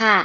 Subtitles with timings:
[0.00, 0.18] ค่ะ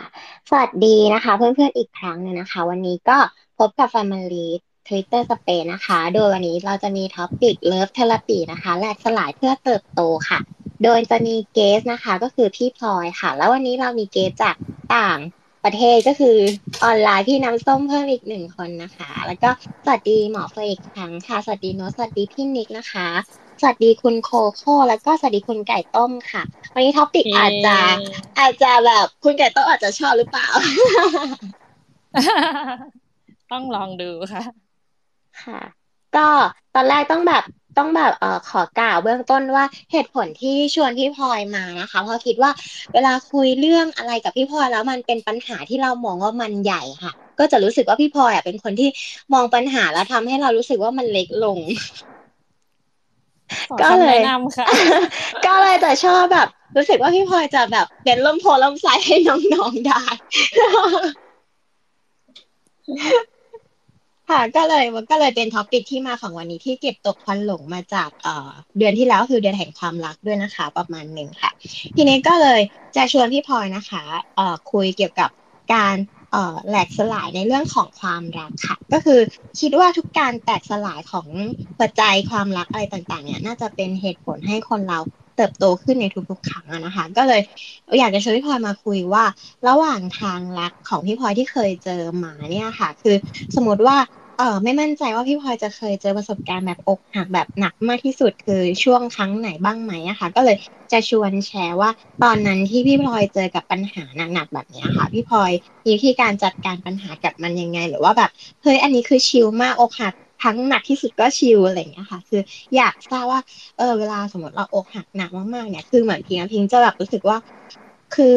[0.50, 3.18] สวัสดีนะคะ เพื่อนๆอีกครั้งนึงนะคะ วันนี้ก็
[3.58, 4.48] พบกับ Family
[4.88, 10.40] Twitter Space นะคะ โดยวันนี้เราจะมีท็อปิก Love Therapy นะคะ แลกสลายเพื่อเติบโตค่ะ
[10.84, 14.56] โดยจะมีเกสนะคะ ก็คือพี่พลอยค่ะ แล้ววันนี้เรามีเกสจาก
[14.96, 15.20] ต่าง
[15.64, 16.38] ประเทศก็คือ
[16.84, 19.50] ออนไลน์พี่น้ำส้มเพิ่มอีกหนึ่งคนนะคะ แล้วก็
[19.84, 23.08] สวัสดีหมอเฟยอีกครั้งค่ะ สวัสดีโนสวัสดีพี่นิกนะคะ
[23.62, 27.80] สวัสดีคุณโคโค่แล้วก็สวัสดีคุณไก่ต้มค่ะ วันนี้ topic เอาจจะย้
[28.40, 30.48] อาจจะแบบคุณไก่ต้มอาจจะชอบหรือเปล่า
[33.52, 34.44] ต้องลองดูค่ะ
[35.42, 35.62] ค่ะ
[36.16, 36.28] ก็
[36.76, 37.44] ตอนแรกต้องแบบ
[37.78, 42.52] ต้องแบบเอ่อขอกล่าวเบื้องต้นว่าเหตุผลที่ชวนพี่พลอยมานะคะเพราะคิดว่า
[42.94, 48.90] เวลาคุยเรื่องอะไรกับพี่พลอยแล้วมันเป็นปัญหาที่เรามองว่ามันใหญ่ค่ะ ก็จะรู้สึกว่าพี่พลอยอะเป็นคนที่
[49.34, 51.60] มองปัญหาแล้วทำให้เรารู้สึกว่ามันเล็กลง
[52.12, 52.15] ขอ
[53.82, 54.68] ก็เลคำแนะยนำค่ะ
[55.46, 60.04] ก็เลยจะชอบแบบ รู้สึกว่าพี่พลอยจะแบบเป็นร่มโพธิ์ร่มไทรให้น้องๆได้
[64.30, 71.52] ค่ะก็เลยมันก็เลยเป็น topic ที่มาของวันนี้ที่เก็บตกควันหลงมาจากเอ่อเดือนที่แล้วคือเดือนแห่งความรักด้วยนะคะ ประมาณหนึ่งค่ะ
[71.96, 72.62] ทีนี้ก็เลย
[72.96, 74.04] จะชวนพี่พลอยนะคะ
[74.36, 75.30] เอ่อคุยเกี่ยวกับ
[75.74, 76.15] การเอ่อ
[76.68, 79.20] แหลกสลายในเรื่องของความรักค่ะ ก็คือ
[79.60, 81.28] คิดว่าทุกการแตกสลายของ
[81.80, 85.00] ปัจจัยความรักอะไรต่างๆเนี่ยน่าจะเป็นเหตุผลให้คนเรา
[85.36, 87.42] เติบโตขึ้นในทุกๆครั้งนะคะ ก็เลย
[88.00, 89.26] อยากจะชวนพี่พลอยมาคุยว่า
[89.68, 93.16] ระหว่างทางรักของพี่พลอยที่เคยเจอมาเนี่ยค่ะ คือ
[93.56, 93.98] สมมติว่า
[94.38, 100.58] เออไม่มั่นใจว่าพี่พลอยจะเคยเจอประสบการณ์แบบอกหักแบบหนักมากที่สุดคือช่วงครั้งไหนบ้างไหมอะค่ะ ก็เลย
[100.92, 101.90] จะชวนแชร์ว่า
[102.24, 104.04] ตอนนั้นที่พี่พลอยเจอกับปัญหา
[104.34, 105.52] หนักๆแบบนี้ค่ะ พี่พลอย
[105.84, 108.32] มีวิธีการจัดการปัญหากับมันยังไง หรือว่าแบบ
[108.62, 112.42] เฮ้ยอันนี้คือชิลมากอกหักครั้งหนักที่สุดก็ชิลอะไรอย่างเงี้ยค่ะ คือ
[112.76, 113.40] อยากทราบว่า
[113.78, 117.38] เออเวลาสมมติเราอกหักหนักมากๆเนี่ยคือเหมือนพิงพิงจะแบบรู้สึกว่า
[118.16, 118.36] คือ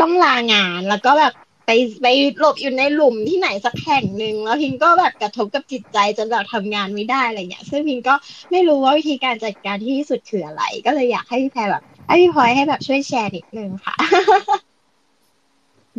[0.00, 1.32] ต้องลางานแล้วก็แบบ
[1.72, 2.08] ไปไป
[2.38, 8.14] หลบอยู่ในหลุมที่ไหนสักแห่งหนึ่งแล้วพิงก็แบบกระทบกับจิตใจจนแบบทำงานไม่ได้อะไรเงี้ย ซึ่งพิงก็
[8.50, 13.96] ไม่รู้ว่าวิธีการจัดการที่ที่สุดคืออะไร ก็เลยอยากให้พี่แพรแบบให้พี่พลอยให้แบบช่วยแชร์นิดนึงค่ะ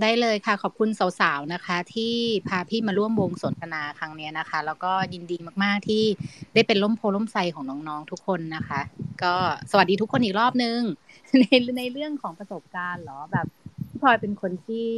[0.01, 0.89] ได้เลยค่ะ ขอบคุณ
[1.19, 2.13] สาวๆนะคะ ที่
[2.47, 6.03] พาพี่มาร่วมวงสนทนาครั้งเนี้ยนะคะ แล้วก็ยินดีมากๆที่
[6.53, 8.81] ได้เป็นล่มโพล่มไทรของน้องๆทุกคนนะคะ
[9.23, 9.33] ก็
[9.71, 10.79] สวัสดีทุกคนอีกรอบนึง
[11.39, 11.43] ใน
[11.77, 13.47] ในเรื่องของประสบการณ์หรอแบบ
[13.89, 14.89] พี่พลอยเป็นคนที่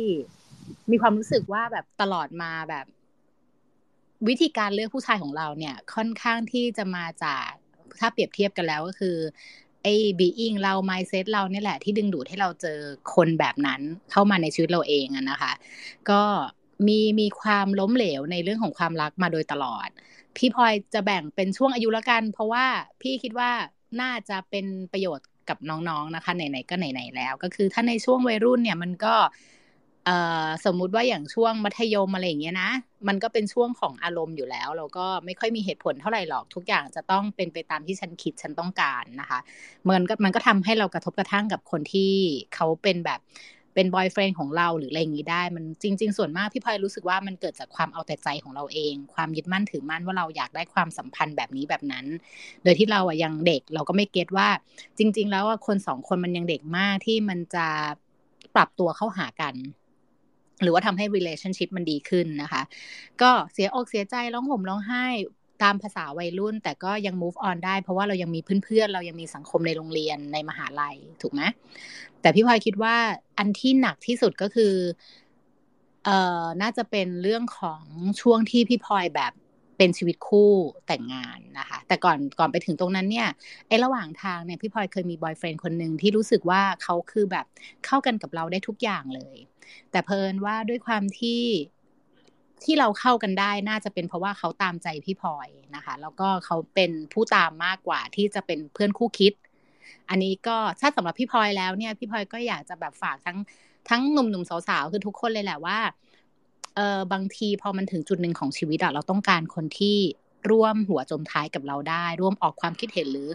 [0.92, 2.86] มีความรู้สึกว่าแบบตลอดมาแบบ
[4.28, 7.50] วิธีการเลือกผู้ชายของเราเนี่ย ค่อนข้างที่จะมาจาก
[8.00, 9.18] ถ้าเปรียบเทียบกันแล้วก็คือ
[9.84, 12.80] ไอ้ being เรา mindset เราเนี่ยแหละที่ดึงดูดให้เราเจอ
[13.14, 13.82] คนแบบนั้น
[14.12, 15.54] เข้ามาในชีวิตเราเองอะนะคะ
[16.10, 16.22] ก็
[16.88, 19.90] มีมีความล้มเหลวในเรื่องของความรักมาโดยตลอด
[20.38, 22.66] พี่พลอยจะแบ่งเป็นช่วงอายุละกัน เพราะว่า
[23.02, 23.52] พี่คิดว่า
[24.02, 29.16] น่าจะเป็นประโยชน์กับน้องๆนะคะไหนๆก็ไหนๆแล้ว ก็คือถ้าในช่วงวัยรุ่นเนี่ยมันก็
[30.66, 32.72] สมมุติว่าอย่างช่วงมัธยมอะไรอย่างเงี้ยนะ
[33.08, 39.40] มันก็เป็นช่วงของอารมณ์อยู่แล้วแล้วก็ไม่ค่อยมีเหตุผลเท่าไหร่หรอกทุกอย่างจะต้องเป็นไปตามที่ฉันคิดฉันต้องการนะคะ
[39.90, 42.12] มันก็มันก็ทำให้เรากระทบกระทั่งกับคนที่
[42.56, 43.20] เขาเป็นแบบ
[43.76, 52.06] เป็นบอยเฟรนด์ของเราหรืออะไรอย่างนี้ได้ มันจริง ๆ ส่วนมากพี่พลอยรู้สึกว่ามันเกิดจากความเอาแต่ใจของเราเอง ความยึดมั่นถือมั่นว่าเราอยากได้ความสัมพันธ์แบบนี้แบบนั้น
[52.64, 54.48] โดยที่เราอะยังเด็กเราก็ไม่เก็ตว่า
[54.98, 57.68] จริง ๆ แล้วอะคนสองคนมันยังเด็กมากที่มันจะ
[58.56, 59.56] ปรับตัวเข้าหากัน
[60.62, 62.62] หรือว่าทำให้ relationship มันดีขึ้นนะคะ
[63.22, 65.06] ก็เสียอกเสียใจร้องห่มร้องไห้
[65.64, 71.42] ตามภาษาวัยรุ่น แต่ก็ยัง move on ได้เพราะว่าเรายังมีเพื่อนๆ เรายังมีสังคมในโรงเรียนในมหาลัยถูกไหม
[72.22, 72.96] แต่พี่พลอยคิดว่า
[73.38, 74.74] อันที่หนักที่สุดก็คือ
[76.06, 77.84] เอ่อน่าจะเป็นเรื่องของ
[78.22, 79.34] ช่วงที่พี่พลอยแบบ
[79.78, 80.52] เป็นชีวิตคู่
[80.88, 83.30] แต่งงานนะคะ แต่ก่อนก่อนไปถึงตรงนั้นเนี่ย
[83.68, 87.46] ไอ้ระหว่างทางเนี่ยพี่พลอยเคยมีบอยเฟรนด์คนหนึ่งที่รู้สึกว่าเขาคือแบบ
[87.86, 89.38] เข้ากันกับเราได้ทุกอย่างเลย
[89.92, 91.44] แต่เพลินว่าด้วยความที่
[92.64, 99.34] ที่เราเข้ากันได้น่าจะเป็นเพราะว่าเขาตามใจพี่พลอยนะคะ แล้วก็เขาเป็นผู้ตามมากกว่าที่จะเป็นเพื่อนคู่คิด
[100.10, 103.38] อันนี้ก็ถ้าสำหรับพี่พลอยแล้วเนี่ยพี่พลอยก็อยากจะแบบฝากทั้ง
[103.90, 105.78] ทั้งหนุ่มๆสาวๆคือทุกคนเลยแหละว่า
[106.76, 109.98] เออบางทีพอมันถึงจุดหนึ่งของชีวิตอะเราต้องการคนที่
[110.52, 113.30] ร่วมหัวจมท้ายกับเราได้ ร่วมออกความคิดเห็นหรือ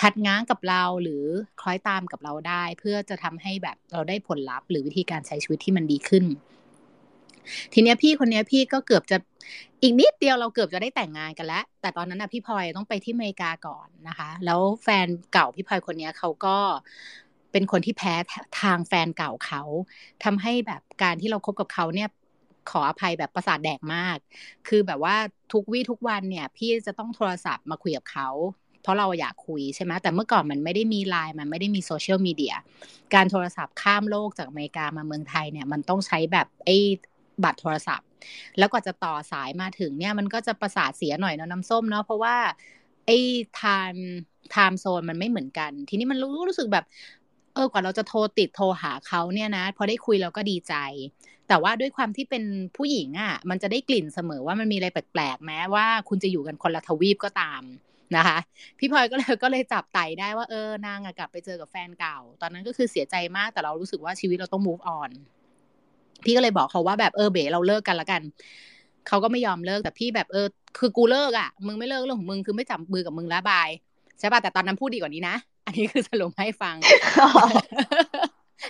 [0.00, 1.24] คัดง้างกับเราหรือ
[1.60, 6.24] คล้อยตามกับเราได้ เพื่อจะทำให้แบบเราได้ผลลัพธ์ หรือวิธีการใช้ชีวิตที่มันดีขึ้น
[7.72, 9.16] ทีเนี้ยพี่คนเนี้ยพี่ก็เกือบจะ
[9.82, 16.56] อีกนิดเดียวเราเกือบจะได้แต่งงานกันแล้ว แต่ตอนนั้นนะพี่พลอยต้องไปที่อเมริกาก่อนนะคะ แล้วแฟนเก่าพี่พลอยคนเนี้ยเขาก็
[17.52, 18.14] เป็นคนที่แพ้
[18.60, 19.62] ทางแฟนเก่าเขา
[20.24, 22.08] ทำให้แบบการที่เราคบกับเขาเนี่ย
[22.70, 24.18] ขออภัยแบบประสาทแดกมาก
[24.68, 25.16] คือแบบว่า
[25.52, 28.28] ทุกวี่ทุกวันเนี่ย พี่จะต้องโทรศัพท์มาคุยกับเขา
[28.82, 32.54] เพราะเราอยากคุยใช่ไหมแต่เมื่อก่อนมันไม่ได้มีไลน์มันไม่ได้มีโซเชียลมีเดีย
[33.14, 36.76] การโทรศัพท์ข้ามโลกจากอเมริกามาเมืองไทยเนี่ยมันต้องใช้แบบไอ้
[37.44, 38.08] บัตรโทรศัพท์
[38.58, 42.36] แล้วกว่าจะต่อสายมาถึงเนี่ยมันก็จะประสาทเสียหน่อยเนาะน้ำส้มเนาะเพราะว่า
[43.06, 43.16] ไอ้
[43.56, 46.84] time time zone มันไม่เหมือนกัน ทีนี้มันรู้รู้สึกแบบ
[47.54, 50.74] เออกว่าเราจะโทรติดโทรหาเขาเนี่ยนะ พอได้คุยเราก็ดีใจ
[51.48, 52.44] แต่ว่าด้วยความที่เป็น
[52.76, 57.62] ผู้หญิงอะ่ะ มันจะได้กลิ่นเสมอว่ามันมีอะไรแปลกๆแม้ว่าคุณจะอยู่กันคนละทวีปก็ตาม
[58.16, 58.38] นะคะ
[58.78, 65.10] พี่พลอยก็เลยก็เลยจับไตได้ว่าเออนางอะกลับไปเจอกับแฟนเก่า ตอนนั้นก็คือเสียใจมากแต่เรารู้สึกว่าชีวิตเราต้อง move on
[66.24, 68.22] พี่ก็เลยบอกเขาว่าแบบเออเบ๋เราเลิกกันละกัน
[69.08, 70.46] เขาก็ไม่ยอมเลิกแต่พี่แบบเออ
[70.78, 73.68] คือกูเลิกอะมึงไม่เลิกเรื่องของมึงคือไม่จับมือกับมึงแล้วบาย
[74.18, 75.36] ใช่ป่ะแต่ตอนนั้นพูดดีกว่านี้นะ
[75.66, 76.76] อันนี้คือสรุปให้ฟัง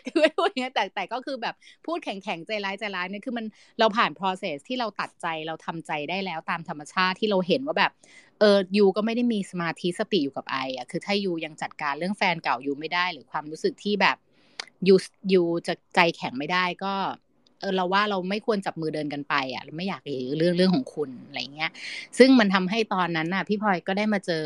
[0.07, 1.55] คือไม่พูดอย่างนี้แต่แต่ก็คือแบบ
[1.87, 3.47] พูดแข็งแข็งใจร้ายใจร้ายเนี่ยคือมัน
[3.79, 7.93] เราผ่าน process ที่เราตัดใจเราทำใจได้แล้วตามธรรมชาติที่เราเห็นว่าแบบ
[8.41, 14.17] เออยูก็ไม่ได้มีสมาธิสติอยู่กับไออะคือถ้ายูยังจัดการเรื่องแฟนเก่ายูไม่ได้ หรือความรู้สึกที่แบบ
[14.89, 14.95] ยู
[15.33, 16.95] ยูจะใจแข็งไม่ได้ก็
[17.61, 20.03] เออเราว่าเราไม่ควรจับมือเดินกันไปอะเราไม่อยาก
[20.39, 21.71] เรื่องเรื่องของคุณอะไรเงี้ย
[22.19, 24.45] ซึ่งมันทำให้ตอนนั้นน่ะ พี่พลอยก็ได้มาเจอ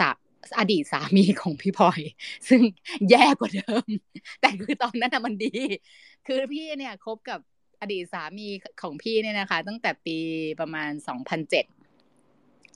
[0.00, 0.16] สัก
[0.58, 2.00] อดีตสามีของพี่พลอย
[2.48, 2.60] ซึ่ง
[3.10, 3.86] แย่กว่าเดิม
[4.40, 5.54] แต่คือตอนนั้นมันดี
[6.26, 7.40] คือพี่เนี่ยคบกับ
[7.80, 8.46] อดีตสามี
[8.82, 10.16] ของพี่เนี่ยนะคะ ตั้งแต่ปี
[10.60, 11.64] ประมาณสองพันเจ็ด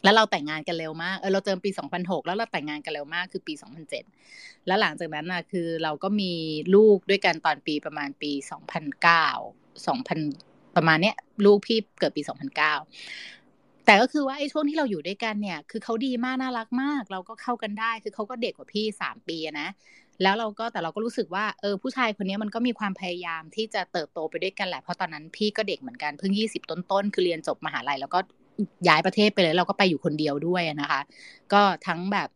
[0.04, 3.54] แล้วเราแต่งงานกันเร็วมาก เออเราเจอปี 2006 แล้วเราแต่งงานกันเร็วมากคือปี
[4.10, 6.32] 2007 แล้วหลังจากนั้นนะคือเราก็มี
[6.74, 8.32] ลูกด้วยกันตอนปีประมาณปี
[9.08, 13.41] 2009 2000 ประมาณเนี้ย ลูกพี่เกิดปี 2009
[13.86, 19.68] แต่ก็คือว่าไอ้ช่วงที่เราอยู่ด้วยกันเนี่ย คือเขาดีมากน่ารักมาก เราก็เข้ากันได้ คือเขาก็เด็กกว่าพี่สามปีนะ
[20.22, 28.18] แล้วเราก็แต่เราก็รู้สึกว่าเออผู้ชายคนนี้มันก็มีความพยายามที่จะเติบโตไปด้วยกันแหละ เพราะตอนนั้นพี่ก็เด็กเหมือนกันเพิ่งยี่สิบต้นๆคือเรียนจบมหาลัยแล้วก็
[28.88, 31.00] ย้ายประเทศไปเลย เราก็ไปอยู่คนเดียวด้วยนะคะ
[31.52, 32.28] ก็ทั้งแบบ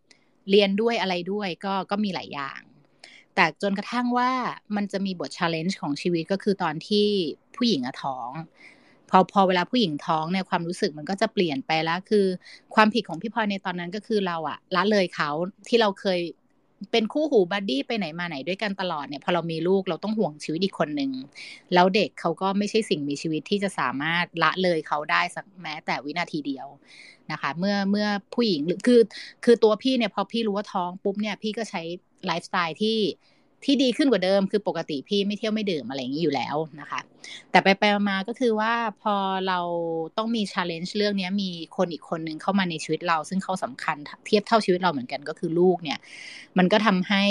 [0.50, 2.60] เรียนด้วยอะไรด้วยก็ก็มีหลายอย่าง
[3.34, 4.30] แต่จนกระทั่งว่า
[4.76, 7.06] มันจะมีบทชาเลนจ์ของชีวิตก็คือตอนที่
[7.56, 8.30] ผู้หญิงอะท้อง
[9.10, 12.26] พอพอเวลาผู้หญิงท้องเนี่ยความรู้สึกมันก็จะเปลี่ยนไปแล้ว คือ
[12.74, 15.30] ความผิดของพี่พลอยในตอนนั้นก็คือเราอะละเลยเขา
[15.68, 16.20] ที่เราเคย
[16.92, 21.10] เป็นคู่หู buddy ไปไหนมาไหนด้วยกันตลอดเนี่ยพอเรามีลูกเราต้องห่วงชีวิตอีกคนหนึ่ง
[21.74, 26.66] แล้วเด็กเขาก็ไม่ใช่สิ่งมีชีวิตที่จะสามารถละเลยเขาได้สักแม้แต่วินาทีเดียว
[27.32, 29.00] นะคะ เมื่อเมื่อผู้หญิงคือ
[29.44, 31.82] คือตัวพี่เนี่ยพอพี่รู้ว่าท้องปุ๊บเนี่ยพี่ก็ใช้
[32.26, 32.98] ไลฟ์สไตล์ที่
[33.64, 37.00] ที่ดีขึ้นกว่าเดิมคือปกติพี่ไม่เที่ยวไม่ดื่มอะไรอย่างนี้อยู่แล้วนะคะ
[37.50, 38.72] แต่ไปไปมาก็คือว่า
[39.02, 39.14] พอ
[39.48, 39.60] เรา
[40.16, 45.98] ต้องมี challenge เรื่องนี้มีคนอีกคนหนึ่งเข้ามาในชีวิตเรา ซึ่งเขาสำคัญเทียบเท่าชีวิตเราเหมือนกันก็คือลูกเนี่ย
[46.58, 47.24] มันก็ทำให้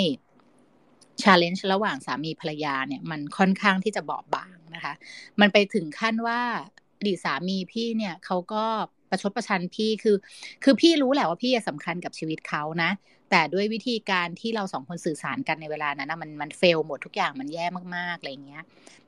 [1.24, 4.94] challenge ระหว่างสามีภรรยาเนี่ย มันค่อนข้างที่จะบอบบางนะคะ
[5.40, 6.42] มันไปถึงขั้นว่า
[7.00, 8.66] อดีตสามีพี่เนี่ยเขาก็
[9.09, 10.16] ประชดประชันพี่คือ
[10.64, 12.92] คือพี่รู้แหละว่าพี่สำคัญกับชีวิตเขานะ
[13.30, 17.66] แต่ด้วยวิธีการที่เราสองคนสื่อสารกันในเวลานั้นนะมันมันเฟลหมดทุกอย่างมันแย่
[17.96, 18.64] มากๆอะไรเงี้ย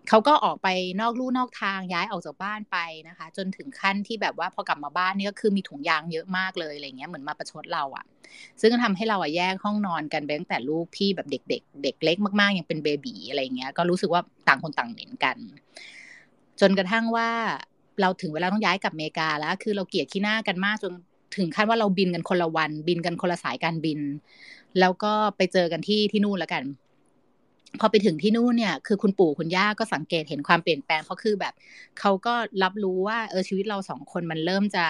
[0.09, 0.67] เขาก็ออกไป
[1.01, 8.05] นอกลู่นอกทางย้ายออกจากบ้านไปนะคะ จนถึงขั้นที่แบบว่าพอกลับมาบ้านนี่ก็คือมีถุงยางเยอะมากเลยอะไรเงี้ยเหมือนมาประชดเราอะ่ะ
[8.61, 15.37] ซึ่งก็ทำให้เราอะแยกห้องนอนกันไปตั้งแต่ลูกพี่แบบเด็กๆเเด็กเล็กมากๆ ยังเป็นเบบีอะไรเงี้ยก็รู้สึกว่าต่างคนต่างเหม็นกัน
[16.59, 17.29] จนกระทั่งว่า
[18.01, 20.93] เราถึงเวลาต้องย้ายกลับอเมริกาแล้ว คือเราเกลียดขี้หน้ากันมากจน
[21.39, 23.99] ถึงขั้นว่าเราบินกันคนละวัน บินกันคนละสายการบิน
[24.79, 26.63] แล้วก็ไปเจอกันที่ที่นู่นแล้วกัน
[27.79, 31.53] พอไปถึงที่นู่นเนี่ย คือคุณปู่คุณย่าก็สังเกตเห็นความเปลี่ยนแปลงเพราะคือแบบ
[31.99, 34.85] เขาก็รับรู้ว่าเออชีวิตเราสองคนมันเริ่มจะ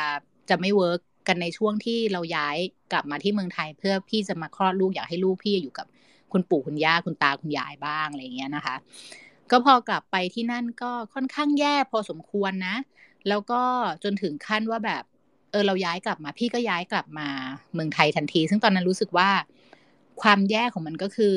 [0.50, 2.58] จะไม่ work กันในช่วงที่เราย้าย
[2.92, 5.88] กลับมาที่เมืองไทย เพื่อพี่จะมาคลอดลูกอยากให้ลูกพี่อยู่กับ
[6.32, 8.76] คุณปู่คุณย่าคุณตาคุณยายบ้างอะไรเงี้ยนะคะ
[9.52, 12.76] ก็พอกลับไปที่นั่นก็ค่อนข้างแย่พอสมควรนะ
[13.28, 13.62] แล้วก็
[14.04, 15.04] จนถึงขั้นว่าแบบ
[15.52, 17.28] เออเราย้ายกลับมา พี่ก็ย้ายกลับมา
[17.74, 19.30] เมืองไทยทันที ซึ่งตอนนั้นรู้สึกว่า
[20.22, 21.36] ความแย่ของมันก็คือ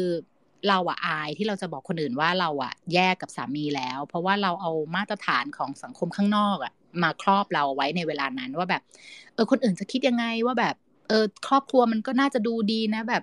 [0.68, 8.82] เราอะอายที่เราจะบอกคนอื่นว่าเราอะแยกกับสามีแล้ว เพราะว่าเราเอามาตรฐานของสังคมข้างนอกอะมาครอบเราไว้ในเวลานั้นว่าแบบ
[9.34, 10.74] เออคนอื่นจะคิดยังไงว่าแบบ
[11.08, 13.22] เออครอบครัวมันก็น่าจะดูดีนะแบบ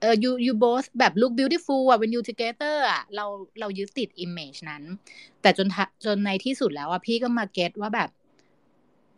[0.00, 3.24] เออ you you both แบบ look beautiful อะ when you together อะเรา
[3.60, 4.82] เรายึดติด image นั้น
[5.42, 5.68] แต่จน
[6.04, 8.08] จนในที่สุดแล้วอะพี่ก็มาเก็ตว่าแบบ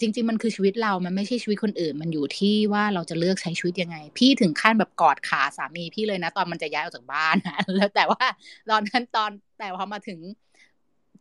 [0.03, 8.25] จริง ๆ มันคือชีวิตเรามันไม่ใช่ชีวิตคนอื่น มันอยู่ที่ว่าเราจะเลือกใช้ชีวิตยังไง พี่ถึงขั้นแบบกอดขาสามีพี่เลยนะ ตอนมันจะย้ายออกจากบ้านนะแล้วแต่ว่า
[8.71, 10.19] ตอนนั้นตอนแต่พอมาถึง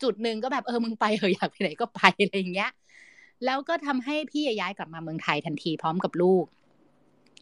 [0.03, 2.71] จุดหนึ่งก็แบบเออมึงไปเถอะอยากไปไหนก็ไปอะไรอย่างเงี้ย
[3.45, 6.45] แล้วก็ทำให้พี่ย้ายกลับมาเมืองไทยทันทีพร้อมกับลูก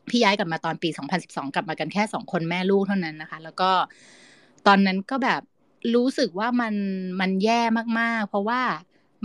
[0.09, 3.71] พี่ย้ายกลับมาตอนปี 2012 กลับมากันแค่สองคนแม่ลูกเท่านั้นนะคะ แล้วก็
[4.67, 5.41] ตอนนั้นก็แบบ
[5.95, 6.73] รู้สึกว่ามัน
[7.19, 7.61] มันแย่
[7.99, 8.61] มากๆ เพราะว่า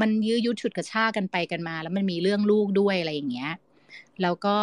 [0.01, 3.53] มันยื้อยุดฉุดกระชากันไปกันมา แล้วมันมีเรื่องลูกด้วยอะไรอย่างเงี้ย
[4.23, 4.57] แล้วก็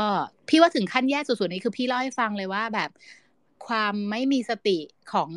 [0.49, 2.89] พี่ว่าถึงขั้นแย่สุดๆนี้คือพี่เล่าให้ฟังเลยว่าแบบ
[3.67, 4.77] ความไม่มีสติ
[5.13, 5.29] ของ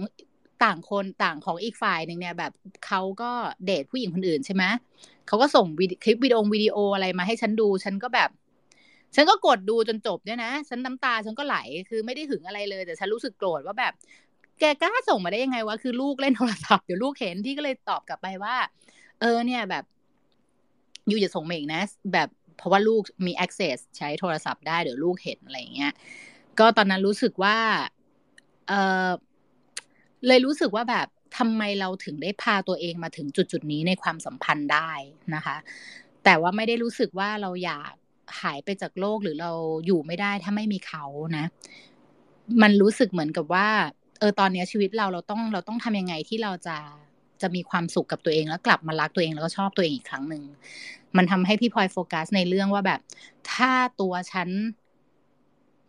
[0.65, 2.53] ต่างคนต่างของอีกฝ่ายหนึ่งเนี่ยแบบ
[2.87, 3.31] เขาก็
[3.65, 4.65] เดทผู้หญิงคนอื่นใช่ไหม
[5.27, 5.67] เขาก็ส่ง
[6.05, 8.31] คลิปวิดีโอวิดีโออะไรมาให้ฉันดู ฉันก็แบบ
[9.15, 11.57] ฉันก็กดดูจนจบเนี่ยนะ ฉันน้ำตาฉันก็ไหล
[11.89, 13.93] คือไม่ได้หึงอะไรเลย แต่ฉันรู้สึกโกรธว่าแบบ
[14.61, 18.57] แกกล้าส่งมาได้ยังไงวะคือลูกเล่นโทรศัพท์เดี๋ยวลูกเห็นพี่ก็เลยตอบกลับไปว่า
[19.25, 19.85] ออเนี่ยแบบ
[21.11, 25.93] ยูจะส่งมาอีกนะ แบบเพราะว่าลูกมี access ใช้โทรศัพท์ได้เดี๋ยวลูกเห็นอะไรอย่างเงี้ย
[26.59, 27.57] ก็ตอนนั้นรู้สึกว่า
[28.69, 28.73] เอ
[29.07, 29.09] อ
[30.27, 31.07] เลยรู้สึกว่าแบบ
[31.39, 34.91] ทำไมเราถึงได้พาตัวเองมาถึงจุดจุดนี้ในความสัมพันธ์ได้
[35.35, 35.57] นะคะ
[36.25, 37.93] แต่ว่าไม่ได้รู้สึกว่าเราอยาก
[38.43, 39.53] หายไปจากโลกหรือเรา
[39.87, 41.05] อยู่ไม่ได้ถ้าไม่มีเขา
[41.37, 41.47] นะ
[42.63, 43.69] มันรู้สึกเหมือนกับว่า
[44.19, 46.77] เออตอนนี้ชีวิตเราเราต้องเราต้องทำยังไงที่เราจะ
[47.43, 50.43] จะมีความสุขกับตัวเองแล้วกลับมารักตัวเองแล้วก็ชอบตัวเองอีกครั้งหนึ่ง
[51.17, 53.01] มันทำให้พี่พลอยโฟกัสในเรื่องว่าแบบ
[53.53, 54.49] ถ้าตัวฉัน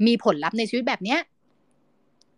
[0.07, 1.19] มีผลลัพธ์ในชีวิตแบบเนี้ย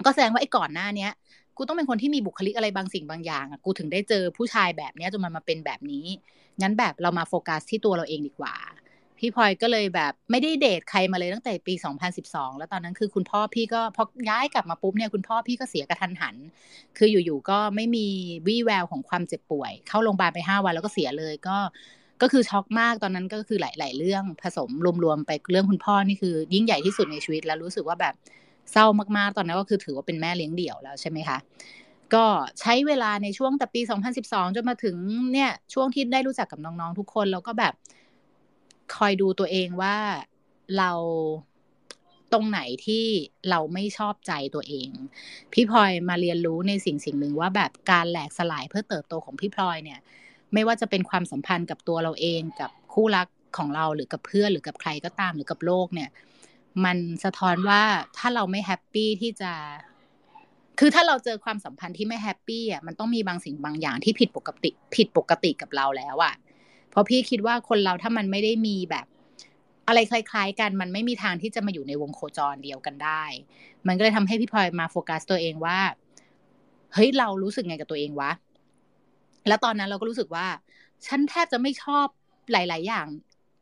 [0.06, 1.12] ก็แสดงว่าไอ้ก่อนหน้าเนี้ย
[1.58, 6.06] กูต้องเป็นคนที่มีบุคลิกอะไรบางสิ่งบางอย่างอะกูถึงได้เจอผู้ชายแบบเนี้ยจนมันมาเป็นแบบนี้
[6.62, 8.56] งั้นแบบเรามาโฟกัสที่ตัวเราเองดีกว่า
[9.20, 11.74] พี่พลอยก็เลยแบบไม่ได้เดทใครมาเลยตั้งแต่ปี
[12.16, 16.36] 2012 แล้วตอนนั้นคือคุณพ่อพี่ก็พอย้ายกลับมาปุ๊บเนี่ยคุณพ่อพี่ก็เสียกระทันหัน
[16.98, 18.08] คืออยู่ๆก็ไม่มี
[18.48, 21.58] วี่แววของความเจ็บป่วย เข้าโรงพยาบาลไปห้าวันแล้วก็เสียเลยก็
[22.22, 24.70] ก็คือช็อกมากตอนนั้นก็คือหลาย ๆ เรื่องผสม
[25.04, 28.14] รวม ๆ ไปเรื่องคุณพ่อนี่คือ ยิ่งใหญ่ที่สุดในชีวิตแล้วรู้สึกว่าแบบ
[28.72, 28.86] เศร้า
[29.18, 31.38] มากๆ ตอนนั้นก็คือถือว่าเป็นแม่เลี้ยงเดี่ยวแล้วใช่ไหมคะ
[32.14, 32.26] ก็
[32.60, 33.82] ใช้เวลาในช่วงแต่ปี
[34.20, 34.96] 2012 จนมาถึง
[35.34, 37.74] เนี่ยช่วงที่ได้รู้จักกับน้อง ๆ ทุกคนแล้วก็แบบ
[38.96, 39.98] คอยดูตัวเองว่า
[40.78, 40.92] เรา
[42.34, 43.06] ตรงไหนที่
[43.50, 44.90] เราไม่ชอบใจตัวเอง
[45.54, 50.00] พี่พลอยมาเรียนรู้ในสิ่งสิ่งหนึ่งว่าแบบการแหลกสลายเพื่อเติบโตของพี่พลอยเนี่ย
[50.54, 53.28] ไม่ว่าจะเป็นความสัมพันธ์กับตัวเราเองกับคู่รัก
[53.58, 56.10] ของเราหรือกับเพื่อนหรือกับใครก็ตามหรือกับโลกเนี่ย
[56.86, 57.82] มันสะท้อนว่า
[58.18, 59.52] ถ้าเราไม่ happy ที่จะ
[60.80, 66.34] คือถ้าเราเจอความสัมพันธ์ที่ไม่ happy อะมันต้องมีบางสิ่งบางอย่างที่ผิดปกติผิดปกติกับเราแล้วอะ
[66.98, 69.06] เพราะพี่คิดว่าคนเราถ้ามันไม่ได้มีแบบ
[69.88, 73.24] อะไรคล้ายๆ กันมันไม่มีทางที่จะมาอยู่ในวงโคจรเดียวกันได้
[73.88, 75.80] มันก็เลยทำให้พี่พลอยมาโฟกัสตัวเองว่า
[76.94, 78.32] เฮ้ยเรารู้สึกไงกับตัวเองวะ
[79.48, 80.48] แล้วตอนนั้นเราก็รู้สึกว่า
[81.08, 82.06] ฉันแทบจะไม่ชอบ
[82.52, 83.08] หลาย ๆ อย่าง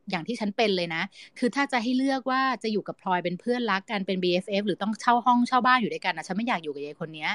[0.09, 1.03] อย่างที่ฉันเป็นเลยนะ
[1.39, 7.31] คือถ้าจะให้เลือกว่าจะอยู่กับพลอยเป็นเพื่อนรักกันเป็น BFF หรือต้องเช่าห้องเช่าบ้านอยู่ด้วยกันนะฉันไม่อยากอยู่กับยายคนเนี้ย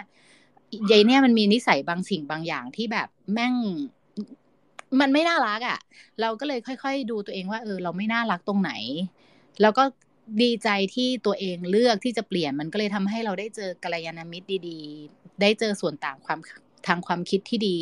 [0.91, 3.55] ยายเนี่ยมันมีนิสัยบางสิ่งบางอย่างที่แบบแม่ง
[5.01, 5.79] มันไม่น่ารักอะ่ะ
[6.21, 8.73] เราก็เลยค่อย ๆ ดูตัวเองว่า เออ เราไม่น่ารักตรงไหน
[9.63, 9.85] แล้วก็
[10.43, 14.81] ดีใจที่ตัวเองเลือกที่จะเปลี่ยนมันก็เลยทำให้เราได้เจอกัลยาณมิตรดี
[15.11, 16.39] ๆ ได้เจอส่วนต่างความ
[16.87, 17.79] ทางความคิดที่ดี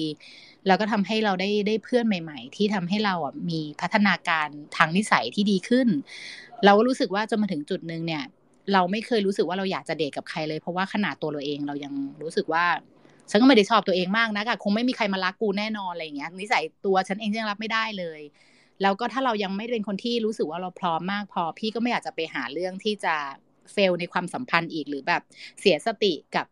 [0.67, 5.89] แล้วก็ทำให้เราได้ได้เพื่อนใหม่ ๆ ที่ทำให้เราอะมีพัฒนาการทางนิสัยที่ดีขึ้น
[6.65, 8.25] เราก็รู้สึกว่าจนมาถึงจุดหนึ่งเนี่ย
[8.73, 12.65] เราไม่เคยรู้สึกว่าเราอยากจะเดทกับใครเลย เพราะว่าขนาดตัวเราเองเรายังรู้สึกว่า
[13.31, 18.21] ฉันก็ไม่ได้ชอบตัวเองมากนะคะคงไม่มีใครมารักกูแน่นอนอะไรอย่างเงี้ยนิสัยตัวฉันเองยังรับไม่ได้เลย
[18.83, 23.15] แล้วก็ถ้าเรายังไม่เป็นคนที่รู้สึกว่าเราพร้อมมากพอ พี่ก็ไม่อยากจะไปหาเรื่องที่จะ
[23.73, 25.23] เฟลในความสัมพันธ์อีกหรือแบบ
[25.61, 26.47] เสียสติกับ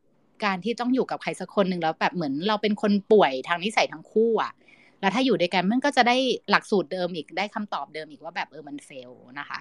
[0.45, 4.52] การที่ต้องอยู่กับใครสักคนหนึ่งแล้วแบบเหมือนเราเป็นคนป่วยทางนิสัยทั้งคู่อะ
[5.00, 6.16] แล้วถ้าอยู่ด้วยกันมันก็จะได้
[6.50, 9.59] หลักสูตรเดิมอีกได้คำตอบเดิมอีกว่าแบบเออมันเฟลนะคะ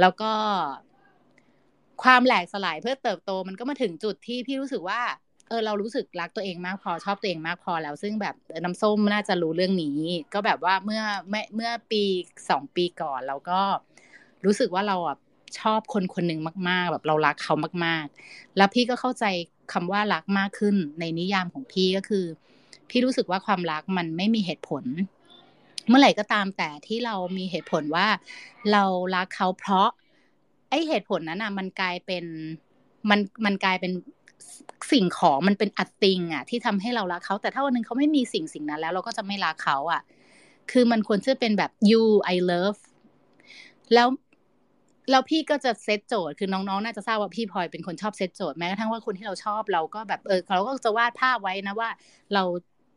[0.00, 0.32] แล้วก็
[2.02, 5.00] ความแหลกสลายเพื่อเติบโตมันก็มาถึงจุดที่พี่รู้สึกว่า
[5.48, 8.34] เออเรารู้สึกรักตัวเองมากพอชอบตัวเองมากพอแล้ว ซึ่งแบบ
[8.64, 9.98] น้ำส้มน่าจะรู้เรื่องนี้
[10.34, 12.02] ก็แบบว่าเมื่อเมื่อเมื่อปี
[12.50, 13.60] สองปีก่อนเราก็
[14.44, 15.16] รู้สึกว่าเราอะ
[15.60, 19.24] ชอบคนคนหนึ่งมาก ๆ แบบเรารักเขามาก ๆ แล้วพี่ก็เข้าใจ
[19.72, 22.24] คำว่ารักมากขึ้นในนิยามของพี่ก็คือ
[22.90, 24.84] พี่รู้สึกว่าความรักมันไม่มีเหตุผล
[25.88, 28.08] เมื่อไหร่ก็ตามแต่ที่เรามีเหตุผลว่า
[28.72, 28.84] เรา
[29.14, 29.88] รักเขาเพราะ
[30.70, 32.24] ไอเหตุผลนั้นอะ มันกลายเป็น
[33.10, 33.92] มันมันกลายเป็น
[34.92, 40.02] สิ่งของมันเป็นอัตติงอะที่ทำให้เรารักเขา แต่ถ้าวันนึงเขาไม่มีสิ่งสิ่งนั้นแล้ว เราก็จะไม่รักเขาอะ
[40.70, 42.78] คือมันควรจะเป็นแบบ you I love
[43.94, 44.08] แล้ว
[45.10, 51.90] แล้วพี่ก็จะเซตโจทย์คือน้องๆ น่าจะทราบว่าพี่พลอยเป็นคนชอบเซตโจทย์แม้กระทั่งว่าคนที่เราชอบเราก็แบบเออเราก็จะวาดภาพไว้นะว่า
[52.34, 52.42] เรา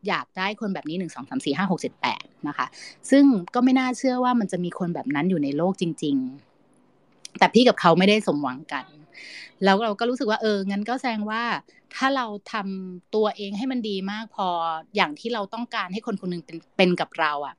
[0.07, 2.67] อยากได้คนแบบนี้หนึ่งสองสามสี่ห้าหกเจ็ดแปดนะคะ
[3.11, 3.23] ซึ่ง
[3.55, 6.48] ก็ไม่น่าเชื่อว่ามันจะมีคนแบบนั้นอยู่ในโลกจริง ๆ
[7.37, 8.85] แต่พี่กับเขาไม่ได้สมหวังกัน
[9.63, 11.43] แล้วเราก็รู้สึกว่าเอองั้นก็แสดงว่า
[11.95, 14.47] ถ้าเราทำตัวเองให้มันดีมากพอ
[14.95, 17.55] อย่างที่เราต้องการให้คนคนนึงเป็นเป็นกับเราอะ่ะ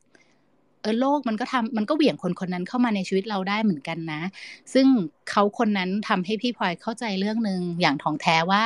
[0.83, 4.23] เออโลกมันก็ทำมันก็เหวี่ยงคนคนนั้นเข้ามาในชีวิตเราได้เหมือนกันนะ
[4.75, 4.87] ซึ่ง
[5.31, 8.65] เขาคนนั้นทำให้พี่พลอยเข้าใจเรื่องหนึ่งอย่างทองแท้ว่า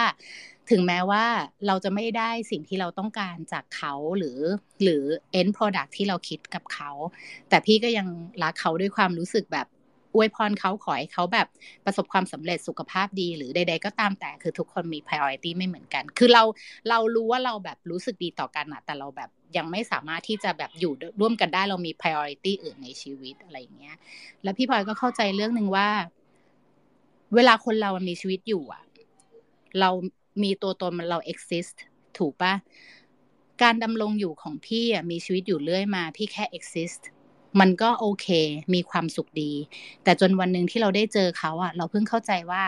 [0.70, 1.24] ถึงแม้ว่า
[1.66, 4.38] เราจะไม่ได้สิ่งที่เราต้องการจากเขาหรือ
[4.82, 5.02] หรือ
[5.40, 6.90] end product ที่เราคิดกับเขา
[7.48, 8.06] แต่พี่ก็ยัง
[8.42, 9.66] รักเขาด้วยความรู้สึกแบบ
[10.14, 11.46] อวยพรเขาขอให้เขาแบบ
[11.84, 16.42] ประสบความสำเร็จสุขภาพดีหรือใด ๆ ก็ตามแต่คือทุกคนมี priority ไม่เหมือนกัน คือเรา
[16.88, 23.96] เรารู้ว่าเราแบบรู้สึกดีต่อกันอะแต่เราแบบยังไม่สามารถที่จะแบบอยู่ร่วมกันได้เรามี priority อื่นในชีวิตอะไรอย่างเงี้ย
[24.42, 25.88] แล้วพี่พลอยก็เข้าใจเรื่องหนึ่งว่า
[27.34, 28.82] เวลาคนเรามันมีชีวิตอยู่อะ
[29.80, 29.90] เรา
[30.42, 31.76] มีตัวตนมันเรา exist
[32.18, 32.54] ถูกปะ
[33.62, 37.02] การดำรงอยู่ของพี่อะมีชีวิตอยู่เรื่อยมา พี่แค่ exist
[37.60, 38.26] มันก็โอเค
[38.74, 39.52] มีความสุขดี
[40.04, 42.64] แต่จนวันหนึ่งที่เราได้เจอเขาอะเราเพิ่งเข้าใจว่า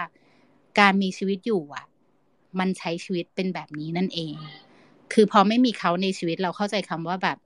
[0.81, 1.85] การมีชีวิตอยู่อะ
[2.59, 4.35] มันใช้ชีวิตเป็นแบบนี้นั่นเอง
[5.13, 7.39] คือพอไม่มีเขาในชีวิตเราเข้าใจคำว่าแบบ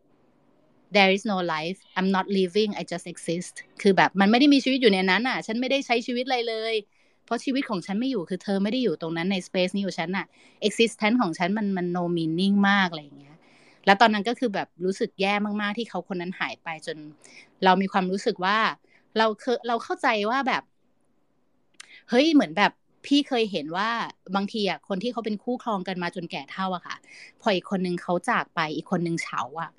[0.95, 6.75] there is no life I'm not living I just exist คือแบบมันไม่ได้มีชีวิตอยู่ในนั้นอะ ฉันไม่ได้ใช้ชีวิตอะไรเลย
[7.25, 10.27] เพราะชีวิตของฉันไม่อยู่คือเธอไม่ได้อยู่ตรงนั้นใน space นี้อยู่ฉันอะ
[10.69, 13.30] existence ของฉันมันมัน no meaning มากอะไรอย่างเงี้ย
[13.87, 16.97] แล้วตอนนั้นก็คือแบบรู้สึกแย่มากๆที่เขาคนนั้นหายไปจน
[17.65, 18.59] เรามีความรู้สึกว่า
[19.19, 20.63] เราเคเราเข้าใจว่าแบบ
[22.09, 22.73] เฮ้ยเหมือนแบบ
[23.07, 23.91] พี่เคยเห็นว่า
[24.35, 26.97] บางทีอะคนที่เขาเป็นคู่ครองกันมาจนแก่เท่าอะค่ะ
[27.41, 29.71] พออีกคนนึงเขาจากไปอีกคนนึงเฉาอะ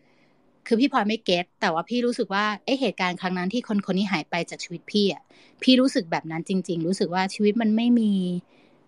[0.67, 5.23] คือพี่พลอยไม่เก็ตแต่ว่าพี่รู้สึกว่าไอเหตุการณ์ครั้งนั้นที่คนคนนี้หายไปจากชีวิตพี่อะ
[5.63, 8.11] พี่รู้สึกแบบนั้นจริง ๆ รู้สึกว่าชีวิตมันไม่มี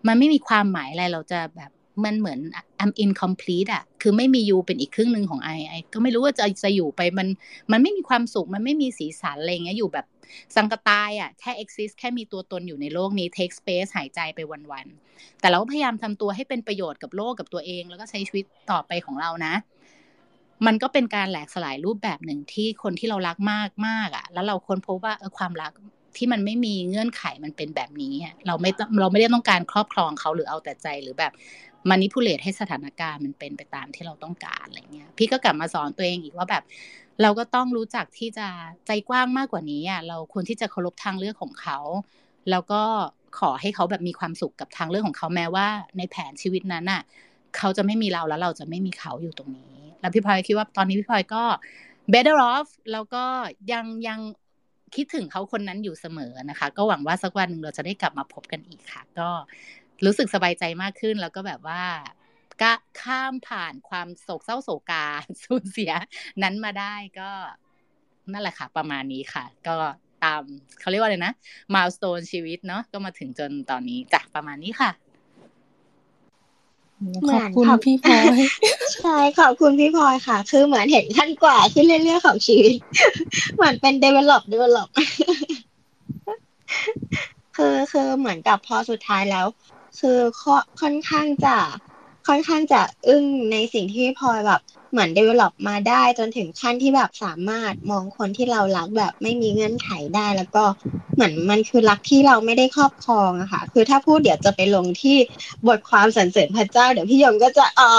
[0.08, 1.70] มันไม่มีความหมายอะไรเราจะแบบ
[2.04, 2.40] มันเหมือน
[2.82, 7.28] I'm incomplete อะคือไม่มียูเป็นอีกครึ่งหนึ่งของไอไอก็ไม่รู้ว่าจะจะอยู่ไปมัน
[7.72, 10.06] มันไม่มีความสุข มันไม่มีสีสันอะไรเงี้ยอยู่แบบ
[10.56, 14.40] สังกตายอะแค่ exist แค่มีตัวตนอยู่ในโลกนี้ take space หายใจไป
[14.72, 19.54] วันๆแต่เราก็พยายามทำตัวให้เป็นประโยชน์กับโลกกับตัวเอง แล้วก็ใช้ชีวิตต่อไปของเรานะ
[20.66, 25.72] มันก็เป็นการแหลกสลายรูปแบบหนึ่งที่คนที่เรารักมากมากอะแล้วเราค้นพบว่าเออความรัก
[26.16, 28.14] ที่มันไม่มีเงื่อนไขมันเป็นแบบนี้
[28.46, 31.32] เราไม่เราไม่ได้ต้องการครอบครองเขาหรือเอาแต่ใจหรือแบบ
[31.88, 36.62] มานิพุเลตให้สถานการณ์มันเป็นไปตามที่เราต้องการอะไรเงี้ยพี่ก็กลับมาสอนตัวเองอีกว่าแบบ
[37.22, 38.46] เราก็ต้องรู้จักที่จะ
[38.86, 41.78] ใจกว้างมากกว่านี้อะเราควรที่จะเคารพทางเลือกของเขา
[42.50, 42.82] แล้วก็
[43.38, 45.66] ขอให้เขาแบบมีความสุขกับทางเลือกของเขาแม้ว่า
[45.98, 47.02] ในแผนชีวิตนั้นอะ
[47.56, 51.42] เขาจะไม่มีเราแล้วเราจะไม่มีเขาอยู่ตรงนี้ แล้วพี่พลอยคิดว่าตอนนี้พี่พลอยก็
[52.12, 53.24] better off แล้วก็
[53.72, 54.20] ยังยัง
[54.94, 59.28] คิดถึงเขาคนนั้นอยู่เสมอนะคะ ก็หวังว่าสักวันหนึ่งเราจะได้กลับมาพบกันอีกค่ะ ก็
[60.06, 61.84] รู้สึกสบายใจมากขึ้น แล้วก็แบบว่า
[62.62, 65.06] ก็ข้ามผ่านความโศกเศร้าโศกา
[65.42, 65.92] สูญเสีย
[66.42, 67.30] นั้นมาได้ก็
[68.32, 69.76] นั่นแหละค่ะ ประมาณนี้ค่ะ ก็
[70.24, 70.42] ตาม
[70.80, 71.32] เขาเรียกว่าอะไรนะ
[71.74, 74.90] มาสโตนชีวิตเนาะก็มาถึงจนตอนนี้จ้ะประมาณนี้ค่ะ
[77.30, 78.36] ขอบคุณพี่พลอย
[78.94, 82.76] ใช่ขอบคุณพี่พลอยค่ะ คือเหมือนเห็นขั้นกว่าขึ้นเรื่อยๆของชีวิต
[83.54, 84.88] เหมือนเป็น develop develop
[87.56, 89.46] คือคือเหมือนกับพอสุดท้ายแล้ว
[89.98, 90.18] คือ
[90.80, 91.56] ค่อนข้างจะ
[92.28, 100.64] ค่อนข้างจะอึ้งในสิ่งที่พลอยแบบเหมือน develop มาได้จนถึงขั้นที่แบบสามารถมองคนที่เรารักแบบไม่มีเงื่อนไขได้ แล้วก็
[101.14, 105.16] เหมือนมันคือรักที่เราไม่ได้ครอบครองอะค่ะ คือถ้าพูดเดี๋ยวจะไปลงที่
[105.68, 107.92] บทความสรรเสริญพระเจ้า เดี๋ยวพี่ยมก็จะอ๋อ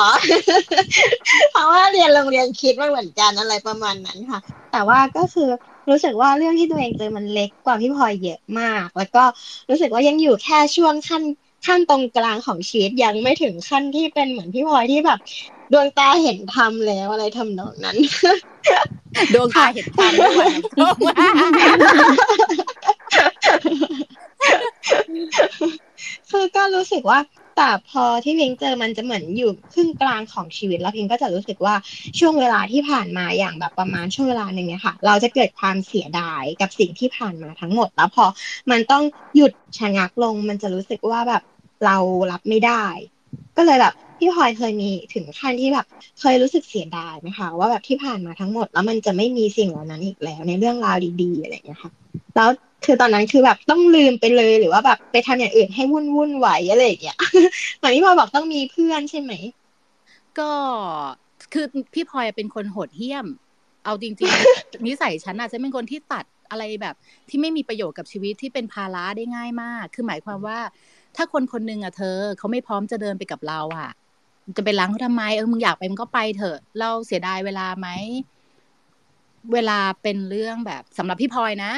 [1.52, 4.40] เพราะว่าเรียนโรงเรียนคิดไม่เหมือนกันอะไรประมาณนั้นค่ะ
[4.72, 5.50] แต่ว่าก็คือ
[5.90, 9.24] รู้สึกว่าเรื่องที่ตัวเองเจอมันเล็กกว่าพี่พลอยเยอะมาก แล้วก็
[9.70, 11.24] รู้สึกว่ายังอยู่แค่ช่วงขั้น
[11.66, 15.20] ขั้นตรงกลางของชีวิตยังไม่ถึงขั้นที่เป็นเหมือนพี่พลอยที่แบบ
[15.74, 17.98] ดวงตาเห็นธรรมแล้วอะไรทำนองนั้น
[19.34, 20.12] ดวงตาเห็นธรรม
[26.30, 27.20] คือก็รู้สึกว่า
[27.58, 31.76] แต่พอที่พิงเจอมันจะเหมือนอยู่ครึ่งกลางของชีวิตแล้วพิงก็จะรู้สึกว่า
[32.20, 38.26] ช่วงเวลาที่ผ่านมาอย่างแบบประมาณช่วงเวลาหนึ่งเนี่ยค่ะ เราจะเกิดความเสียดายกับสิ่งที่ผ่านมาทั้งหมด แล้วพอ
[38.72, 39.04] มันต้อง
[39.36, 41.42] หยุดชะงักลงมันจะรู้สึกว่าแบบ
[41.86, 41.98] เรา
[42.32, 42.86] รับไม่ได้
[43.58, 45.86] ก็เลยแบบพี่พลอยเคยมีถึงขั้นที่แบบ
[46.20, 51.92] เคยรู้สึกเสียดายไหมคะว่าแบบที่ผ่านมาทั้งหมด แล้วมันจะไม่มีสิ่งเหล่านั้นอีกแล้ว ในเรื่องราวดีๆอะไรอย่างเงี้ยค่ะ
[52.36, 52.50] แล้ว
[52.86, 57.18] คือตอนนั้นคือแบบต้องลืมไปเลยหรือว่าแบบไปทำอย่างอื่นให้วุ่นวุ่นไหวอะไรอย่างเงี้ย
[57.78, 59.34] เหมือนพี่พลอยบอกต้องมีเพื่อนใช่ไหม
[60.40, 60.52] ก็
[61.54, 63.26] คือพี่พลอยเป็นคนโหดเหี้ยม
[63.86, 66.96] เอาจริงๆนิสัยฉันอาจจะเป็นคนที่ตัดอะไรแบบ
[67.30, 70.60] ที่ไม่มีประโยชน์กับชีวิตที่เป็นภาระได้ง่ายมาก คือหมายความว่า
[71.16, 73.92] ถ้าคนคนหนึ่งอะเธอเขาไม่พร้อมจะเดินไปกับเราอะ
[74.58, 77.88] จะไปล้างเขาทำไมเออมึงอยากไปมึงก็ไปเถอะ เราเสียดายเวลาไหม
[79.54, 81.72] เวลาเป็นเรื่องแบบสำหรับพี่พลอยนะ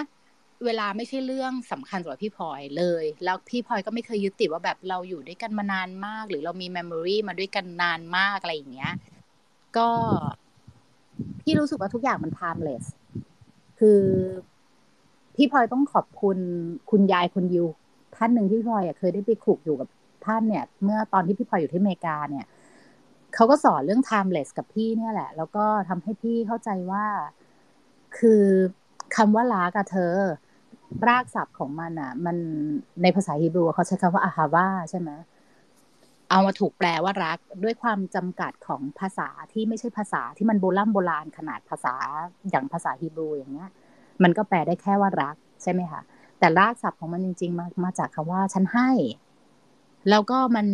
[0.65, 8.93] เวลาไม่ใช่เรื่องสำคัญสำหรับพี่พลอยเลย แล้วพี่พลอยก็ไม่เคยยึดติดว่าแบบเราอยู่ด้วยกันมานานมาก หรือเรามี memory มาด้วยกันนานมากอะไรอย่างเงี้ย
[9.78, 9.89] ก็
[11.41, 12.86] พี่รู้สึกว่าทุกอย่างมัน timeless
[13.80, 14.02] คือ
[15.36, 16.38] พี่พลอยต้องขอบคุณ
[16.89, 17.65] คุณยายคุณยู
[18.17, 19.89] ท่านหนึ่งที่พลอยเคยได้ไปขลุกอยู่กับ
[20.25, 22.45] ท่านเนี่ย เมื่อตอนที่พี่พลอยอยู่ที่อเมริกาเนี่ย
[23.34, 27.06] เขาก็สอนเรื่อง timeless กับพี่เนี่ยแหละ แล้วก็ทำให้พี่เข้าใจว่า
[28.17, 28.43] คือ
[29.15, 30.15] คำว่ารักอะเธอ
[31.08, 32.38] รากศัพท์ของมันอะ มัน
[33.01, 35.10] ในภาษาฮีบรูเขาใช้คำว่าอาฮาวาใช่ไหม
[36.30, 41.95] เอามาถูกแปลว่ารักด้วยความจำกัดของภาษาที่ไม่ใช่ภาษาที่มันโบราณโบราณขนาดภาษา
[42.49, 43.69] อย่างภาษาฮีบรูอย่างเงี้ย
[44.23, 46.01] มันก็แปลได้แค่ว่ารักใช่ไหมคะ
[46.39, 48.89] แต่รากศัพท์ของมันจริง ๆ มามาจากคำว่าฉันให้
[50.10, 50.67] แล้วก็มัน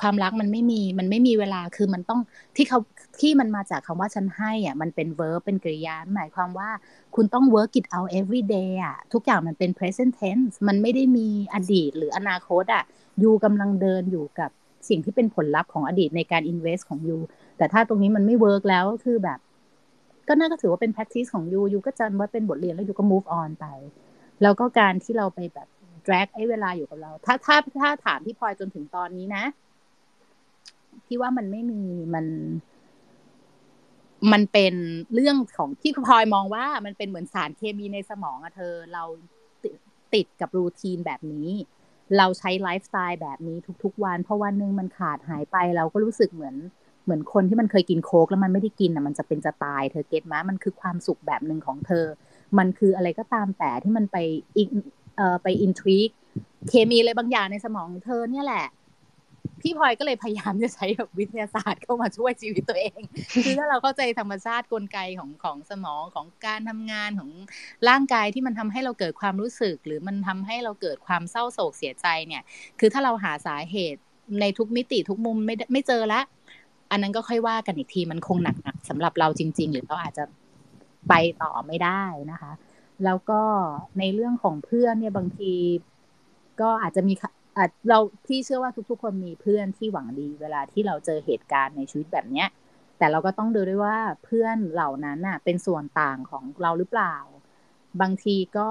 [0.00, 2.20] ความรักมันไม่มีมันไม่มีเวลาคือมันต้อง
[2.56, 2.78] ที่เขา
[3.20, 6.70] ที่มันมาจากคำว่าฉันให้อะมันเป็น verb เป็นกริยา หมายความว่า
[7.14, 12.84] คุณต้อง work it out every day อะทุกอย่างมันเป็น present tense มันไม่ได้มีอดีตหรืออนาคตอะ
[13.22, 14.50] ยูกำลังเดินอยู่กับ
[14.88, 17.18] สิ่งที่เป็นผลลัพธ์ของอดีตในการ invest ของยู
[17.58, 19.38] แต่ถ้าตรงนี้มันไม่ work แล้วก็คือแบบ
[20.28, 23.66] ก็น่าก็ถือว่าเป็น practice ของยูยูก็จำว่าเป็นบทเรียนแล้วยูก็ move on ไป
[24.42, 25.68] แล้วก็การที่เราไปแบบ
[26.06, 29.44] drag ไอ้เวลาอยู่กับเรา ถ้าถ้าถ้าถามพี่พลอยจนถึงตอนนี้นะ
[31.06, 31.82] พี่ว่ามันไม่มี
[32.14, 32.26] มัน
[34.32, 34.74] มันเป็น
[35.14, 39.04] เรื่องของที่พลอยมองว่า มันเป็นเหมือนสารเคมีในสมองอะเธอ เรา
[40.14, 41.48] ติดกับรูทีนแบบนี้
[42.18, 46.56] เราใช้ไลฟ์สไตล์แบบนี้ทุก ๆ วัน เพราะวันหนึ่งมันขาดหายไป เราก็รู้สึกเหมือน
[47.04, 52.04] เหมือนคนที่มันเคยกินโค้กแล้วมันไม่ได้กินอะมันจะเป็นจะตายเธอเก็ตไหมมันคือความสุขแบบหนึ่งของเธอ
[52.58, 54.16] มันคืออะไรก็ตามแต่ที่มันไป
[54.56, 54.68] อีก
[55.16, 56.10] เอ่อไปอินทริก
[56.68, 58.66] เคมีอะไรบางอย่างในสมองเธอเนี่ยแหละ
[59.60, 63.00] พี่พลอยก็เลยพยายามจะใช้แบบวิทยาศาสตร์เข้ามาช่วยชีวิตตัวเอง
[63.44, 67.30] คือถ้าเราเข้าใจธรรมชาติกลไกของของสมองของการทำงานของ
[67.88, 72.42] ร่างกายที่มันทำให้เราเกิดความรู้สึก หรือมันทำให้เราเกิดความเศร้าโศกเสียใจเนี่ย
[72.80, 74.00] คือถ้าเราหาสาเหตุ
[74.40, 76.20] ในทุกมิติทุกมุมไม่ไม่เจอละ
[76.90, 80.24] อันนั้นก็ค่อยว่ากันอีกทีมันคงหนักหนักสำหรับเราจริง ๆ หรือเราอาจจะ
[81.08, 82.52] ไปต่อไม่ได้นะคะ
[83.04, 83.42] แล้วก็
[83.98, 85.54] ในเรื่องของเพื่อนเนี่ยบางที
[86.60, 87.14] ก็อาจจะมี
[87.56, 92.48] อาจเราพี่เชื่อว่าทุกๆ คนมีเพื่อนที่หวังดี เวลาที่เราเจอเหตุการณ์ในชีวิตแบบเนี้ย
[92.98, 97.14] แต่เราก็ต้องดูด้วยว่าเพื่อนเหล่านั้นน่ะ เป็นส่วนต่างของเราหรือเปล่า
[98.00, 98.68] บางทีก็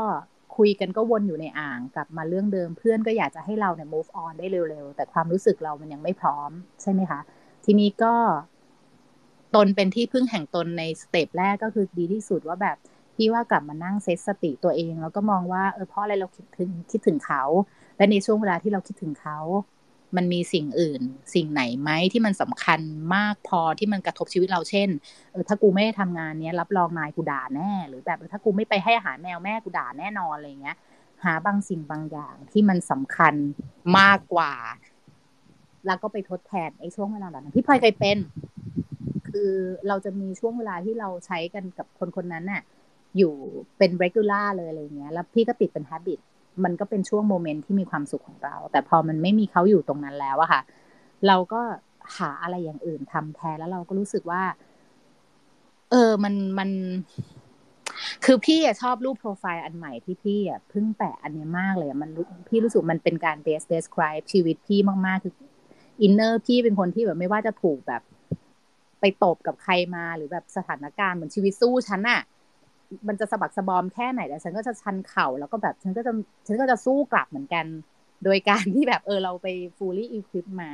[0.57, 7.19] คุยกันก็วนอยู่ในอ่างกลับมาเรื่องเดิมเพื่อนก็อยากจะให้เราเนี่ย move on ได้เร็วๆ แต่ความรู้สึกเรามันยังไม่พร้อมใช่ไหมคะ
[7.65, 8.13] ทีนี้ก็
[9.55, 12.77] ตนเป็นที่พึ่งแห่งตนใน step แรกก็คือดีที่สุดว่าแบบ
[13.15, 17.43] พี่ว่ากลับมานั่งเซตสติตัวเอง แล้วก็มองว่าเออเพราะอะไรเราคิดถึงคิดถึงเขา
[17.97, 19.39] และในช่วงเวลาที่เราคิดถึงเขา
[20.15, 21.01] มันมีสิ่งอื่น
[21.33, 22.79] สิ่งไหนไหมที่มันสำคัญ
[23.15, 24.89] มากพอที่มันกระทบชีวิตเราเช่น
[25.31, 30.77] เออถ้ากูไม่ได้ทำงานเนี้ยรับรองนายกูด่าแน่ หรือแบบถ้ากูไม่ไปให้อาหารแมวแม่กูด่าแน่นอนอะไรเงี้ย
[31.23, 33.33] หาบางสิ่งบางอย่างที่มันสำคัญ
[33.99, 34.53] มากกว่า
[35.87, 38.17] แล้วก็ไปทดแทนไอ้ช่วงเวลาเหล่านั้นพี่พลอยเคยเป็น
[39.33, 39.51] คือ
[39.87, 42.61] เราจะมีช่วงเวลาที่เราใช้กันกับคนคนนั้นน่ะ
[43.17, 43.33] อยู่
[43.77, 46.19] เป็น regular เลยอะไรเงี้ย แล้วพี่ก็ติดเป็น habit
[46.63, 50.61] มันก็เป็นช่วงโมเมนต์ที่มีความสุขของเรา แต่พอมันไม่มีเขาอยู่ตรงนั้นแล้วอะค่ะ
[51.27, 51.61] เราก็
[52.17, 54.43] หาอะไรอย่างอื่นทำแทนแล้วเราก็รู้สึกว่า
[55.91, 56.69] เออ มันมัน
[58.25, 62.09] คือพี่อะชอบรูปโปรไฟล์อันใหม่ที่พี่อะเพิ่งแปะอันนี้มากเลยมัน
[62.49, 65.33] พี่รู้สึกมันเป็นการ describe ชีวิตพี่มากๆคือ
[66.01, 68.01] inner พี่เป็นคนที่แบบไม่ว่าจะถูกแบบ
[69.03, 72.21] ไปตบกับใครมาหรือแบบสถานการณ์เหมือนชีวิตสู้ฉันอะ
[73.07, 76.11] มันจะสะบักสะบอมแค่ไหนแต่ฉันก็จะชันเข่าแล้วก็แบบฉันก็จะ
[76.47, 77.65] ฉันก็จะสู้กลับเหมือนกัน
[78.23, 80.71] โดยการที่แบบเออเราไป fully equip มา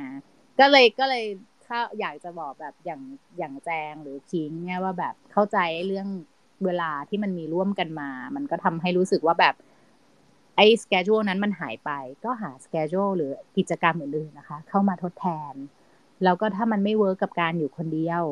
[0.60, 1.24] ก็เลยก็เลย
[1.66, 3.00] ถ้าอยากจะบอกแบบอย่าง
[3.38, 6.08] อย่างแจงหรือพิงเนี่ยว่าแบบเข้าใจเรื่อง
[6.64, 9.54] เวลาที่มันมีร่วมกันมา มันก็ทำให้รู้สึกว่าแบบ
[10.56, 11.90] ไอ้สเกจ u นั้นมันหายไป
[12.24, 15.54] ก็หาสเกจ u หรือกิจกรรมอื่นๆนะคะ เข้ามาทดแทน
[16.24, 18.22] แล้วก็ถ้ามันไม่ work กับการอยู่คนเดียว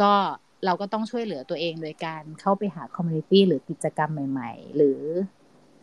[0.00, 0.12] ก็
[0.64, 5.00] เราก็ต้องช่วยเหลือตัวเองโดยการเข้าไปหา community หรือกิจกรรมใหม่ ๆ หรือ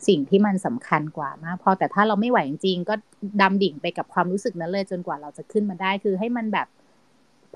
[0.08, 2.94] สิ่งที่มันสำคัญกว่ามากพอแต่ถ้าเราไม่ไหวจริงๆก็
[3.40, 6.68] ดำดิ่งไปกับความรู้สึกนั้นเลยจนกว่าเราจะขึ้นมาได้คือให้มันแบบ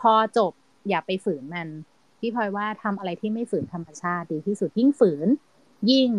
[0.00, 0.52] พอจบ
[0.88, 1.68] อย่าไปฝืนมัน
[2.18, 5.28] พี่พลอยว่าทำอะไรที่ไม่ฝืนธรรมชาติดีที่สุดยิ่งฝืน
[5.90, 6.10] ยิ่ง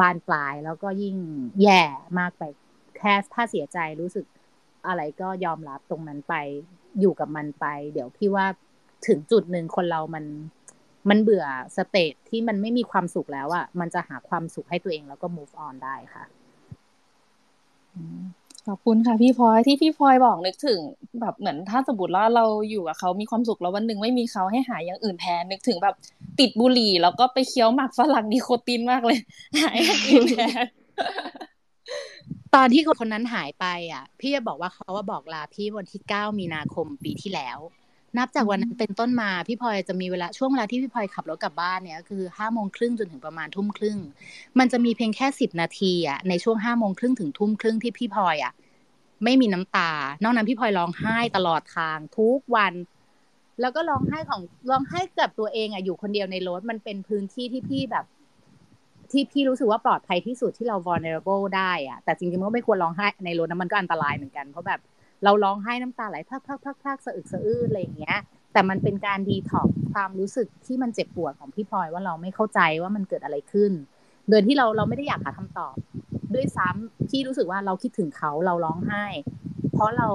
[0.00, 1.16] บานปลายแล้วก็ยิ่ง
[1.62, 1.82] แย่
[2.18, 2.42] มากไป
[2.96, 4.26] แค่ถ้าเสียใจรู้สึก
[4.86, 6.34] อะไรก็ยอมรับตรงนั้นไป
[7.00, 8.46] อยู่กับมันไป เดี๋ยวพี่ว่า
[9.06, 10.24] ถึงจุดหนึ่งคนเรามัน
[11.08, 11.44] มันเบื่อ
[11.76, 16.24] สเตทที่มันไม่มีความสุขแล้วอะ่ะ มันจะหาความสุขให้ตัวเองแล้วก็ move on ได้ค่ะ
[18.66, 20.80] ขอบคุณค่ะพี่พลอยที่พี่พลอยบอกนึกถึง
[21.20, 25.94] แบบเหมือนถ้าสมมติว่าเราอยู่กับเขามีความสุขแล้ววันหนึ่งไม่มีเขาให้หายอย่างอื่นแทนนึกถึงแบบ
[26.40, 29.18] ติดบุหรี่แล้วก็ไปเคี้ยวหมากฝรั่งนิโคตินมากเลย
[29.62, 30.64] หายอย่างอื่นแทน
[32.54, 37.58] ตอนที่คนนั้นหายไปอะ พี่จะบอกว่าเขาว่าบอกลาพี่วันที่เก้ามีนาคมปีที่แล้ว
[38.18, 43.98] นับจากวันนั้นเป็นต้นมาพี่พลอยจะมีเวลาช่วงเวลาที่พี่พลอยขับรถกลับบ้านเนี่ยคือห้าโมงครึ่งจนถึงประมาณทุ่มครึ่ง
[44.58, 48.52] มันจะมีเพียงแค่สิบนาทีอะในช่วงห้าโมงครึ่งถึงทุ่มครึ่งที่พี่พลอยอะ
[49.24, 49.90] ไม่มีน้ำตา
[50.22, 52.74] นอกนั้นพี่พลอยร้องไห้ตลอดทางทุกวัน
[53.60, 58.04] แล้วก็ร้องไห้ของร้องไห้กับตัวเองอะอยู่คนเดียวในรถมันเป็นพื้นที่ที่พี่แบบ
[59.10, 64.80] ที่พี่รู้สึกว่าปลอดภัยที่สุดที่เรา vulnerable ได้อะแต่จริงๆมันก็ไม่ควรร้องไห้ในรถนะมันก็อันตรายเหมือนกันเพราะแบบ
[65.24, 68.18] เราร้องไห้น้ำตาไหลพักพักพักพักสะอึกสะอื้นอะไรอย่างเงี้ย
[68.52, 73.72] แต่มันเป็นการดีท็อกความรู้สึกที่มันเจ็บปวดของพี่พลอยว่าเราไม่เข้าใจว่ามันเกิดอะไรขึ้น
[74.28, 75.74] โดยที่เราเราไม่ได้อยากหาคำตอบ
[76.34, 79.04] ด้วยซ้ำที่รู้สึกว่าเราคิดถึงเขาเราร้องไห้
[79.72, 80.08] เพราะเรา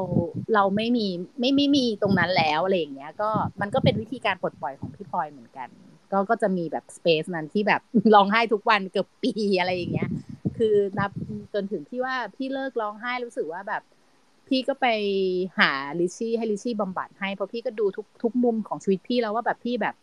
[0.54, 1.08] เราไม่มี
[1.40, 3.30] ไม่ไม่มีตรงนั้นแล้วอะไรอย่างเงี้ย ก็
[3.62, 5.68] มันก็เป็นวิธีการปลดปล่อยของพี่พลอยเหมือนกัน
[6.14, 7.82] ก็ก็จะมีแบบสเปซนั้นที่แบบ
[8.14, 10.10] ร้องไห้ทุกวันเกือบปีอะไรอย่างเงี้ย
[10.58, 11.12] คือนับ
[11.54, 13.84] จนถึงที่ว่าพี่เลิกร้องไห้รู้สึกว่าแบบ
[14.48, 14.88] พี่ก็ไป
[15.60, 19.96] หาลิชี่ให้ลิชี่บำบัดให้เพราะพี่ก็ดูทุกทุกมุมของชีวิตพี่แล้วว่าแบบพี่แบบ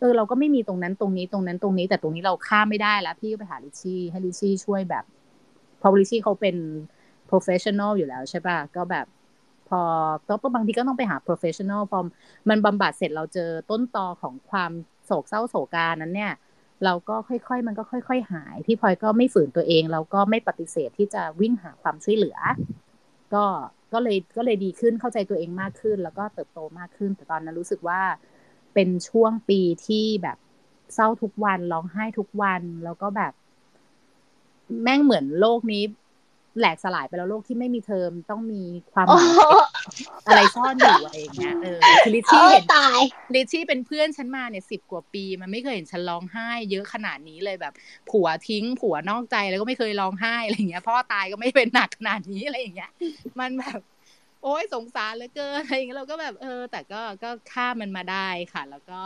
[0.00, 5.04] เออเราก็ไม่มีตรงนั้นตรงนี้ตรงนั้นตรงนี้แต่ตรงนี้เราข้ามไม่ได้แล้วพี่ก็ไปหาลิชี่ให้ลิชี่ช่วยแบบ
[5.80, 6.56] พอลิชี่เขาเป็น
[7.30, 9.06] professional อยู่แล้วใช่ป่ะก็แบบ
[9.68, 9.80] พอ
[10.28, 11.98] ก็บางทีก็ต้องไปหา professional พอ
[12.48, 14.72] มันบำบัดเสร็จเราเจอต้นตอของความ
[15.06, 16.32] โศกเศร้าโศกานั้นเนี่ย
[16.84, 22.36] เราก็ค่อยๆ มันก็ค่อย ๆ หาย พี่พลอยก็ไม่ฝืนตัวเอง เราก็ไม่ปฏิเสธที่จะวิ่งหาความช่วยเหลือ
[23.34, 23.44] ก็
[23.92, 28.00] ก็เลยก็เลยดีขึ้นเข้าใจตัวเองมากขึ้น แล้วก็เติบโตมากขึ้น แต่ตอนนั้นรู้สึกว่า
[28.74, 30.38] เป็นช่วงปีที่แบบ
[30.94, 33.32] เศร้าทุกวันร้องไห้ทุกวันแล้วก็แบบ
[34.82, 35.84] แม่งเหมือนโลกนี้
[36.58, 38.62] แหลกสลายไปแล้วโลกที่ไม่มีเทอมต้องมี
[38.92, 39.28] ความหมาย
[40.26, 43.00] อะไรซ่อนอยู่อะไรอย่างเงี้ยเออคือลิชชี่เห็นตาย
[43.34, 47.72] ลิชชี่เป็นเพื่อนฉันมาเนี่ยสิบกว่าปี มันไม่เคยเห็นฉันร้องไห้ เยอะขนาดนี้เลยแบบ
[48.10, 52.90] ผัวทิ้งผัวนอกใจแล้วก็ไม่เคยร้องไห้อะไรอย่างเงี้ยพ่อตายก็ไม่เป็นหนักขนาดนี้อะไรอย่างเงี้ย
[53.40, 53.80] มันแบบ
[54.42, 59.02] โอ้ยสงสารเหลือเกินอะไรอย่างเงี้ยเราก็แบบเออ แต่ก็ก็ข้ามมันมาได้ค่ะ แล้วก็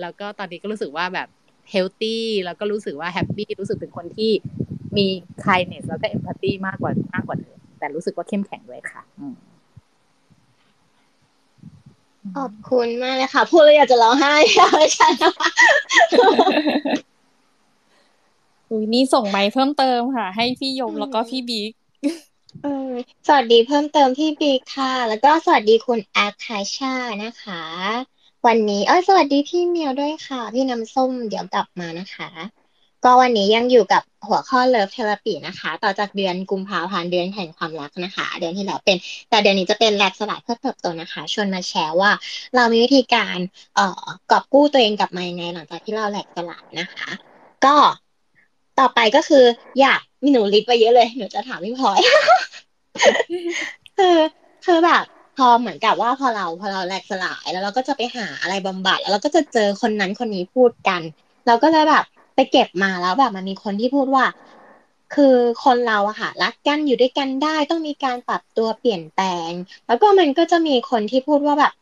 [0.00, 1.28] แล้วก็ตอนนี้ก็รู้สึกว่าแบบ
[1.70, 4.30] healthy แล้วก็รู้สึกว่า happy รู้สึกเป็นคนที่
[4.96, 5.06] มี
[5.44, 9.34] kindness แล้วก็ empathy มากกว่ามากกว่าเดิมแต่รู้สึกว่าเข้มแข็งด้วยค่ะอืม
[12.36, 14.34] ขอบคุณมากเลยค่ะ พูดแล้วอยากจะร้องไห้
[14.74, 15.50] ไม่ใช่นะคะ
[18.70, 21.70] อุ้ยนี่ส่งไม้เพิ่มเติมค่ะ ให้พี่ยมแล้วก็พี่บิ๊ก
[22.62, 22.90] เออ
[23.26, 27.62] สวัสดีเพิ่มเติมพี่บิ๊กค่ะ แล้วก็สวัสดีคุณแอปคาชานะคะ
[28.46, 32.30] วันนี้ เอ้ยสวัสดีพี่เมียวด้วยค่ะ พี่น้ำส้มเดี๋ยวกลับมานะคะ
[33.04, 38.96] ก็วันนี้ยังอยู่กับหัวข้อ Love Therapy นะคะ ต่อจากเดือนกุมภาพันธ์เดือนแห่งความรักนะคะ เดือนที่แล้วเป็น
[39.30, 42.10] แต่เดือนนี้จะเป็นแหลกสลายเพื่อเติบโตนะคะ ชวนมาแชร์ว่า
[42.56, 43.38] เรามีวิธีการ
[43.74, 47.08] เอ่อกอบกู้ตัวเองกลับมายังไงหลังจากที่เราแหลกสลายนะคะ
[47.64, 47.76] ก็
[48.78, 49.44] ต่อไปก็คือ
[49.80, 51.98] อยากมีหนูลิสต์ไปเยอะเลย หนูจะถามพี่พลอย
[53.98, 54.16] คือ
[54.66, 55.04] คือแบบ
[55.36, 61.02] พอเหมือนกับว่าพอเราพอเราแหลกสลายแล้วเราก็จะไปหาอะไรบำบัด แล้วเราก็จะเจอคนนั้นคนนี้พูดกัน
[61.46, 64.24] เราก็จะแบบ ไปเก็บมาแล้วแบบมันมีคนที่พูดว่า
[65.14, 69.52] คือคนเราอะค่ะรักกันอยู่ด้วยกันได้ต้องมีการปรับตัวเปลี่ยนแปลง
[69.86, 71.72] แล้วก็มันก็จะมีคนที่พูดว่าแบบ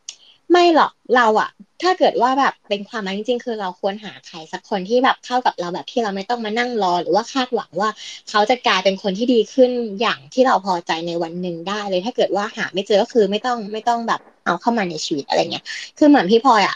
[0.51, 1.49] ไม่หรอกเราอะ
[1.81, 7.89] ถ้าเกิดว่าแบบเป็นความรักจริงๆคือเราควรหาใครสักคนที่แบบเข้ากับเราแบบที่เราไม่ต้องมานั่งรอ หรือว่าคาดหวังว่า
[8.29, 15.65] เขาจะกลายเป็นคนที่ดีขึ้นอย่างที่เราพอใจในวันหนึ่งได้เลย ถ้าเกิดว่าหาไม่เจอก็คือไม่ต้องไม่ต้องแบบเอาเข้ามาในชีวิตอะไรเงี้ย
[15.97, 16.75] คือเหมือนพี่พลอยอะ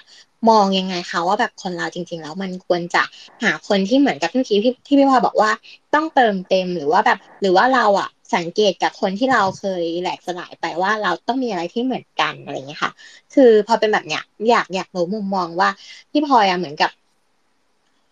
[0.50, 3.04] มองยังไงคะว่าแบบคนเราจริง ๆ แล้วมันควรจะ
[3.44, 5.52] หาคนที่เหมือนกับเมื่อกี้ที่ที่พี่พลอยบอกว่า
[5.94, 12.92] ต้องเติมเต็มหรือว่าแบบ หรือว่าเราอะสังเกตกับคนที่เราเคยแหลกสลายไปว่าเราต้องมีอะไรที่เหมือนกันอะไรเงี้ยค่ะ
[13.34, 15.70] คือพอเป็นแบบเนี้ยอยากอยากรู้มุมมองว่า
[16.12, 16.92] พี่พลอยอะเหมือนกับ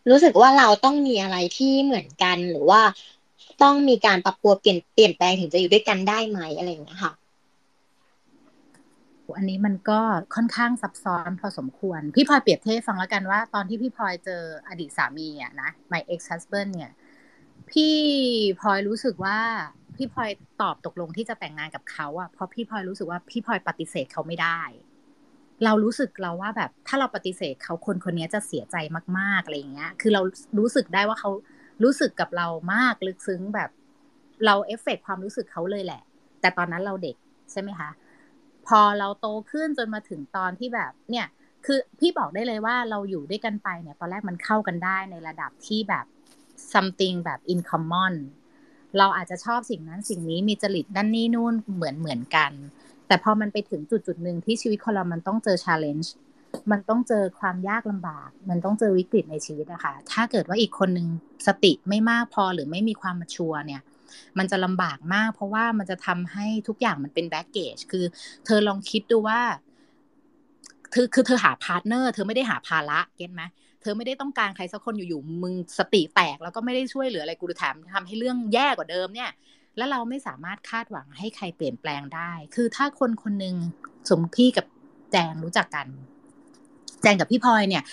[0.10, 2.82] รู้สึกว่าเราต้องมีอะไรที่เหมือนกันหรือว่า
[3.64, 7.14] ต้องมีการปรับตัวเปลี่ยนเปลี่ยนแปลงถึงจะอยู่ด้วยกันได้ไหมอะไรอย่างเงี้ยค่ะ
[9.38, 10.00] อันนี้มันก็
[10.36, 16.92] ค่อนข้างซับซ้อนพอสมควร พี่พลอยเปรียบเทียบฟังแล้วกันว่า ตอนที่พี่พลอยเจออดีตสามีอะนะ my ex husband เนี่ย
[17.72, 17.96] พี่
[18.60, 19.38] พลอยรู้สึกว่า
[19.96, 20.30] พี่พลอย
[20.62, 24.62] ตอบตกลงที่จะแต่งงานกับเขาอะเพราะพี่พลอยรู้สึกว่าพี่พลอยปฏิเสธเขาไม่ได้
[25.66, 28.76] เรารู้สึกเราว่าแบบถ้าเราปฏิเสธเขาคนคนนี้จะเสียใจ
[29.18, 30.22] มากๆอะไรอย่างเงี้ย คือเรา
[30.60, 31.32] รู้สึกได้ว่าเขา
[31.84, 33.70] รู้สึกกับเรามากลึกซึ้งแบบ
[34.46, 36.02] เราเอฟเฟกความรู้สึกเขาเลยแหละ
[36.42, 37.16] แต่ตอนนั้นเราเด็ก
[37.52, 37.90] ใช่ไหมคะ
[38.68, 41.28] พอเราโตขึ้นจนมาถึงตอนที่แบบเนี่ย
[41.66, 46.06] คือพี่บอกได้เลยว่าเราอยู่ด้วยกันไปเนี่ยตอนแรกมันเข้ากันได้ในระดับที่แบบ
[46.74, 48.16] something แบบ in common
[48.98, 52.52] เราอาจจะชอบสิ่งนั้นสิ่งนี้มีจริตด้านนี้นู่นเหมือนเหมือนกัน
[53.08, 56.08] แต่พอมันไปถึงจุดจุดหนึ่งที่ชีวิตคนเรามันต้องเจอ challenge
[56.72, 61.08] มันต้องเจอความยากลำบาก มันต้องเจอวิกฤตในชีวิตนะคะ ถ้าเกิดว่าอีกคนหนึ่ง
[61.48, 63.82] สติไม่มากพอหรือไม่มีความมาชัวเนี่ย
[64.38, 68.06] มันจะลำบากมาก เพราะว่ามันจะทำให้ทุกอย่างมันเป็น baggage คือ
[68.46, 69.40] เธอลองคิดดูว่า
[70.94, 73.44] คือคือเธอหา partner เธอไม่ได้หาภาระ get ไหม
[73.82, 79.32] เธอไม่ได้ต้องการใครสักคนอยู่ๆมึงสติแตก แล้วก็ไม่ได้ช่วยเหลืออะไรกูแถมทำให้เรื่องแย่กว่าเดิมเนี่ย
[79.78, 83.56] แล้วเราไม่สามารถคาดหวังให้ใครเปลี่ยนแปลงได้ คือถ้าคนคนหนึ่ง
[84.10, 84.66] สมพี่กับ
[85.12, 85.88] แจงรู้จักกัน
[87.02, 87.84] แจงกับพี่พลอยเนี่ย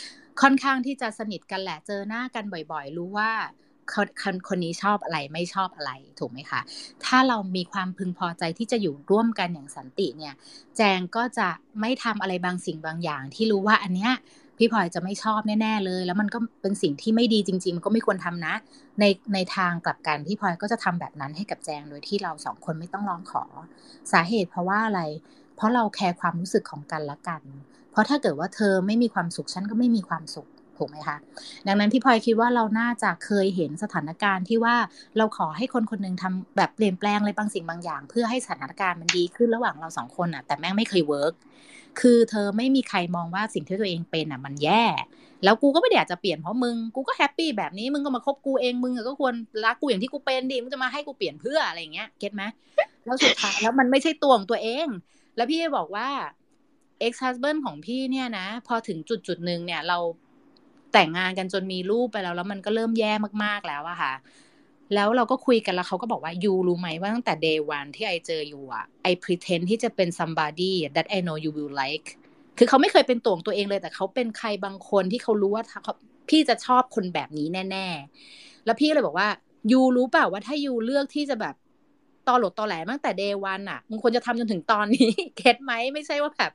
[0.42, 3.30] ค่อนข้างที่จะสนิทกันแหละเจอหน้ากันบ่อย ๆ รู้ว่า
[3.92, 6.60] คนคนคนนี้ชอบอะไรไม่ชอบอะไรถูกไหมคะ
[7.04, 10.34] ถ้าเรามีความพึงพอใจที่จะอยู่ร่วมกันอย่างสันติเนี่ย
[10.76, 11.48] แจงก็จะ
[11.80, 14.12] ไม่ทำอะไรบางสิ่งบางอย่าง ที่รู้ว่าอันเนี้ย
[14.58, 18.54] พี่พลอยจะไม่ชอบแน่ๆเลย แล้วมันก็เป็นสิ่งที่ไม่ดีจริง ๆ มันก็ไม่ควรทำนะ
[19.00, 23.44] ในในทางกลับกันพี่พลอยก็จะทำแบบนั้นให้กับแจงโดยที่เราสองคนไม่ต้องร้องขอ
[24.12, 25.00] สาเหตุเพราะว่าอะไร
[25.56, 27.42] เพราะเราแคร์ความรู้สึกของกันและกัน
[27.90, 31.16] เพราะถ้าเกิดว่าเธอไม่มีความสุขฉันก็ไม่มีความสุข ถูกไหมคะ
[31.66, 34.76] ดังนั้นพี่พลอยคิดว่าเราน่าจะเคยเห็นสถานการณ์ที่ว่า
[35.16, 41.34] เราขอให้คนคนหนึ่งทำแบบเปลี่ยนแปลงอะไรบางสิ่งบางอย่าง เพื่อให้สถานการณ์มันดีขึ้นระหว่างเราสองคนอะ แต่แม่งไม่เคย work
[42.00, 44.84] คือเธอไม่มีใครมองว่าสิ่งที่ตัวเองเป็นอะมันแย่
[45.44, 52.42] แล้วกูก็ไม่ได้อยากจะเปลี่ยนเพราะมึง กูก็ happy แบบนี้มึงก็มาคบกูเองมึงก็ควรรักกูอย่างที่กูเป็นดิมึงจะมาให้กูเปลี่ยนเพื่ออะไรเงี้ย get ไหม
[53.04, 54.86] แล้วสุดท้ายแล้วมันไม่ใช่ตัวของตัวเอง
[55.36, 56.08] แล้วพี่บอกว่า
[57.02, 59.98] ex husband ของพี่เนี่ยนะ พอถึงจุดจุดหนึ่งเนี่ย เรา
[60.92, 63.12] แต่งงานกันจนมีลูกไปแล้วแล้วมันก็เริ่มแย่
[63.44, 64.14] มากๆแล้วอะค่ะ
[64.94, 71.06] แล้วเราก็คุยกันแล้วเขาก็บอกว่า you รู้ไหมว่าตั้งแต่ day one ที่ I เจอ you อะ I pretend ที่จะเป็น somebody that
[71.16, 72.08] I know you will like
[72.58, 75.64] คือเขาไม่เคยเป็นตัวของตัวเองเลยแต่เขาเป็นใครบางคนที่เขารู้ว่า
[76.28, 77.86] พี่จะชอบคนแบบนี้แน่
[78.26, 79.28] ๆ แล้วพี่เลยบอกว่า
[79.72, 81.54] you รู้เปล่าว่าถ้า you เลือกที่จะแบบ
[82.28, 86.52] ตอหลดตอแหลตั้งแต่ day one อะมึงควรจะทำจนถึงตอนนี้ get ไหมไม่ใช่ว่าแบบ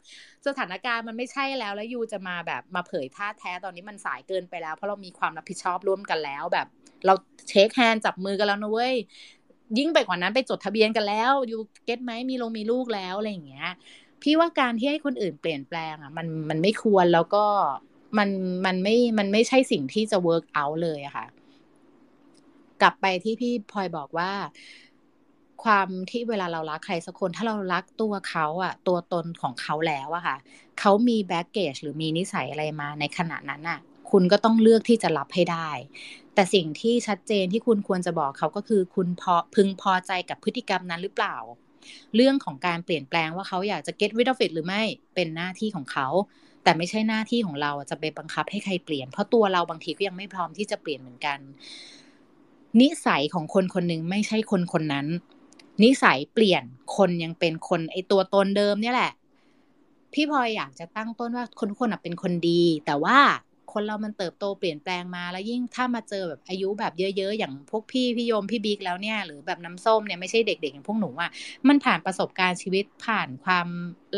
[0.47, 6.67] สถานการณ์มันไม่ใช่แล้วแล้ว you จะมาแบบมาเผยธาตุแท้ตอนนี้มันสายเกินไปแล้ว เพราะเรามีความรับผิดชอบร่วมกันแล้วแบบ
[7.05, 7.13] เรา
[7.49, 8.95] shake hand จับมือกันแล้วนะเว้ย
[9.77, 13.69] ยิ่งไปกว่านั้นไปจดทะเบียนกันแล้ว you get ไหมมีลงมีลูกแล้วอะไรอย่างเงี้ย
[14.21, 17.45] พี่ว่าการที่ให้คนอื่นเปลี่ยนแปลงอะ มันมันไม่ควรแล้วก็
[18.17, 18.29] มัน
[18.65, 21.25] มันไม่มันไม่ใช่สิ่งที่จะ work เอาเลยอะค่ะ
[22.81, 24.31] กลับไปที่พี่พลอยบอกว่า
[25.63, 30.37] ความที่เวลาเรารักใครสักคน ถ้าเรารักตัวเขาอะตัวตนของเขาแล้วอะค่ะ
[30.79, 33.79] เขามี baggage หรือมีนิสัยอะไรมาในขณะนั้นอะ
[34.11, 35.69] คุณก็ต้องเลือกที่จะรับให้ได้
[36.33, 41.35] แต่สิ่งที่ชัดเจนที่คุณควรจะบอกเขาก็คือคุณพอพึงพอใจกับพฤติกรรมนั้นหรือเปล่า
[42.15, 44.83] เรื่องของการเปลี่ยนแปลงว่าเขาอยากจะ get rid of it หรือไม่
[45.15, 46.07] เป็นหน้าที่ของเขา
[46.63, 51.39] แต่ไม่ใช่หน้าที่ของเราจะไปบังคับให้ใครเปลี่ยน เพราะตัวเราบางทีก็ยังไม่พร้อมที่จะเปลี่ยนเหมือนกัน
[52.81, 55.07] นิสัยของคนคนหนึ่งไม่ใช่คนคนนั้น
[55.83, 56.63] นิสัยเปลี่ยน
[56.95, 59.11] คนยังเป็นคนไอตัวตนเดิมเนี่ยแหละ
[60.13, 63.19] พี่พลอยอยากจะตั้งต้นว่าคนทุกคนเป็นคนดี แต่ว่า
[63.73, 71.31] คนเรามันเติบโตเปลี่ยนแปลงมาแล้วยิ่งถ้ามาเจอแบบอายุแบบเยอะๆ อย่างพวกพี่พี่โยมพี่บิ๊กแล้วเนี่ยหรือแบบน้ำส้มเนี่ยไม่ใช่เด็กๆอย่างพวกหนูอะ
[71.67, 73.67] มันผ่านประสบการณ์ชีวิตผ่านความ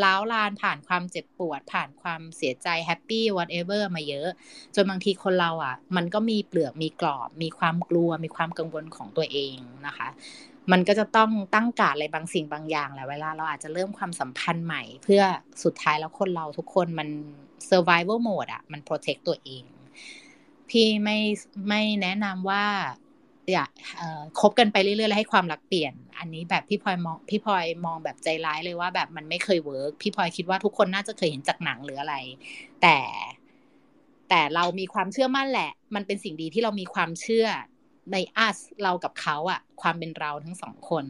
[0.03, 4.27] ล้าวลาน ผ่านความเจ็บปวด ผ่านความเสียใจแฮปปี้ whatever มาเยอะ
[4.75, 10.07] จนบางทีคนเราอะ มันก็มีเปลือกมีกรอบ มีความกลัวมีความกังวลของตัวเองนะคะ
[10.71, 15.21] มันก็จะต้องตั้งกาดอะไรบางสิ่งบางอย่างแหละเวลาเราอาจจะเริ่มความสัมพันธ์ใหม่ เพื่อ
[15.63, 17.09] สุดท้ายแล้วคนเราทุกคนมัน
[17.69, 19.63] survival mode อะมัน protect ตัวเอง
[20.69, 21.17] พี่ไม่
[21.69, 22.65] ไม่แนะนำว่า
[23.51, 23.65] อย่า
[24.39, 32.15] คบกันไปเรื่อยๆแล้วให้ความรักเปลี่ยน อันนี้แบบพี่พลอยมองพี่พลอยมองแบบใจร้ายเลยว่า แบบมันไม่เคย work พี่พลอยคิดว่าทุกคนน่าจะเคยเห็นจากหนังหรืออะไร
[32.81, 32.97] แต่
[34.29, 37.47] แต่เรามีความเชื่อมั่นแหละ มันเป็นสิ่งดีที่เรามีความเชื่อ
[38.13, 41.05] ใน us เรากับเขาอะความเป็นเราทั้งสองคน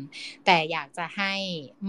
[0.45, 1.33] แต่อยากจะให้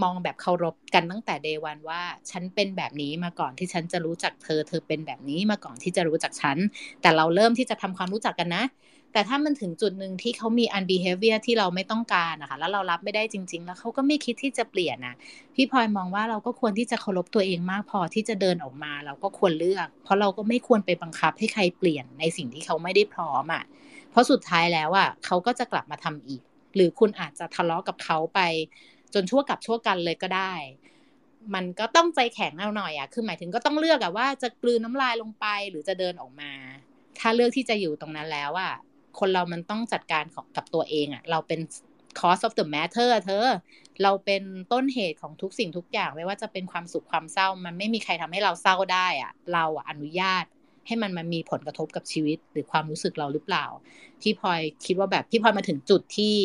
[0.03, 6.57] มองแบบเคารพกันตั้งแต่ day one ว่า ฉันเป็นแบบนี้มาก่อนที่ฉันจะรู้จักเธอ เธอเป็นแบบนี้มาก่อนที่จะรู้จักฉัน
[7.03, 8.65] แต่เราเริ่มที่จะทำความรู้จักกันนะ
[9.15, 15.15] แต่ถ้ามันถึงจุดหนึ่งที่เขามี unbehavior ที่เราไม่ต้องการนะคะแล้วเรารับไม่ได้จริง ๆ แล้วเขาก็ไม่คิดที่จะเปลี่ยนนะ
[15.55, 23.63] พี่พลอยมองว่าเราก็ควรที่จะเคารพตัวเองมากพอที่จะเดินออกมา เราก็ควรเลือก เพราะเราก็ไม่ควรไปบังคับให้ใครเปลี่ยนในสิ่งที่เขาไม่ได้พร้อมอะ่ะ
[24.11, 26.43] เพราะสุดท้ายแล้วอะเขาก็จะกลับมาทำอีก
[26.75, 28.41] หรือคุณอาจจะทะเลาะกับเขาไป
[29.15, 30.55] จนชั่วกับชั่วกันเลยก็ได้
[31.55, 36.53] มันก็ต้องใจแข็งเอาหน่อยอะคือหมายถึงก็ต้องเลือกอะว่าจะกลืนน้ำลายลงไปหรือจะเดินออกมา
[37.21, 38.73] ถ้าเลือกที่จะอยู่ตรงนั้นแล้วอะ
[39.19, 41.61] คนเรามันต้องจัดการของกับตัวเองอะเราเป็น
[42.19, 43.47] cause of the matter เธอ
[44.03, 44.43] เราเป็น
[44.73, 50.45] ต้นเหตุของทุกสิ่งทุกอย่าง ไม่ว่าจะเป็นความสุขความเศร้า มันไม่มีใครทำให้เราเศร้าได้อะเราอนุญาต
[50.87, 53.65] ให้มันมันมีผลกระทบกับชีวิต หรือความรู้สึกเราหรือเปล่า
[54.21, 56.37] พี่พลอยคิดว่าแบบพี่พลอยมาถึงจุดที่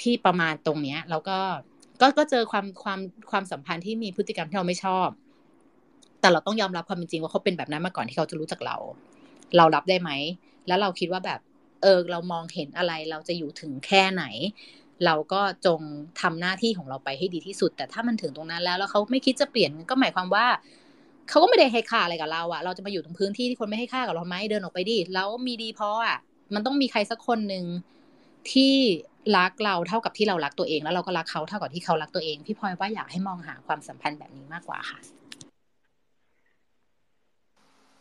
[0.00, 1.38] ที่ประมาณตรงเนี้ย แล้วก็
[2.00, 3.00] ก็ก็เจอความความ
[3.30, 5.08] ความสัมพันธ์ที่มีพฤติกรรมที่เราไม่ชอบ
[6.20, 8.76] แต่เราต้องยอมรับความเป็นจริงว่าเขาเป็นแบบนั้นมาก่อนที่เขาจะรู้จักเรา
[9.56, 10.10] เรารับได้ไหม
[10.66, 11.40] แล้วเราคิดว่าแบบ
[11.82, 14.24] เออ เรามองเห็นอะไร เราจะอยู่ถึงแค่ไหน
[15.04, 15.80] เราก็จง
[16.20, 20.46] ทำหน้าที่ของเราไปให้ดีที่สุด แต่ถ้ามันถึงตรงนั้นแล้ว แล้วเขาไม่คิดจะเปลี่ยนก็หมายความว่า
[21.28, 26.18] เขาก็ไม่ได้ให้ค่าอะไรกับเราอะเราจะมาอยู่ตรงพื้นที่ที่คนไม่ให้ค่ากับเราไหมเดินออกไปดิแล้วมีดีพออะ
[26.54, 27.64] มันต้องมีใครสักคนหนึ่ง
[28.52, 28.74] ที่
[29.36, 34.98] รักเราเท่ากับที่เรารักตัวเอง แล้วเราก็รักเขาเท่ากับที่เขารักตัวเอง พี่พลอยว่าอยากให้มองหาความสัมพันธ์แบบนี้มากกว่าค่ะ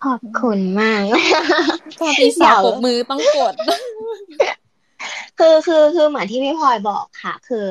[0.06, 1.02] ขอบคุณมาก
[2.00, 3.54] ก็ปีสาวปมือต้องกด
[5.40, 7.66] คือคือคือเหมือนที่พี่พลอยบอกค่ะ คือ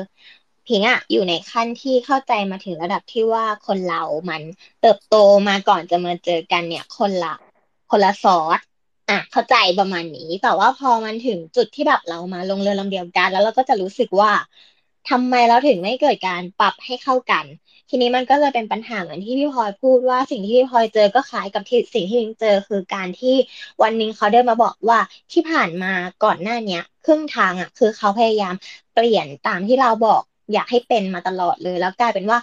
[0.67, 4.41] พิงอะอยู่ในขั้นที่เข้าใจมาถึงระดับที่ว่าคนเรามัน
[4.81, 5.15] เติบโต
[5.47, 7.35] มาก่อนจะมาเจอกันเนี่ย คนละ
[7.89, 8.59] คนละซอส
[9.09, 14.31] อะเข้าใจประมาณนี้ แต่ว่าพอมันถึงจุดที่แบบเรามาลงเรือลำเดียวกัน แล้วเราก็จะรู้สึกว่า
[15.09, 17.45] ทำไมเราถึงไม่เกิดการปรับให้เข้ากัน
[17.89, 23.35] ทีนี้มันก็เลยเป็นปัญหาเหมือนที่พี่พลอยพูดว่าสิ่งที่พี่พลอยเจอก็คล้ายกับที่สิ่งที่พิงเจอคือการที่
[23.81, 24.99] วันนึงเขาเดินมาบอกว่า
[25.31, 25.93] ที่ผ่านมา
[26.23, 28.55] ก่อนหน้าเนี้ยครึ่งทางอะ คือเขาพยายาม
[28.93, 30.21] เปลี่ยนตามที่เราบอก
[30.53, 32.39] อยากให้เป็นมาตลอดเลย แล้วกลายเป็นว่า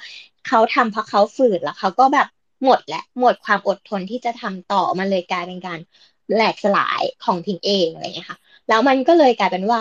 [0.49, 2.27] เขาทำเพราะเขาฝืนแล้วเขาก็แบบ
[2.65, 5.79] หมดและหมดความอดทนที่จะทำต่อมันเลยกลายเป็นการ
[6.35, 8.39] แหลกสลายของพิงเองอะไรอย่างเงี้ยค่ะ
[8.69, 9.81] แล้วมันก็เลยกลายเป็นว่า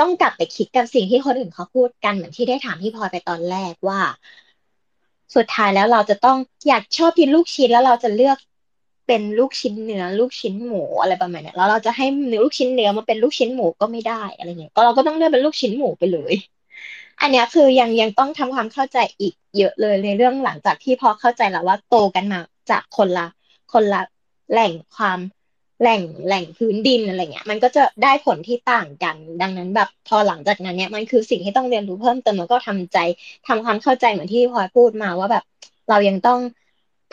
[0.00, 4.00] ต้องกลับไปคิดกับสิ่งที่คนอื่นเขาพูดกันเหมือนที่ได้ถามพี่พลอยไปตอนแรกว่า
[5.36, 6.36] สุดท้ายแล้วเราจะต้อง
[6.68, 8.38] อยากชอบกินลูกชิ้นแล้วเราจะเลือก
[9.06, 16.34] เป็นลูกชิ้นเนื้อลูกชิ้นหมูอะไรประมาณนี้แล้วเราจะให้เนื้อลูกชิ้นเนื้อมาเป็นลูกชิ้นหมูก็ไม่ได้อะไรเงี้ยก็เราก็ต้องเลือกเป็นลูกชิ้นหมูไปเลย
[17.20, 22.40] อันนี้คือยังยังต้องทำความเข้าใจอีกเยอะเลยในเรื่องหลังจากที่พอเข้าใจแล้วว่าโตกันมา
[22.70, 23.26] จากคนละ
[23.72, 24.02] คนละ
[24.52, 25.18] แหล่งความ
[25.80, 32.98] แหล่งแหล่งพื้นดินอะไรเงี้ย มันก็จะได้ผลที่ต่างกัน ดังนั้นแบบพอหลังจากนั้นเนี่ยมันคือสิ่งที่ต้องเรียนรู้เพิ่มเติมแล้วก็ทำใจ
[33.48, 35.44] ทำความเข้าใจเหมือนที่พลอยพูดมาว่าแบบ
[35.88, 36.40] เรายังต้อง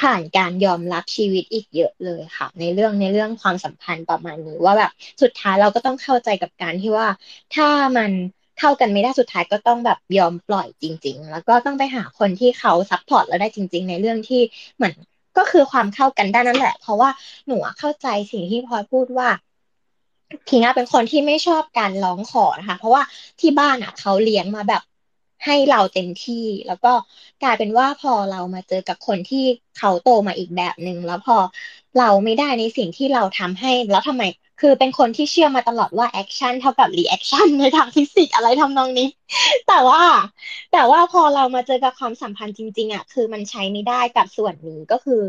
[0.01, 4.91] ผ่านการยอมรับชีวิตอีกเยอะเลยค่ะ ในเรื่องในเรื่องความสัมพันธ์ประมาณนี้ว่าแบบ
[5.21, 7.07] สุดท้ายเราก็ต้องเข้าใจกับการที่ว่า
[7.55, 8.11] ถ้ามัน
[8.59, 14.41] เข้ากันไม่ได้สุดท้ายก็ต้องแบบยอมปล่อยจริง ๆ แล้วก็ต้องไปหาคนที่เขา support เราได้จริง ๆ ในเรื่องที่
[14.75, 14.93] เหมือน
[15.37, 17.09] ก็คือความเข้ากันได้นั่นแหละ เพราะว่า
[17.47, 19.29] หนูเข้าใจสิ่งที่พลอยพูดว่า
[20.47, 23.03] พิงอะเป็นคนที่ไม่ชอบการร้องขอนะคะ เพราะว่า
[23.39, 24.81] ที่บ้านอะเขาเลี้ยงมาแบบ
[25.45, 26.93] ให้เราเต็มที่ แล้วก็
[27.43, 29.45] กลายเป็นว่าพอเรามาเจอกับคนที่
[29.77, 31.37] เขาโตมาอีกแบบหนึ่งแล้วพอ
[31.99, 34.23] เราไม่ได้ในสิ่งที่เราทำให้แล้วทำไม
[34.61, 39.07] คือเป็นคนที่เชื่อมาตลอดว่า action เท่ากับ reaction ในทางฟิสิกส์อะไรทำนองนี้
[39.67, 40.01] แต่ว่า
[40.73, 45.21] แต่ว่าพอเรามาเจอกับความสัมพันธ์จริง ๆอะคือมันใช้ไม่ได้กับส่วนนี้ก็คือ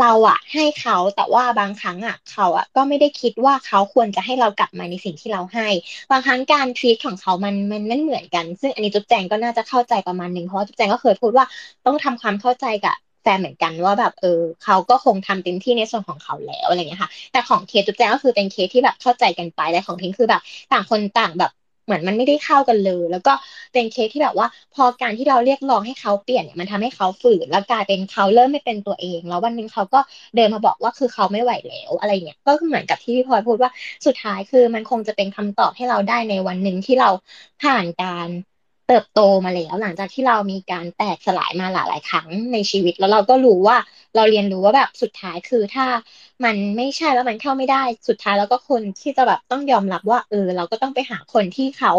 [0.00, 5.68] เราอะให้เขาแต่ว่าบางครั้งอะเขาอะก็ไม่ได้คิดว่าเขาควรจะให้เรากลับมาในสิ่งที่เราให้
[6.10, 11.46] บางครั้งการทวีตของเขามันมันไม่เหมือนกัน ซึ่งอันนี้จุ๊บแจงก็น่าจะเข้าใจประมาณหนึ่งเพราะจุ๊บแจงก็เคยพูดว่า
[11.86, 12.94] ต้องทำความเข้าใจกับ
[13.26, 20.40] แฟนเหมือนกันว่าแบบเออเขาก็คงทำเต็มที่ในส่วนของเขาแล้วอะไรเงี้ยค่ะ แต่ของเคสจุ๊บแจก็คือเป็นเคสที่แบบเข้าใจกันไปแต่ของทิ้งคือแบบ
[20.72, 21.50] ต่างคนต่างแบบ
[21.84, 23.32] เหมือนมันไม่ได้เข้ากันเลย แล้วก็
[23.72, 30.00] เป็นเคสที่แบบว่า พอการที่เราเรียกร้องให้เขาเปลี่ยนเนี่ยมันทำให้เขาฝืนแล้วกลายเป็นเขาเริ่มไม่เป็นตัวเอง แล้ววันหนึ่งเขาก็
[30.36, 33.70] เดินมาบอกว่าคือเขาไม่ไหวแล้วอะไรเงี้ยก็เหมือนกับที่พี่พลอยพูดว่า
[34.06, 37.10] สุดท้ายคือมันคงจะเป็นคำตอบให้เราได้ในวันหนึ่งที่เรา
[37.62, 38.28] ผ่านการ
[38.86, 43.76] เติบโตมาแล้ว หลังจากที่เรามีการแตกสลายมาหลายๆครั้งในชีวิต แล้วเราก็รู้ว่า
[44.16, 45.86] เราเรียนรู้ว่าแบบสุดท้ายคือถ้า
[46.44, 51.92] มันไม่ใช่แล้วมันเข้าไม่ได้สุดท้ายแล้วก็คนที่จะแบบต้องยอมรับว่า เออ เราก็ต้องไปหาคนที่เขา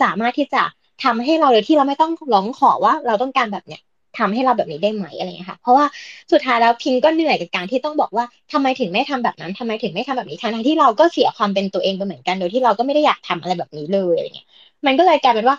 [0.00, 0.62] สามารถที่จะ
[1.04, 3.80] ทำให้เราโดยที่เราไม่ต้องร้องขอว่าเราต้องการแบบเนี้ย
[4.18, 5.86] ทำให้เราแบบนี้ได้ไหมอะไรเงี้ยค่ะ เพราะว่า
[6.32, 14.46] สุดท้ายแล้วพิงก็เหนื่อยกับการที่ต้องบอกว่าทำไมถึงไม่ทำแบบนั้นทำไมถึงไม่ทำแบบนี้ทั้งที่เราก็เสียความเป็นตัวเองไปเหมือนกัน โดยที่เราก็ไม่ได้อยากทำอะไรแบบนี้เลยอะไรเงี้ย
[14.86, 15.56] มันก็เลยกลายเป็นว่า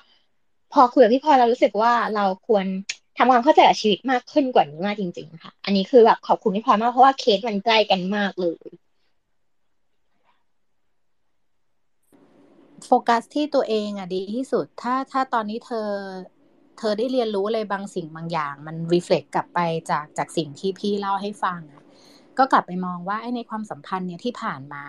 [0.76, 2.65] พอคุยกับพี่พลอยเรารู้สึกว่าเราควร
[3.17, 8.65] ทำความเข้าใจกับชีวิตมากขึ้นกว่านี้มากจริง ๆ ค่ะ อันนี้คือแบบขอบคุณพี่พลอยมากเพราะว่าเคสมันใกล้กันมากเลย
[12.86, 15.89] โฟกัสที่ตัวเองอะดีที่สุด ถ้าถ้าตอนนี้เธอ
[16.78, 19.59] เธอได้เรียนรู้อะไรบางสิ่งบางอย่าง มันรีเฟล็กกลับไป
[19.89, 21.84] จากจากสิ่งที่พี่เล่าให้ฟังอะ
[22.38, 24.84] ก็กลับไปมองว่าไอ้ในความสัมพันธ์เนี่ยที่ผ่านมา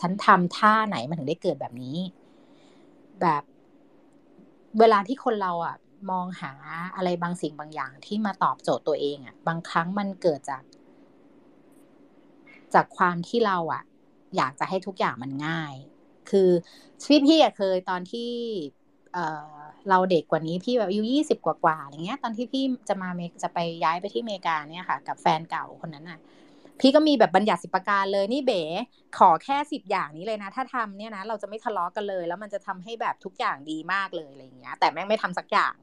[0.00, 1.96] ฉันทำท่าไหนมันถึงได้เกิดแบบนี้
[3.20, 3.42] แบบ
[4.78, 5.76] เวลาที่คนเราอะ
[6.10, 6.52] มองหา
[6.96, 10.62] อะไรบางสิ่งบางอย่าง ที่มาตอบโจทย์ตัวเองอะ บางครั้งมันเกิดจาก
[12.74, 13.82] จากความที่เราอะ
[14.36, 15.74] อยากจะให้ทุกอย่างมันง่าย
[16.30, 16.48] คือ
[17.02, 18.30] ชีวิตพี่เคยตอนที่
[19.12, 26.18] เเราเด็กกว่านี้พี่แบบอายุยี่สิบกว่าๆอะไรเงี้ย ตอนที่พี่จะมาเมจะไปย้ายไปที่อเมริกาเนี่ยค่ะ กับแฟนเก่าคนนั้นน่ะ
[26.82, 28.62] พี่ก็มีแบบบัญญัติสิบประการเลยนี่เบ๋
[29.18, 35.74] ขอแค่สิบอย่างนี้เลยนะ ถ้าทำเนี่ยนะเราจะไม่ทะเลาะกันเลย แล้วมันจะทำให้แบบทุกอย่างดีมากเลยอะไรอย่างเงี้ย แต่แม่งไม่ทำสักอย่าง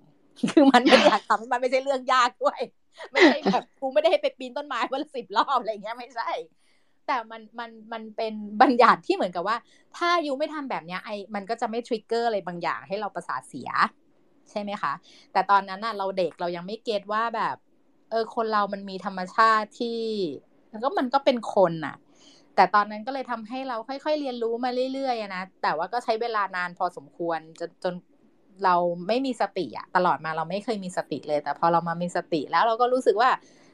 [0.52, 2.60] คือมันไม่อยากทำมันไม่ใช่เรื่องยากด้วย
[3.12, 6.30] ไม่ใช่แบบกูไม่ได้ให้ไปปีนต้นไม้วันละสิบรอบอะไรเงี้ยไม่ใช่
[7.08, 9.58] แต่มันมันมันเป็นบัญญัติที่เหมือนกับว่า
[9.98, 13.70] ถ้ายูไม่ทำแบบเนี้ยไอมันก็จะไม่ทริกเกอร์อะไรบางอย่างให้เราประสาทเสีย
[14.50, 14.94] ใช่ไหมคะ
[15.32, 17.56] แต่ตอนนั้นน่ะเราเด็กเรายังไม่เก็ตว่าแบบ
[18.12, 20.00] เออคนเรามันมีธรรมชาติที่
[20.72, 21.96] แล้วก็มันก็เป็นคนน่ะ
[22.56, 27.94] แต่ตอนนั้นก็เลยทำให้เราค่อยๆเรียนรู้มาเรื่อยๆนะแต่ว่าก็ใช้เวลานานพอสมควรจนจน
[28.66, 28.76] เรา
[29.08, 33.30] ไม่มีสติอะตลอดมาเราไม่เคยมีสติเลย แต่พอเรามามีสติแล้วเราก็รู้สึกว่า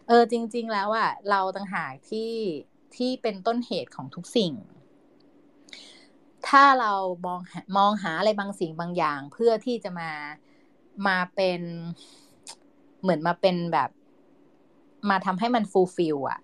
[0.08, 2.32] เออจริง ๆ แล้วอะเราต่างหากที่
[2.96, 4.54] ที่เป็นต้นเหตุของทุกสิ่ง
[6.48, 6.94] ถ้าเรา
[7.26, 7.40] มอง
[7.78, 10.12] มองหาอะไรบางสิ่งบางอย่าง เพื่อที่จะมา
[11.08, 11.62] มาเป็น
[13.02, 13.90] เหมือนมาเป็นแบบ
[15.10, 16.40] มาทำให้มัน fulfill อะ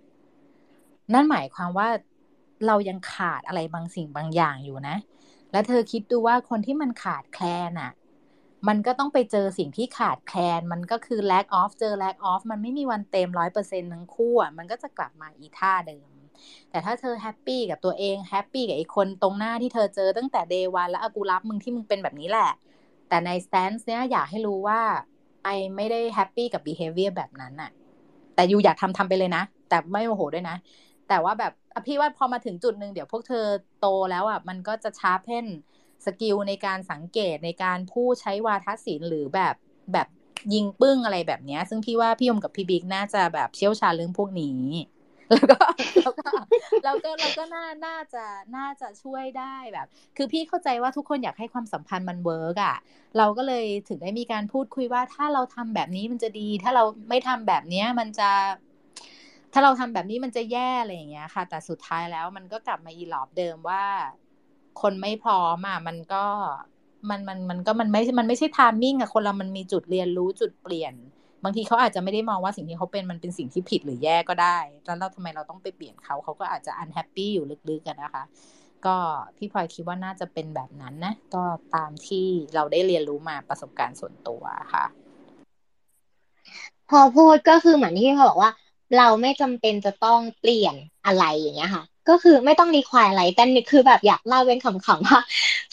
[1.14, 1.90] นั่นหมายความว่า
[2.68, 4.96] เรายังขาดอะไรบางสิ่งบางอย่างอยู่นะ
[5.52, 7.92] แล้วเธอคิดดูว่าคนที่มันขาดแคลนอะ
[8.68, 16.10] มันก็ต้องไปเจอสิ่งที่ขาดแคลน มันก็คือ lack of เจอ lack of มันไม่มีวันเต็มร้อยเปอร์เซ็นทั้งคู่อะ มันก็จะกลับมาอีท่าเดิม
[16.70, 22.50] แต่ถ้าเธอ happy กับตัวเอง happy กับไอ้คนตรงหน้าที่เธอเจอตั้งแต่ day one แล้วกูรับมึงที่มึงเป็นแบบนี้แหละ
[23.10, 24.82] แต่ใน stance เนี้ยอยากให้รู้ว่า
[25.44, 27.72] I ไม่ได้ happy กับ behavior แบบนั้นอะ
[28.36, 30.58] แต่ you อยากทำทำไปเลยนะ แต่ไม่โมโหด้วยนะ
[31.12, 31.54] แต่ว่าแบบ
[31.88, 33.46] พี่ว่าพอมาถึงจุดหนึ่งเดี๋ยวพวกเธอ
[33.82, 35.46] โตแล้วอะมันก็จะ sharpen
[36.06, 39.56] skill ในการสังเกตในการพูดใช้วาทศิลป์หรือแบบ
[39.94, 40.08] แบบ
[40.54, 44.62] ยิงปึ้งอะไรแบบนี้ซึ่งพี่ว่าพี่ยมกับพี่บิ๊กน่าจะแบบเชี่ยวชาญเรื่องพวกนี้
[45.32, 45.58] แล้วก็
[46.04, 46.30] แล้วก็
[46.84, 49.88] แล้วก็เราก็น่าน่าจะน่าจะช่วยได้แบบ
[50.18, 52.76] คือพี่เข้าใจว่าทุกคนอยากให้ความสัมพันธ์มัน work อะ
[53.18, 58.30] เราก็เลยถึงได้มีการพูดคุยว่าถ้าเราทำแบบนี้มันจะดี ถ้าเราไม่ทำแบบเนี้ยมันจะ
[59.54, 63.84] ถ้าเราทำแบบนี้มันจะแย่อะไรอย่างเงี้ยค่ะ แต่สุดท้ายแล้วมันก็กลับมาอี loop เดิมว่า
[64.82, 66.26] คนไม่พร้อมอะมันก็
[67.10, 70.94] มันมันมันก็มันไม่ มันไม่ใช่ timing อะคนเรามันมีจุดเรียนรู้จุดเปลี่ยน
[71.44, 78.24] บางทีเขาอาจจะไม่ได้มองว่าสิ่งที่เขาเป็นมันเป็นสิ่งที่ผิดหรือแย่ก็ได้ แล้วเราทำไมเราต้องไปเปลี่ยนเขาเขาก็อาจจะ unhappy อยู่ลึกๆกันนะคะ
[78.86, 78.96] ก็
[79.38, 81.44] พี่พลอยคิดว่าน่าจะเป็นแบบนั้นนะ ก็
[81.76, 82.26] ตามที่
[82.56, 84.44] เราได้เรียนรู้มาประสบการณ์ส่วนตัว
[84.74, 84.86] ค่ะ
[86.90, 88.52] พอพูดก็คือเหมือนที่เขาบอกว่า
[88.98, 90.76] เราไม่จำเป็นจะต้องเปลี่ยน
[91.06, 95.20] อะไรอย่างเงี้ยค่ะ ก็คือไม่ต้องรีควายอะไรแต่นี่คือแบบอยากเล่าเป็นขำๆว่า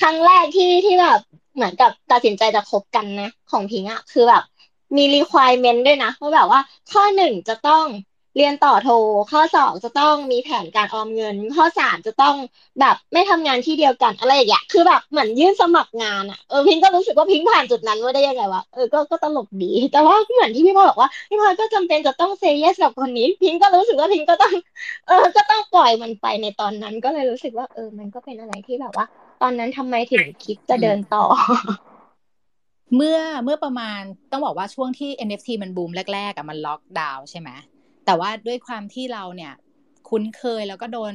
[0.01, 1.19] ครั้งแรกที่ที่แบบ
[1.55, 4.43] เหมือนกับตัดสินใจจะคบกันนะ ของพิงอะคือแบบ
[4.97, 6.61] มีรีควายเมนด้วยนะว่าแบบว่า
[6.91, 7.85] ข้อหนึ่งจะต้อง
[8.39, 8.91] เรียนต่อโท
[9.33, 12.35] ข้อสองจะต้องมีแผนการออมเงิน ข้อสามจะต้อง
[12.81, 24.53] แบบไม่ทำงานที่เดียวกันอะไรอย่างเงี้ยคือแบบเหมือนยื่นสมัครงานอะเออพิงก็รู้สึกว่าพิงผ่านจุดนั้นว่าได้ยังไงวะเออก็ก็ตลกดี แต่ว่าเหมือนที่พี่พ่อบอกว่าพี่พ่อก็จำเป็นจะต้องเซย์เยสกับคนนี้ พิงก็รู้สึกว่าพิงก็ต้อง
[25.09, 29.07] เออ ก็ต้องปล่อยมันไปในตอนนั้น ก็เลยรู้สึกว่า เออ มันก็เป็นอะไรที่แบบว่า
[29.43, 31.25] ตอนนั้นทำไมถึงคิดจะเดินต่อ
[32.97, 37.51] เมื่อเมื่อประมาณต้องบอกว่าช่วงที่ NFT มันบูมแรกๆอะมันล็อกดาวน์ใช่ไหม
[38.09, 39.53] แต่ว่าด้วยความที่เราเนี่ย
[40.09, 41.15] คุ้นเคยแล้วก็โดน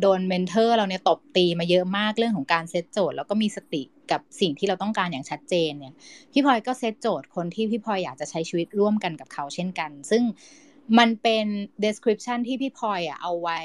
[0.00, 5.94] โดน mentor เราเนี่ยตบตีมาเยอะมากเรื่องของการเซตโจทย์แล้วก็มีสติกับสิ่งที่เราต้องการอย่างชัดเจนเนี่ย
[6.32, 10.22] พี่พลอยก็เซตโจทย์คนที่พี่พลอยอยากจะใช้ชีวิตร่วมกันกับเขาเช่นกัน ซึ่ง
[10.98, 11.46] มันเป็น
[11.84, 13.60] description ที่พี่พลอยอะเอาไว้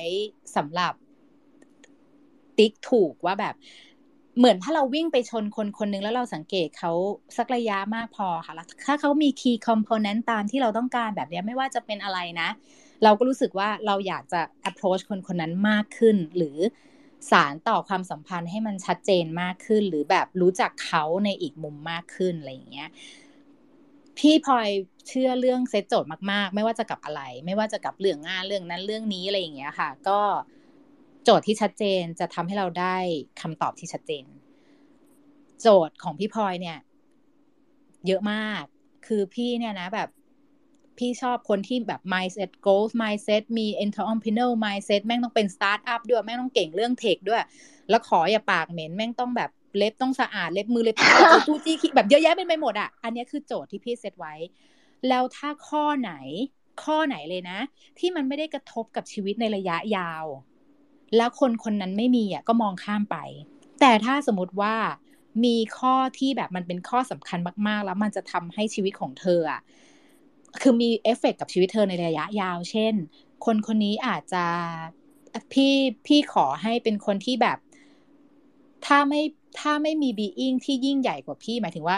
[0.56, 0.94] สำหรับ
[2.58, 3.56] ติ๊กถูกว่าแบบ
[4.40, 6.92] เหมือนถ้าเราวิ่งไปชนคนคนนึงแล้วเราสังเกตเขา
[7.38, 12.50] สักระยะมากพอค่ะแล้วถ้าเขามี key component ตามที่เราต้องการแบบนี้ไม่ว่าจะเป็นอะไรนะ
[13.04, 16.58] เราก็รู้สึกว่าเราอยากจะ approach คนคนนั้นมากขึ้น หรือ
[17.32, 22.90] สารต่อความสัมพันธ์ให้มันชัดเจนมากขึ้น หรือแบบรู้จักเขาในอีกมุมมากขึ้นอะไรอย่างเงี้ย
[24.18, 24.70] พี่พลอย
[25.08, 30.20] เชื่อเรื่องเซตโจทย์มาก ๆ ไม่ว่าจะกับอะไร ไม่ว่าจะกับเรื่องงานเรื่องนั้นเรื่องนี้อะไรอย่างเงี้ยค่ะ ก็
[31.24, 32.98] โจทย์ที่ชัดเจนจะทำให้เราได้
[33.42, 34.26] คำตอบที่ชัดเจน
[35.62, 36.78] โจทย์ของพี่พลอยเนี่ย
[38.08, 38.64] เยอะมาก
[39.08, 40.10] คือพี่เนี่ยนะแบบ
[40.98, 47.44] พี่ชอบคนที่แบบ mindset goals mindset มี entrepreneurial mindset แม่งต้องเป็น startup ด้วย แม่งต้องเก่งเรื่องเทคด้วย
[47.90, 50.96] แล้วขออย่าปากเหม็น แม่งต้องแบบเล็บต้องสะอาด เล็บมือเล็บ
[51.48, 54.34] จู้จี้แบบเยอะแยะเป็นไปหมดอะ อันนี้คือโจทย์ที่พี่เซตไว้
[55.10, 56.14] แล้วถ้าข้อไหน
[56.84, 57.60] ข้อไหนเลยนะ
[58.00, 60.26] ที่มันไม่ได้กระทบกับชีวิตในระยะยาว
[61.18, 63.18] แล้วคนคนนั้นไม่มีอะก็มองข้ามไป
[63.80, 64.76] แต่ถ้าสมมติว่า
[65.46, 69.62] มีข้อที่แบบมันเป็นข้อสำคัญมากๆ แล้วมันจะทำให้ชีวิตของเธออะ
[70.62, 72.94] คือมีเอฟเฟกกับชีวิตเธอในระยะยาว เช่น
[73.46, 74.46] คนคนนี้อาจจะ
[75.54, 75.74] พี่
[76.08, 77.58] พี่ขอให้เป็นคนที่แบบ
[78.86, 79.22] ถ้าไม่
[79.60, 81.98] ถ้าไม่มีบีอิงที่ยิ่งใหญ่กว่าพี่ หมายถึงว่า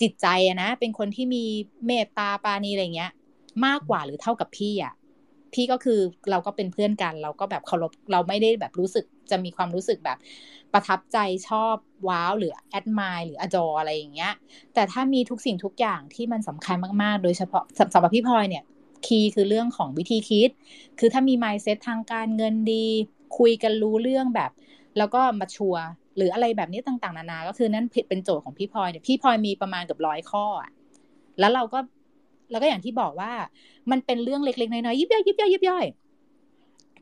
[0.00, 1.44] จิตใจอะนะ เป็นคนที่มี
[1.86, 3.12] เมตตาปานีอะไรเงี้ย
[3.66, 4.94] มากกว่าหรือเท่ากับพี่อะ
[5.54, 6.00] พี่ก็คือ
[6.30, 10.18] เราก็เป็นเพื่อนกัน เราก็แบบเคารพเราไม่ได้แบบรู้สึกจะมีความรู้สึกแบบ
[10.72, 11.76] ประทับใจชอบ
[12.08, 14.32] ว้าวหรือแอดมายหรืออจออะไรอย่างเงี้ย
[14.74, 18.64] แต่ถ้ามีทุกสิ่งทุกอย่างที่มันสำคัญมากๆ โดยเฉพาะสำหรับพี่พลอยเนี่ย
[19.06, 20.50] คีย์คือเรื่องของวิธีคิด
[20.98, 22.84] คือถ้ามีไมซ์เซ็ตทางการเงินดี
[23.38, 24.50] คุยกันรู้เรื่องแบบ
[24.98, 25.76] แล้วก็มาชัว
[26.16, 30.44] หรืออะไรแบบนี้ต่างๆ นานา ก็คือนั่นเป็นโจทย์ของพี่พลอยเนี่ยพี่พลอยมีประมาณเกือบร้อยข้อ
[31.40, 31.78] แล้วเราก็
[32.50, 33.32] แล้วก็อย่างที่บอกว่า
[33.90, 35.84] มันเป็นเรื่องเล็กๆน้อยๆยิบย่อยยิบย่อยยิบย่อย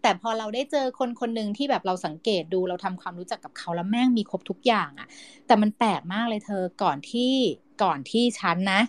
[0.03, 5.09] แต่พอเราได้เจอคนคนหนึ่งที่แบบเราสังเกตดูเราทำความรู้จักกับเขาแล้วแม่งมีครบทุกอย่างอะ
[5.47, 7.32] แต่มันแปลกมากเลยเธอก่อนที่
[7.82, 8.80] ก่อนที่ฉันนะ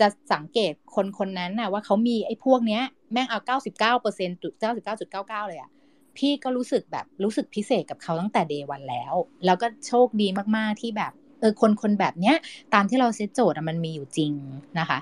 [0.00, 5.70] จะสังเกตคนคนนั้นน่ะว่าเขามีไอ้พวกเนี้ยแม่งเอาเก้าสิบเก้าเปอร์เซ็นต์จุดเก้าสิบเก้าจุดเก้าเก้าเลยอะ
[6.16, 9.14] พี่ก็รู้สึกแบบรู้สึกพิเศษกับเขาตั้งแต่เดวันแล้ว
[9.46, 12.36] แล้วก็โชคดีมากๆที่แบบ เออคนคนแบบเนี้ย
[12.74, 14.32] ตามที่เราเซตโจทย์มันมีอยู่จริง
[14.78, 14.98] นะคะ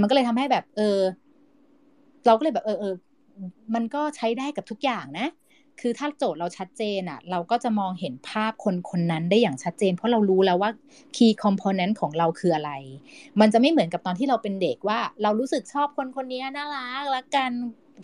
[0.00, 0.98] มันก็เลยทำให้แบบ เออ
[2.26, 2.94] เราก็เลยแบบเออเออ
[3.74, 5.28] มันก็ใช้ได้กับทุกอย่างนะ
[5.80, 10.70] คือถ้าโจทย์เราชัดเจนอะ่ะ เราก็จะมองเห็นภาพคนคนนั้นได้อย่างชัดเจน เพราะเรารู้แล้วว่า
[11.16, 12.72] key component ของเราคืออะไร
[13.40, 17.50] มันจะไม่เหมือนกับตอนที่เราเป็นเด็กว่า เรารู้สึกชอบคนคนนี้น่ารักรักกัน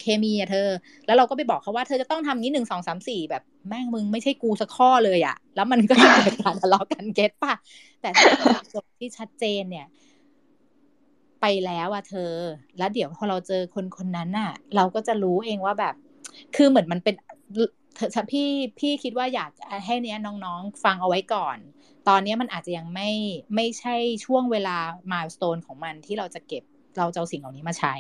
[0.01, 0.69] เคมีอะเธอ
[1.07, 7.55] แล้วเราก็ไปบอกเขาว่าเธอจะต้องทำนี้หนึ่งสองสามสี่แบบแม่งมึงไม่ใช่กูสักข้อเลยอะแล้วมันก็จะเกิดการทะเลาะกันเก็ตป่ะ
[8.01, 9.87] แต่ถ้าจบที่ชัดเจนเนี่ย
[11.41, 12.33] ไปแล้วอะเธอ
[12.79, 15.95] แล้วเดี๋ยวพอเราเจอคนคนนั้นอะเราก็จะรู้เองว่าแบบ
[16.57, 17.15] คือเหมือนมันเป็น
[18.33, 19.51] พี่พี่คิดว่าอยาก
[19.87, 21.59] ให้เนี้ยน้องๆ ฟังเอาไว้ก่อน
[22.09, 23.11] ตอนนี้มันอาจจะยังไม่
[23.55, 24.77] ไม่ใช่ช่วงเวลา
[25.13, 26.65] milestone ของมันที่เราจะเก็บ
[26.99, 27.95] เราจะเอาสิ่งเหล่านี้มาใช้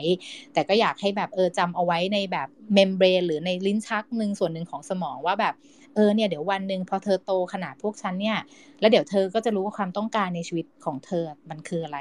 [0.52, 5.54] แต่ก็อยากให้แบบเออจำเอาไว้ในแบบ membrane หรือในลิ้นชักหนึ่งส่วนหนึ่งของสมองว่าแบบ
[5.94, 8.38] เออเนี่ยเดี๋ยววันหนึ่งพอเธอโตขนาดพวกฉันเนี่ย
[8.80, 12.00] แล้วเดี๋ยวเธอก็จะรู้ว่าความต้องการในชีวิตของเธอมันคืออะไร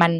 [0.00, 0.12] มัน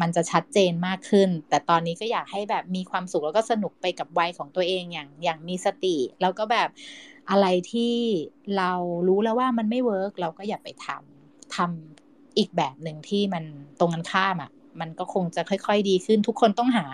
[0.00, 6.68] มันจะชัดเจนมากขึ้น แต่ตอนนี้ก็อยากให้แบบมีความสุขแล้วก็สนุกไปกับวัยของตัวเองอย่างอย่างมีสติ แล้วก็แบบ
[7.30, 7.94] อะไรที่
[8.56, 8.72] เรา
[9.08, 13.44] รู้แล้วว่ามันไม่เวิร์กเราก็อย่าไปทำทำอีกแบบหนึ่งที่มัน
[13.80, 14.50] ตรงกันข้ามอะ่ะ
[14.80, 16.86] มันก็คงจะค่อย ๆ ดีขึ้น ทุกคนต้องหา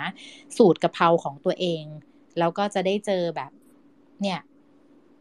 [0.57, 1.85] สูตรกะเพราของตัวเอง
[2.39, 3.51] แล้วก็จะได้เจอแบบ
[4.23, 4.41] เนี่ย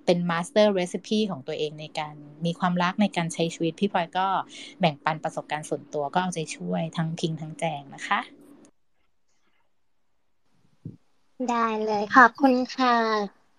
[0.05, 4.28] เป็น master recipe ของตัวเองในการมีความรักในการใช้ชีวิต พี่พลอยก็
[4.80, 8.20] แบ่งปันประสบการณ์ส่วนตัวก็เอาใจช่วยทั้งพิงทั้งแจงนะคะ
[11.49, 12.95] ได้เลยขอบคุณค่ะ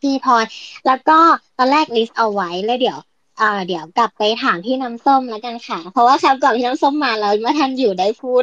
[0.01, 0.45] พี่พลอย
[0.87, 1.19] แล้วก็
[1.59, 2.99] ตอนแรก list เอาไว้แล้วเดี๋ยว
[3.41, 8.43] อ่าเดี๋ยวกลับไปถามพี่น้ำส้มแล้วกันค่ะ เพราะว่าคราวก่อนพี่น้ำส้มมาแล้วเมื่อท่านอยู่ได้พูด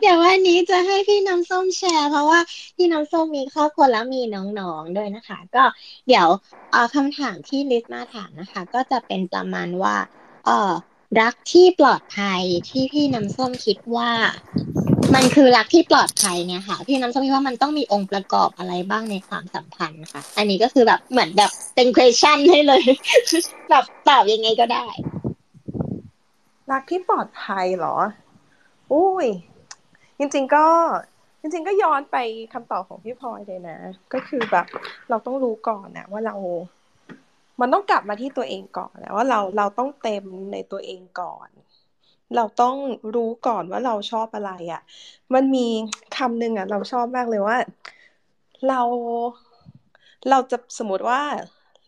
[0.00, 2.40] เดี๋ยววันนี้จะให้พี่น้ำส้มแชร์ เพราะว่า
[2.76, 5.64] พี่น้ำส้มมีครอบครัวแล้วมีน้องๆด้วยนะคะ ก็
[6.06, 6.28] เดี๋ยว
[6.70, 9.96] เอาคำถามที่ลิสต์มาถามนะคะ ก็จะเป็นประมาณว่า
[10.44, 10.52] เออ
[11.20, 14.10] รักที่ปลอดภัยที่พี่น้ำส้มคิดว่า
[15.14, 22.82] มันคือรักที่ปลอดภัยเนี่ยค่ะพี่น้ำส้มคิดว่ามันต้องมีองค์ประกอบอะไรบ้างในความสัมพันธ์นะคะอันนี้ก็คือแบบเหมือนแบบเป็น question ให้เลย
[23.70, 24.86] แบบตอบยังไงก็ได้
[26.70, 27.96] รักที่ปลอดภัยเหรอ
[28.92, 29.26] อุ้ย
[30.18, 30.66] จริง ๆ ก็
[31.40, 32.16] จริงๆก็ย้อนไป
[32.52, 33.78] คำตอบของพี่พลอยเลยนะ
[34.12, 34.66] ก็คือแบบ
[35.10, 36.36] เราต้องรู้ก่อนนะว่าเรา
[37.60, 41.48] มันต้องกลับมาที่ตัวเองก่อนนะว่าเราเราต้องเต็มในตัวเองก่อน
[42.34, 42.76] เราต้อง
[43.14, 44.82] รู้ก่อนว่าเราชอบอะไรอะ่ะ
[45.34, 45.66] มันมี
[46.16, 47.56] คำหนึ่งอะ เราชอบมากเลยว่า
[48.68, 48.80] เรา
[50.30, 51.20] เราจะสมมติว่า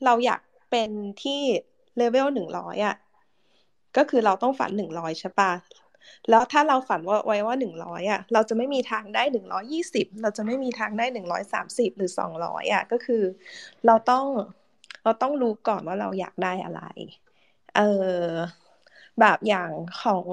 [0.04, 0.40] เราอยาก
[0.70, 0.90] เป็น
[1.22, 1.40] ที่
[1.96, 2.96] เลเวลหนึ่งร้อยอะ
[3.96, 5.52] ก็คือเราต้องฝันหนึ่งร้อยใช่ปะ
[6.30, 13.22] แล้วถ้าเราฝันว่าไว้ว่าหนึ่งร้อยอะ เราจะไม่มีทางได้หนึ่งร้อยี่สิบเราจะไม่มีทางได้หนึ่งร้อยสามสิบหรือสองร้อยอะ ก็คือ
[13.86, 14.24] เราต้อง
[15.08, 16.80] เราต้องรู้ก่อนว่าเราอยากได้อะไร
[17.74, 17.80] เออ
[19.20, 19.70] แบบอย่าง
[20.02, 20.26] ของ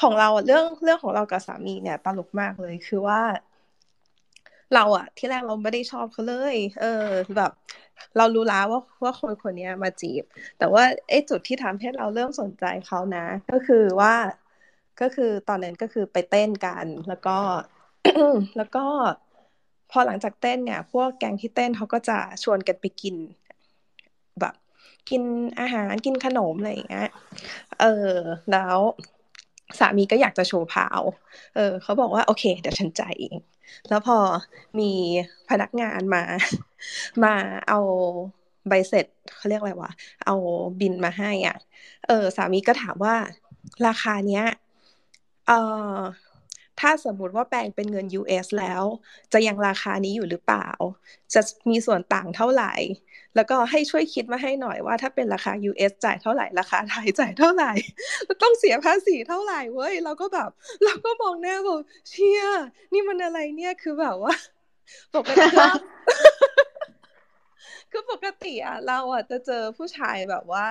[0.00, 3.20] ของเราเรื่องเรื่องของเรากับสามีเนี่ยตลกมากเลยคือว่า
[4.74, 6.86] เราอะที่แรกเราไม่ได้ชอบเขาเลย เออ
[7.36, 7.50] แบบ
[8.16, 10.24] เรารู้แล้วว่าว่าคนคนนี้มาจีบ
[10.58, 14.14] แต่ว่าไอ้จุดที่ทำให้เราเริ่มสนใจเขานะ ก็คือว่า
[15.00, 17.38] ก็คือตอนนั้นก็คือไปเต้นกัน แล้วก็
[18.56, 18.84] แล้วก็
[19.90, 23.16] พอหลังจากเต้นเนี่ย พวกแกงที่เต้นเขาก็จะชวนกันไปกิน
[25.10, 25.22] กิน
[25.60, 27.08] อาหารกินขนมอะไรอย่างเงี้ย
[27.80, 28.12] เออ
[28.52, 28.78] แล้ว
[29.78, 31.02] สามีก็อยากจะโชว์พาว
[31.54, 33.36] เออ เขาบอกว่าโอเค เดี๋ยวฉันจ่ายเอง
[33.88, 34.18] แล้วพอ
[34.78, 34.90] มี
[35.50, 36.22] พนักงานมา
[37.24, 37.34] มา
[37.68, 37.78] เอา
[38.68, 39.90] ใบเสร็จเขาเรียกอะไรวะ
[40.24, 40.34] เอา
[40.80, 41.56] บินมาให้อะ
[42.06, 43.14] เออ สามีก็ถามว่า
[43.86, 44.44] ราคาเนี้ย
[45.46, 45.52] เอ
[45.96, 45.98] อ
[46.80, 48.82] ถ้าสมมติว่าแปลงเป็นเงิน US แล้ว
[49.32, 50.68] จะยังราคานี้อยู่หรือเปล่า
[51.34, 51.40] จะ
[51.70, 52.72] มีส่วนต่างเท่าไหร่
[53.36, 57.72] แล้วก็ให้ช่วยคิดมาให้หน่อยว่าถ้าเป็นราคา US จ่ายเท่าไหร่ราคาไทยจ่ายเท่าไหร่
[58.42, 60.50] ต้องเสียภาษีเท่าไหร่เว้ยเราก็แบบ
[60.84, 62.42] เราก็มองหน้าบอกเชี่ย
[62.92, 64.34] นี่มันอะไรเนี่ยคือแบบว่า
[65.16, 65.46] ปกติ
[67.90, 70.68] คือปกติอะเราอะจะเจอผู้ชายแบบว่า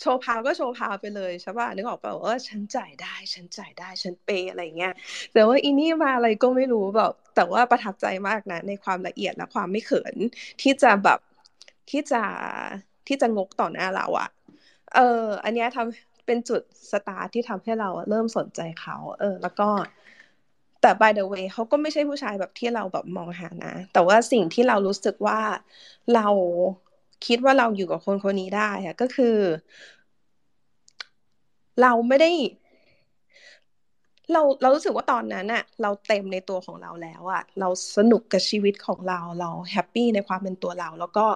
[0.00, 4.94] โชว์พาวก็โชว์พาวไปเลยใช่ป่ะนึกออกป่ะว่าฉันจ่ายได้ ฉันจ่ายได้ฉันเปย์อะไรเงี้ย
[5.32, 10.14] แต่ว่าอีนี่มาอะไรก็ไม่รู้แบบแต่ว่าประทับใจมากนะในความละเอียดและความไม่เขิน
[10.62, 11.18] ที่จะแบบ
[11.90, 12.22] ที่จะ
[13.06, 14.30] ที่จะงกต่อหน้าเราอะ
[14.94, 16.62] เออ อันนี้ทำเป็นจุด
[16.92, 19.68] สตาร์ทที่ทำให้เราเริ่มสนใจเขา เออ แล้วก็
[20.80, 25.40] แต่ by the way เขาก็ไม่ใช่ผู้ชายแบบที่เราแบบมองหานะ แต่ว่าสิ่งที่เรารู้สึกว่า
[26.14, 26.28] เรา
[27.26, 29.36] คิดว่าเราอยู่กับคนคนนี้ได้อะก็คือ
[31.82, 32.30] เราไม่ได้
[34.32, 41.26] เราเรารู้สึกว่าตอนนั้นอะเราเต็มในตัวของเราแล้วอะเราสนุกกับชีวิตของเราเราแฮปปี้ในความเป็นตัวเรา แล้วก็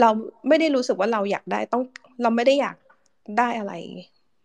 [0.00, 0.10] เรา
[0.48, 1.82] ไม่ได้รู้สึกว่าเราอยากได้ต้อง
[2.22, 2.76] เราไม่ได้อยาก
[3.38, 3.72] ได้อะไร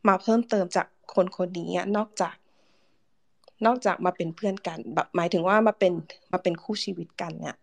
[0.08, 2.36] มาเพิ่มเติมจากคนคนนี้นอกจาก
[3.66, 5.94] นอกจากมาเป็นเพื่อนกัน แบบหมายถึงว่ามาเป็น
[6.32, 7.58] มาเป็นคู่ชีวิตกันเนี่ย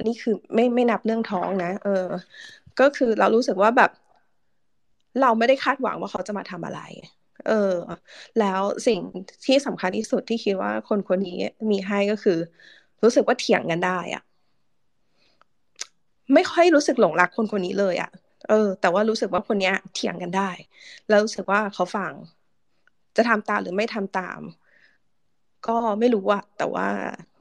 [0.00, 2.06] นนี้คือไม่ไม่นับเรื่องท้องนะ เออ
[2.80, 3.90] ก็คือเรารู้สึกว่าแบบ
[5.20, 6.80] เราไม่ได้คาดหวังว่าเขาจะมาทำอะไร
[7.46, 7.74] เออ
[8.40, 9.00] แล้วสิ่ง
[9.46, 11.38] ที่สำคัญที่สุดที่คิดว่าคนคนนี้
[11.70, 12.38] มีให้ก็คือ
[13.02, 14.22] รู้สึกว่าเถียงกันได้อะ
[16.34, 18.10] ไม่ค่อยรู้สึกหลงรักคนคนนี้เลยอะ
[18.48, 20.50] เออ แต่ว่ารู้สึกว่าคนนี้เถียงกันได้
[21.08, 22.12] แล้วรู้สึกว่าเขาฟัง
[23.16, 24.40] จะทำตามหรือไม่ทำตาม
[25.68, 26.86] ก็ไม่รู้อะแต่ว่า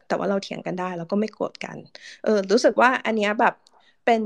[0.07, 1.77] แต่ว่าเราเถียงกันได้ แล้วก็ไม่โกรธกัน
[2.23, 3.53] เออ รู้สึกว่าอันนี้แบบ
[4.05, 4.21] เป็น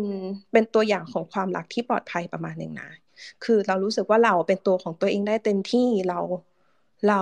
[0.51, 2.89] เป็นตัวอย่างของความรักที่ปลอดภัยประมาณหนึ่งนะ
[3.43, 6.19] คือเรารู้สึกว่าเราเป็นตัวของตัวเองได้เต็มที่เรา
[7.07, 7.21] เรา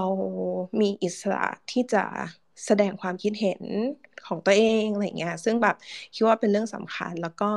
[0.82, 2.04] มีอิสระที่จะ
[2.66, 3.62] แสดงความคิดเห็น
[4.28, 5.76] ของตัวเองอะไรเงี้ย ซึ่งแบบ
[6.16, 7.52] คิดว่าเป็นเรื่องสำคัญแล้วก็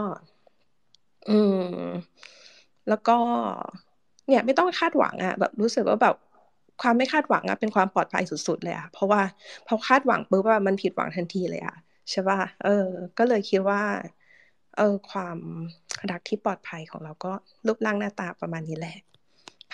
[1.28, 2.14] อืม
[2.88, 3.16] แล้วก็
[4.26, 6.14] เนี่ย ไม่ต้องคาดหวังอะแบบรู้สึกว่าแบบ
[6.82, 9.22] ความไม่คาดหวังอะเป็นความปลอดภัยสุด ๆ เลยอะเพราะว่า
[9.66, 11.76] พอคาดหวังปุ๊บว่ามันผิดหวังทันทีเลยอะ
[12.10, 12.86] ใช่ป่ะเออ
[13.18, 13.82] ก็เลยคิดว่า
[14.76, 15.38] เออความ
[16.10, 17.32] รักที่ปลอดภัยของเราก็
[17.66, 18.96] รูปร่างหน้าตาประมาณนี้แหละ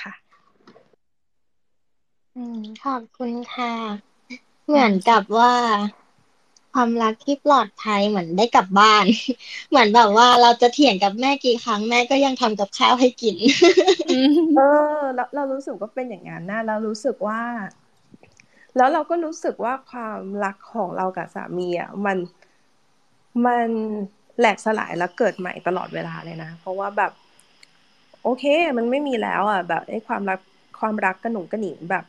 [0.02, 0.12] ค่ะ
[2.36, 3.74] อืมขอบคุณค่ะ
[4.66, 5.54] เหมือนกับว่า
[6.72, 9.04] ความรักที่ปลอดภัยเหมือนได้กลับบ้าน
[9.70, 13.36] เหมือนแบบว่าเราจะเถียงกับแม่กี่ครั้งแม่ก็ยังทำกับข้าวให้กิน
[14.56, 14.60] เอ
[14.98, 17.40] อเราเรารู้สึกว่าเป็นอย่างนั้นนะเรารู้สึกว่า
[18.76, 22.18] แล้วเราก็รู้สึกว่าความรักของเรากับสามีอะมัน
[23.46, 23.68] มัน
[24.40, 27.12] แหลกสลายแล้วเกิดใหม่ตลอดเวลาเลยนะ เพราะว่าแบบ
[28.22, 28.44] โอเค
[28.76, 30.40] มันไม่มีแล้วอะแบบไอ้ความรัก
[30.80, 32.04] ความรักกระหนุ่งกระหนิงแบบ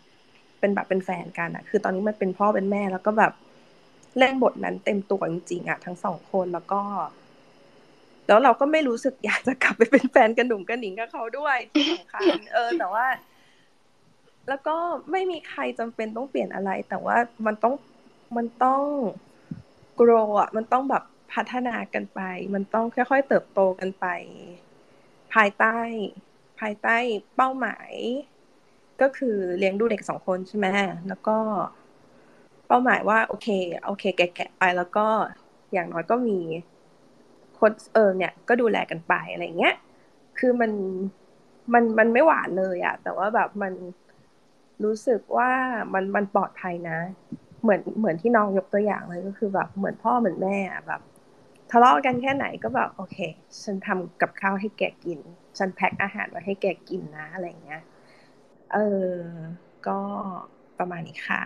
[0.59, 3.33] เป็นแบบเป็นแฟนกันอะ คือตอนนี้มันเป็นพ่อเป็นแม่แล้วก็แบบ
[4.17, 6.81] เล่นบทนั้นเต็มตัวจริงๆอะทั้งสองคนแล้วก็
[8.27, 13.05] แล้วเราก็ไม่รู้สึกอยากจะกลับไปเป็นแฟนกันหนุ่มกันหนิงกับเขาด้วยที่สำคัญเออ แต่ว่า
[14.49, 14.75] แล้วก็
[15.11, 17.73] ไม่มีใครจำเป็นต้องเปลี่ยนอะไร แต่ว่ามันต้อง
[18.37, 18.81] มันต้อง
[19.99, 21.03] grow อะมันต้องแบบ
[21.33, 22.21] พัฒนากันไป
[22.53, 24.05] มันต้องค่อยๆเติบโตกันไป
[25.33, 25.77] ภายใต้
[26.59, 26.97] ภายใต้
[27.35, 27.91] เป้าหมาย
[29.01, 30.67] ก็คือเลี้ยงดูเด็กสองคนใช่ไหม
[31.07, 31.37] แล้วก็
[32.67, 33.47] เป้าหมายว่าโอเค
[33.85, 35.07] โอเค แกะๆไปแล้วก็
[35.73, 36.39] อย่างน้อยก็มี
[37.59, 39.75] คนเออเนี่ยก็ดูแลกันไปอะไรเงี้ย
[40.39, 40.71] คือมัน
[41.73, 43.73] มันมันไม่หวานเลยอะแต่ว่าแบบมัน
[44.83, 45.51] รู้สึกว่า
[45.93, 46.97] มันมันปลอดภัยนะ
[47.61, 50.57] เหมือนเหมือนที่น้องยกตัวอย่างเลยก็คือแบบเหมือนพ่อเหมือนแม่
[50.87, 51.01] แบบ
[51.71, 53.17] ทะเลาะกันแค่ไหนก็แบบโอเค
[53.63, 55.19] ฉันทำกับข้าวให้แกกิน
[55.57, 57.81] ฉันแพ็คอาหารไว้ให้แกกินนะอะไรเงี้ย
[58.73, 59.11] เออ
[59.87, 59.99] ก็
[60.77, 61.41] ประมาณนี้ค่ะ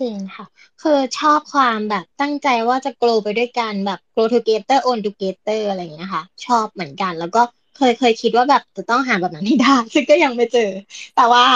[0.00, 0.46] จริงค่ะ
[0.82, 7.42] คือชอบความแบบตั้งใจว่าจะ grow ไปด้วยกันแบบ grow together own together อะไรอย่างเงี้ยค่ะ ชอบเหมือนกัน แล้วก็
[7.76, 10.70] เคยเคยคิดว่าแบบจะต้องหาแบบนั้นให้ได้ ซึ่งก็ยังไม่เจอ
[11.16, 11.46] แต่ว่า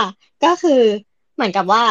[0.44, 0.80] ก็คือ
[1.34, 1.82] เหมือนกับว่า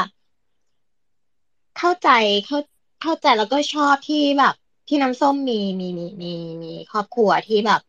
[1.77, 2.09] เข้าใจ
[2.45, 2.57] เข้า
[3.01, 4.55] เข้าใจแล้วก็ชอบที่แบบ
[4.89, 6.33] ที่น้ำส้มมีมีมีมี
[6.63, 7.81] มีครอบครัวที่แบบ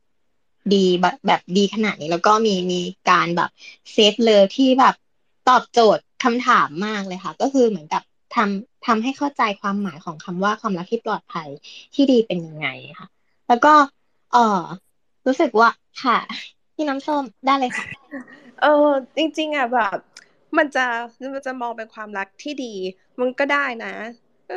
[0.74, 2.80] ดีแบบแบบดีขนาดนี้ แล้วก็มีมี
[3.10, 3.50] การแบบ
[3.92, 4.94] เซฟเลยที่แบบ
[5.48, 8.02] ตอบโจทย์คำถามมากเลยค่ะ ก็คือเหมือนกับ
[8.34, 11.48] ทำทำให้เข้าใจความหมายของคำว่าความรักที่ปลอดภัย
[11.94, 13.08] ที่ดีเป็นยังไงค่ะ
[13.48, 13.72] แล้วก็
[14.32, 14.62] เออ
[15.26, 15.68] รู้สึกว่า
[16.02, 16.18] ค่ะ
[16.74, 17.86] ที่น้ำส้มได้เลยค่ะ
[18.62, 19.98] เออจริง ๆอะแบบ
[20.56, 20.86] มันจะ
[21.34, 22.74] มันจะมองเป็นความรักที่ดี
[23.20, 23.94] มันก็ได้นะ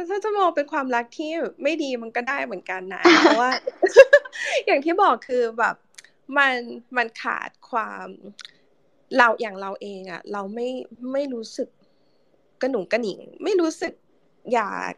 [0.09, 1.31] ถ้าจะมองเป็นความรักที่
[1.63, 3.51] ไม่ดีมันก็ได้เหมือนกันนะ เพราะว่า
[4.65, 5.75] อย่างที่บอกคือแบบ
[6.37, 6.55] มัน
[6.97, 8.07] มันขาดความ
[9.17, 10.67] เราอย่างเราเองอะเราไม่
[11.13, 11.69] ไม่รู้สึก
[12.61, 13.93] กระหนุ่งกระหนิง ไม่รู้สึก
[14.53, 14.93] อยาก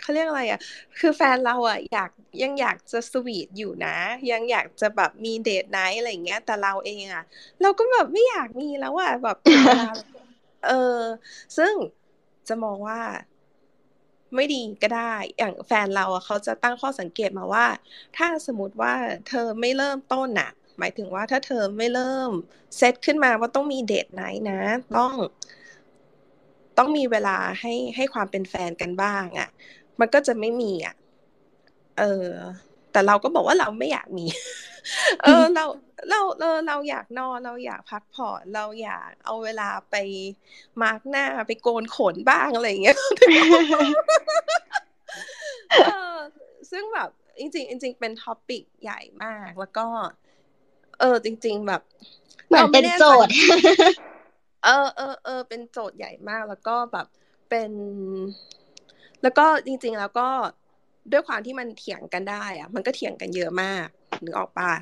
[0.00, 0.60] เขาเรียกอะไรอะ
[0.98, 2.10] คือแฟนเราอะอยาก
[2.42, 3.96] ยังอยากจะสวีทอยู่นะ
[4.30, 7.24] ยังอยากจะแบบมีเดทไนท์อะไรเงี้ย แต่เราเองอะ
[7.62, 9.90] เราก็แบบไม่อยากมีแล้วอะแบบเวลา
[10.68, 10.98] เออ
[11.56, 11.72] ซึ่ง
[12.48, 13.00] จะมองว่า
[14.34, 17.66] ไม่ดีก็ได้ อย่างแฟนเราอะเขาจะตั้งข้อสังเกตมาว่า
[18.16, 18.94] ถ้าสมมติว่า
[19.28, 22.30] เธอไม่เริ่มต้นอะหมายถึงว่าถ้าเธอไม่เริ่ม
[22.76, 24.60] เซตขึ้นมาว่าต้องมี date night นะ
[24.96, 25.12] ต้อง
[26.78, 29.48] ต้องมีเวลาให้ให้ความเป็นแฟนกันบ้างอะ่ะ
[30.00, 30.94] มันก็จะไม่มีอะ่ะ
[31.98, 32.28] เออ
[32.92, 34.26] แต่เราก็บอกว่าเราไม่อยากมี
[35.22, 35.64] เออเรา
[36.08, 39.96] เราเราเราอยากนอนเราอยากพักผ่อนเราอยากเอาเวลาไป
[40.82, 42.98] มาร์กหน้าไปโกนขนบ้างอะไรอย่างเงี้ย
[45.72, 46.16] เออ
[46.70, 47.50] ซึ่งแบบจริง
[47.82, 49.86] จริงเป็นท็อปิกใหญ่มากแล้วก็
[51.00, 51.82] เออ จริง ๆ แบบ
[52.46, 53.32] เหมือนเป็นโจทย์
[54.64, 57.06] เออเออเออเป็นโจทย์ใหญ่มากแล้วก็แบบ
[57.50, 57.72] เป็น
[59.22, 60.28] แล้วก็จริง ๆ แล้วก็
[61.10, 63.86] ด้วยความที่มันเถียงกันได้อะมันก็เถียงกันเยอะมาก
[64.24, 64.72] นึกออกปะ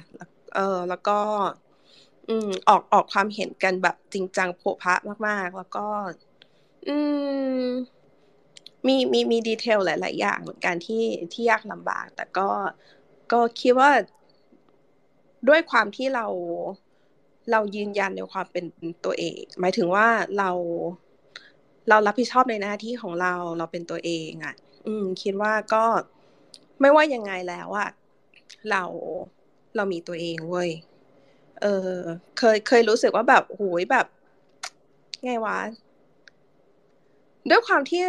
[0.54, 1.18] เออ แล้วก็
[2.28, 4.94] อืม ออกออกความเห็นกันแบบจริงจังโผพะ
[5.26, 5.86] มาก ๆ แล้วก็
[6.88, 6.96] อื
[7.64, 7.66] ม
[8.86, 12.48] มีมีมีดีเทลหลาย ๆ อย่างเหมือนกันที่ที่ยากลำบาก แต่ก็
[13.32, 13.90] ก็คิดว่า
[15.48, 16.26] ด้วยความที่เรา
[17.50, 18.64] เรายืนยันในความเป็น
[19.04, 20.06] ตัวเอง หมายถึงว่า
[20.38, 20.50] เรา
[21.88, 24.54] เรารับผิดชอบในหน้าที่ของเราเราเป็นตัวเองอะ
[24.86, 25.84] อืม คิดว่าก็
[26.80, 27.90] ไม่ว่ายังไงแล้วอะ
[28.70, 28.84] เรา
[29.76, 30.70] เรามีตัวเองเว้ย
[31.62, 31.94] เออ
[32.38, 34.06] เคยเคยรู้สึกว่าแบบโหยแบบ
[35.24, 35.58] ไงวะ
[37.50, 38.02] ด้วยความที่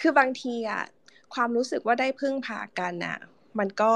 [0.00, 0.82] คือบางทีอะ
[1.34, 3.18] ความรู้สึกว่าได้พึ่งพากันอะ
[3.58, 3.94] มันก็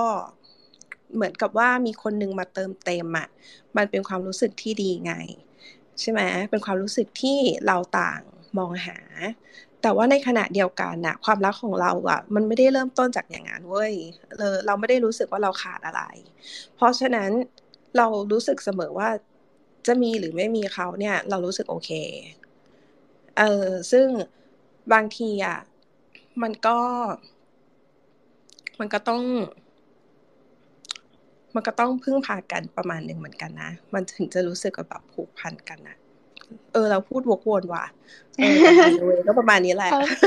[1.15, 3.29] เหมือนกับว่ามีคนนึงมาเติมเต็มอะ
[3.77, 5.15] มันเป็นความรู้สึกที่ดีไง
[6.01, 8.21] ใช่ไหมเป็นความรู้สึกที่เราต่าง
[8.59, 8.99] มองหา
[9.83, 13.93] แต่ว่าในขณะเดียวกันน่ะความรักของเราอะมันไม่ได้เริ่มต้นจากอย่างนั้นเว้ย
[14.39, 16.03] เราเราไม่ได้รู้สึกว่าเราขาดอะไร
[16.77, 17.31] เพราะฉะนั้น
[17.97, 19.09] เรารู้สึกเสมอว่า
[19.87, 21.91] จะมีหรือไม่มีเขาเนี่ย เรารู้สึกโอเค
[23.39, 24.07] เออซึ่ง
[24.93, 25.59] บางทีอะ
[26.43, 26.79] มันก็
[28.81, 29.23] มันก็ต้อง
[31.55, 35.97] มันก็ต้องพึ่งพากันประมาณหนึ่งเหมือนกันนะ มันถึงจะรู้สึกแบบผูกพันกันนะ
[36.73, 37.85] เออ เราพูดวกวนว่ะ
[38.39, 38.45] เอ
[39.15, 40.27] อก็ประมาณนี้แหละเข้าใจ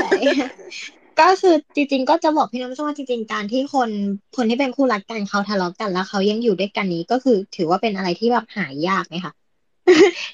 [1.20, 3.90] ก็คือจริงๆ ก็จะบอกพี่น้ำส้มว่าจริงๆ การที่คน
[4.36, 9.32] คนที่เป็นคู่รักกันเขาทะเลาะกันแล้วเขายังอยู่ด้วยกันนี้ก็คือถือว่าเป็นอะไรที่แบบหายากไหมคะ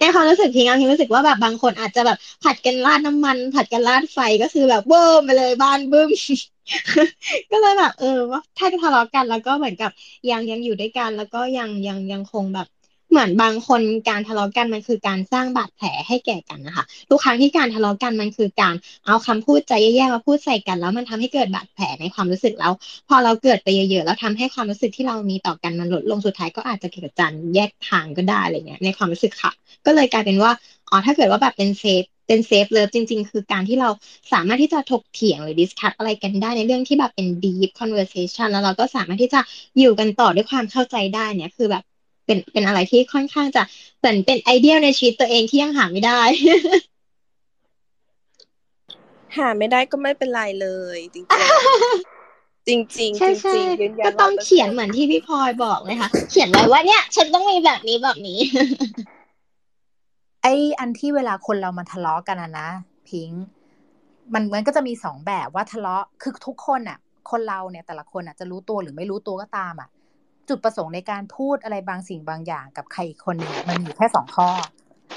[0.00, 6.08] ในความรู้สึกพิงเอาพิงรู้สึกว่าแบบบางคนอาจจะแบบผัดกันราดน้ำมัน ผัดกันราดไฟก็คือแบบเบิ่มไปเลยบ้านบึ้ม
[7.50, 9.90] ก็เลยแบบเออว่าถ้าจะทะเลาะกันแล้วก็เหมือนกับ
[10.30, 12.66] ยังยังอยู่ด้วยกันแล้วก็ยังยังยังคงแบบ
[13.12, 18.74] เหมือนบางคนการทะเลาะกันมันคือการสร้างบาดแผลให้แก่กันนะคะทุกครั้งที่การทะเลาะกันมันคือการ
[19.06, 22.72] เอาคำพูดใจแย่ๆมาพูดใส่กัน แล้วมันทำให้เกิดบาดแผลในความรู้สึกแล้ว
[23.08, 29.52] พอเราเกิดไปเยอะๆแล้วทำให้ความรู้สึกที่เรามีต่อกันมันลดลงสุดท้ายก็อาจจะเกิดการแยกทางก็ได้อะไรเงี้ยในความรู้สึกค่ะ
[29.86, 30.52] ก็เลยกลายเป็นว่า
[30.90, 33.88] อ๋อถ้าเกิดว่าแบบเป็น safe เป็น safe love จริง ๆ คือการที่เรา
[34.32, 39.40] สามารถที่จะถกเถียงหรือ discuss อะไรกันได้ในเรื่องที่แบบเป็น deep conversation แล้วเราก็สามารถที่จะ
[39.78, 41.82] อยู่กันต่อด้วยความเข้าใจได้เนี่ยคือแบบ
[42.32, 43.62] เป็นเป็นอะไรที่ค่อนข้างจะ
[43.98, 46.20] เหมือนเป็น idealในชีวิตตัวเองที่ยังหาไม่ได้
[49.36, 58.38] หาไม่ได้ก็ไม่เป็นไรเลย จริงๆจริงๆจริงใช่ๆใช่ยืนยันก็ต้อง100%เขียนเหมือนที่พี่พลอยบอกเลยค่ะ เขียนไว้ว่าเนี่ย ฉันต้องมีแบบนี้แบบนี้
[60.42, 60.46] ไอ
[60.80, 62.68] อันที่เวลาคนเรามาทะเลาะกันอะนะ
[63.08, 63.44] พิงค์
[64.34, 66.98] มันมันก็จะมีสองแบบว่าทะเลาะคือทุกคนอะ
[67.30, 69.88] คนเราเนี่ยแต่ละคนอะจะรู้ตัวหรือไม่รู้ตัวก็ตามอะ
[70.48, 74.48] จุดประสงค์ในการพูดอะไรบางสิ่งบางอย่างกับใครอีกคนหนึ่งมันมีอยู่แค่สองข้อ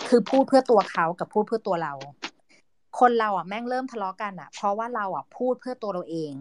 [0.09, 1.93] คือพูดเพื่อตัวเขากับพูดเพื่อตัวเรา
[2.99, 6.33] คนเราอะแม่งเริ่มทะเลาะกันอะ เพราะว่าเราอะพูดเพื่อตัวเราเอง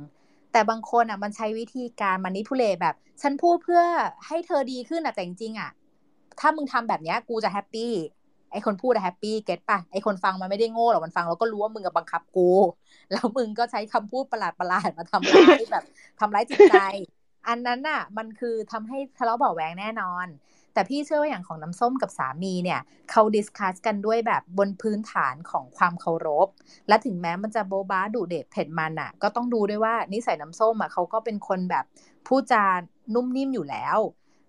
[0.53, 3.83] แต่บางคนอะมันใช้วิธีการมานิพุเลแบบ ฉันพูดเพื่อ
[4.27, 5.71] ให้เธอดีขึ้นอะแต่จริงๆอะ
[6.41, 7.93] ถ้ามึงทำแบบเนี้ยกูจะแฮปปี้
[8.53, 12.51] ไอคนพูดอะแฮปปี้เก็ตป่ะไอคนฟังมันไม่ได้โง่หรอกมันฟังแล้วก็รู้ว่ามึงกับบังคับกู
[13.13, 15.85] แล้วมึงก็ใช้คำพูดประหลาดประหลาดมาทำร้ายแบบ
[16.21, 16.77] ทำร้ายจิตใจ
[17.49, 20.27] อันนั้นน่ะ มันคือทำให้ทะเลาะเบาะแหวงแน่นอน
[20.75, 22.81] แต่พี่เชื่อว่าอย่างของน้ำส้มกับสามีเนี่ย
[23.11, 26.49] เขาดิสคัสกันด้วยแบบบนพื้นฐานของความเคารพ
[26.89, 31.85] และถึงแม้มันจะโบบ้าดุเด็ดเผ็ดมันอะ ก็ต้องดูด้วยว่านิสัยน้ำส้มอะเขาก็เป็นคนแบบ
[32.27, 32.65] พูดจา
[33.15, 33.99] นุ่มนิ่มอยู่แล้ว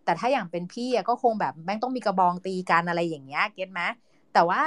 [0.06, 3.82] แต่ถ้าอย่างเป็นพี่อะก็คงแบบแม่งต้องมีกระบองตีกันอะไรอย่างเงี้ยเก็ตไหม
[4.34, 4.64] แต่ว่า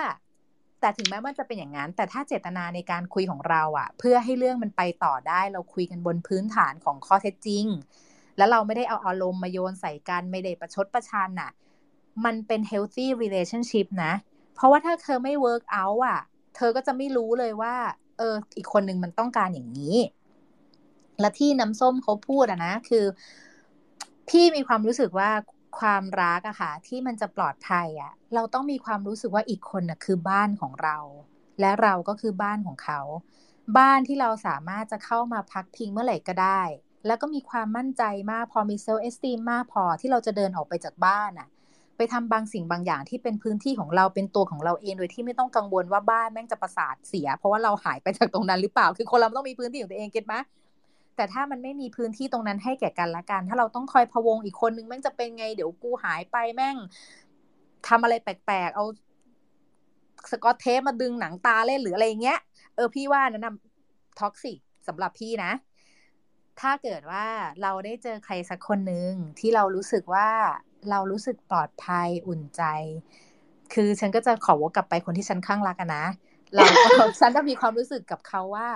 [0.81, 7.65] แต่ถึงแม้มันจะเป็นอย่างนั้น แต่ถ้าเจตนาในการคุยของเราอะ เพื่อให้เรื่องมันไปต่อได้เราคุยกันบนพื้นฐานของข้อเท็จจริง
[8.39, 11.51] แล้วเราไม่ได้เอาอารมณ์มาโยนใส่กันไม่ได้ประชดประชันน่ะ
[12.25, 14.13] มันเป็น healthy relationship นะ
[14.55, 16.21] เพราะว่าถ้าเธอไม่ work out อะ
[16.57, 17.75] เธอก็จะไม่รู้เลยว่า
[18.19, 19.97] เออ อีกคนนึงมันต้องการอย่างนี้
[21.21, 23.05] และที่น้ำส้มเขาพูดอะนะ คือ
[24.29, 25.31] พี่มีความรู้สึกว่า
[25.81, 30.99] ความรักอะค่ะ ที่มันจะปลอดภัยอะเราต้องมีความรู้สึกว่าอีกคนน่ะคือบ้านของเรา
[31.61, 33.01] และเราก็คือบ้านของเขา
[33.79, 36.63] บ้านที่เราสามารถจะเข้ามาพักพิงเมื่อไหร่ก็ได้
[37.07, 41.49] แล้วก็มีความมั่นใจมากพอมี self-esteem มากพอที่เราจะเดินออกไปจากบ้านอะ
[41.97, 50.35] ไปทำบางสิ่งบางอย่างที่เป็นพื้นที่ของเราเป็นตัวของเราเองโดยที่ไม่ต้องกังวลว่าบ้านแม่งจะประสาทเสีย เพราะว่าเราหายไปจากตรงนั้นหรือเปล่า คือคนเราต้องมีพื้นที่ของตัวเอง get ไหม
[51.17, 56.77] แต่ถ้ามันไม่มีพื้นที่ตรงนั้นให้แก่กันละกัน ถ้าเราต้องคอยพะวงอีกคนนึงแม่งจะเป็นไง เดี๋ยวกูหายไปแม่ง
[57.89, 58.85] ทำอะไรแปลกๆ เอา
[60.31, 62.39] สกอตเทปมาดึงหนังตาเล่นหรืออะไรเงี้ย
[62.77, 63.55] เออพี่ว่านั้นนะ
[64.21, 65.51] ท็อกซิกสำหรับพี่นะ
[66.61, 67.27] ถ้าเกิดว่า
[67.63, 70.29] เราได้เจอใครสักคนหนึ่งที่เรารู้สึกว่า
[70.91, 72.63] เรารู้สึกปลอดภัยอุ่นใจ
[73.75, 76.05] คือฉันก็จะขอวกกลับไปคนที่ฉันข้างรักอะนะ
[76.55, 76.89] เราก็
[77.21, 78.69] ฉันจะมีความรู้สึกกับเขาว่า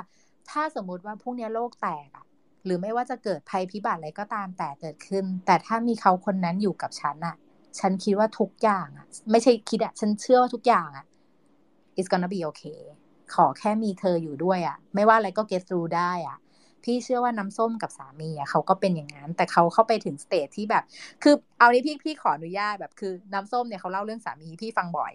[0.50, 2.26] ถ้าสมมุติว่าพรุ่งนี้โลกแตกอะ
[2.64, 7.36] หรือไม่ว่าจะเกิดภัยพิบัติอะไรก็ตามแต่เกิดขึ้น แต่ถ้ามีเขาคนนั้นอยู่กับฉันอะ
[7.78, 11.06] ฉันคิดว่าทุกอย่างอะไม่ใช่คิดอะฉันเชื่อว่าทุกอย่างอะ
[11.98, 12.80] it's gonna be okay
[13.34, 16.36] ขอแค่มีเธออยู่ด้วยอะไม่ว่าอะไรก็ get through ได้อะ
[16.84, 20.84] พี่เชื่อว่าน้ำส้มกับสามีอะเขาก็เป็นอย่างนั้น แต่เขาเข้าไปถึงสเตจที่แบบ
[21.22, 25.12] คือเอานี้พี่พี่ขออนุญาตแบบคือน้ำส้มเนี่ยเขาเล่าเรื่องสามีพี่ฟังบ่อย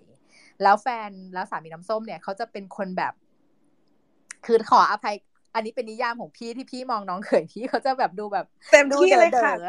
[0.63, 3.13] แล้วแฟนแล้วสามีน้ำส้มเนี่ยเขาจะเป็นคนแบบ
[4.45, 5.15] คือขออภัย
[5.55, 9.65] อันนี้เป็นนิยามของพี่ที่พี่มองน้องเขยพี่เขาจะแบบดูแบบเต็มที่เลยค่ะดู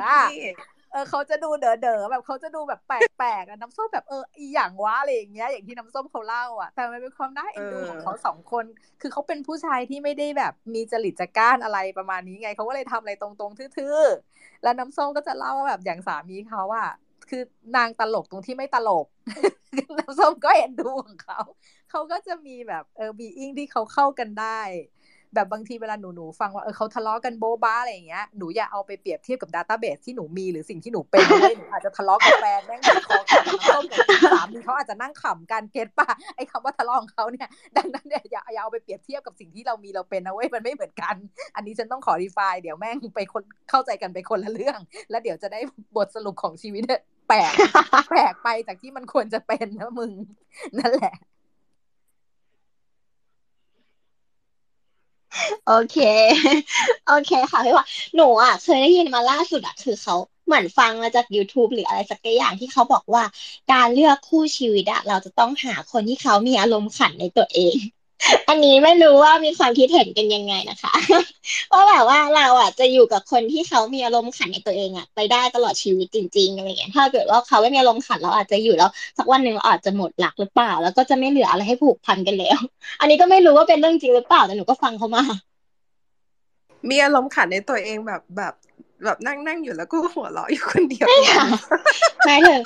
[0.92, 8.64] เด๋อๆอะเออเขาจะดูเด๋อเด๋อๆแบบเขาจะดูแบบแปลกๆอะน้ำส้มแบบเอออีหยังวะอะไรอย่างเงี้ยอย่างที่น้ำส้มเขาเล่าอะ แต่มันเป็นความน่าเอ็นดูเออของเขาสองคน
[9.00, 16.90] คือเขาเป็นผู้ชายที่ไม่ได้แบบมีจริตจักร้านอะไรประมาณนี้ไงเขาก็เลยทำอะไรตรงๆทื่อๆแล้วน้ำส้มก็จะเล่าว่าแบบอย่างสามีเขาอะ
[17.30, 17.42] คือ
[17.76, 19.06] นางตลกตรงที่ไม่ตลก
[19.98, 21.40] น้ำส้มก็เอ็นดูของเขา
[21.90, 24.60] เขาก็จะมีแบบเออบีอิงที่เขาเข้ากันได้
[25.34, 41.14] แบบบางทีเวลาหนูหนูฟังว่าเออเขาทะเลาะกันโบ๊ะบ้าอะไรอย่างเงี้ยหนูอย่าเอาไปเปรียบเทียบกับ database ที่หนูมีหรือสิ่งที่หนูเป็นเลยหนูอาจจะทะเลาะกับแฟนแม่งคอขาดน้ำส้มกับสามีเขาอาจจะนั่งขำกัน get ป่ะไอ้คำว่าทะเลาะของเขาเนี่ยดังนั้นเนี่ยอย่าอย่าเอาไปเปรียบเทียบกับสิ่งที่เรามีเราเป็นนะเว้ยมันไม่เหมือนกัน
[41.56, 44.78] อันนี้ฉันต้องขอ clarify เดี๋ยวแม่งไปคนเข้าใจกันไปคนละเรื่อง
[45.10, 45.60] แล้วเดี๋ยวจะได้
[45.96, 46.84] บทสรุปของชีวิต
[47.28, 47.52] แปลก
[48.10, 50.12] แปลกไปจากที่มันควรจะเป็นนะมึง
[50.78, 51.14] นั่นแหละ
[55.64, 55.96] โอเค
[57.06, 60.14] โอเคค่ะพี่ว่าหนูอะ เคยได้ยินมาล่าสุดอะคือเขา
[60.46, 63.24] เหมือนฟังมาจาก YouTube หรืออะไรสักอย่างที่เขาบอกว่า
[63.72, 67.76] การเลือกคู่ชีวิตอะเราจะต้องหาคนที่เขามีอารมณ์ขันในตัวเอง
[68.48, 70.92] อันนี้ไม่รู้ว่ามีความคิดเห็นกันยังไงนะคะ
[71.72, 82.58] ว่าแบบว่าเราอะจะอยู่กับคนที่เขามีอารมณ์ขันในตัวเองอะไปได้ตลอดชีวิตจริงๆอะไรเงี้ยถ้าเกิดว่าเขาไม่มีอารมณ์ขันเราอาจจะอยู่แล้วสักวันหนึ่งเราอาจจะหมดหลักหรือเปล่า แล้วก็จะไม่เหลืออะไรให้ผูกพันกันแล้ว
[83.00, 85.24] อันนี้ก็ไม่รู้ว่าเป็นเรื่องจริงหรือเปล่าแต่หนูก็ฟังเขามา
[86.90, 88.54] มีอารมณ์ขันในตัวเองแบบแบบ
[89.04, 91.46] แบบนั่งนั่งอยู่แล้วก็หัวเราะอยู่คนเดียวไม่ค่ะ
[92.26, 92.60] หมายถึง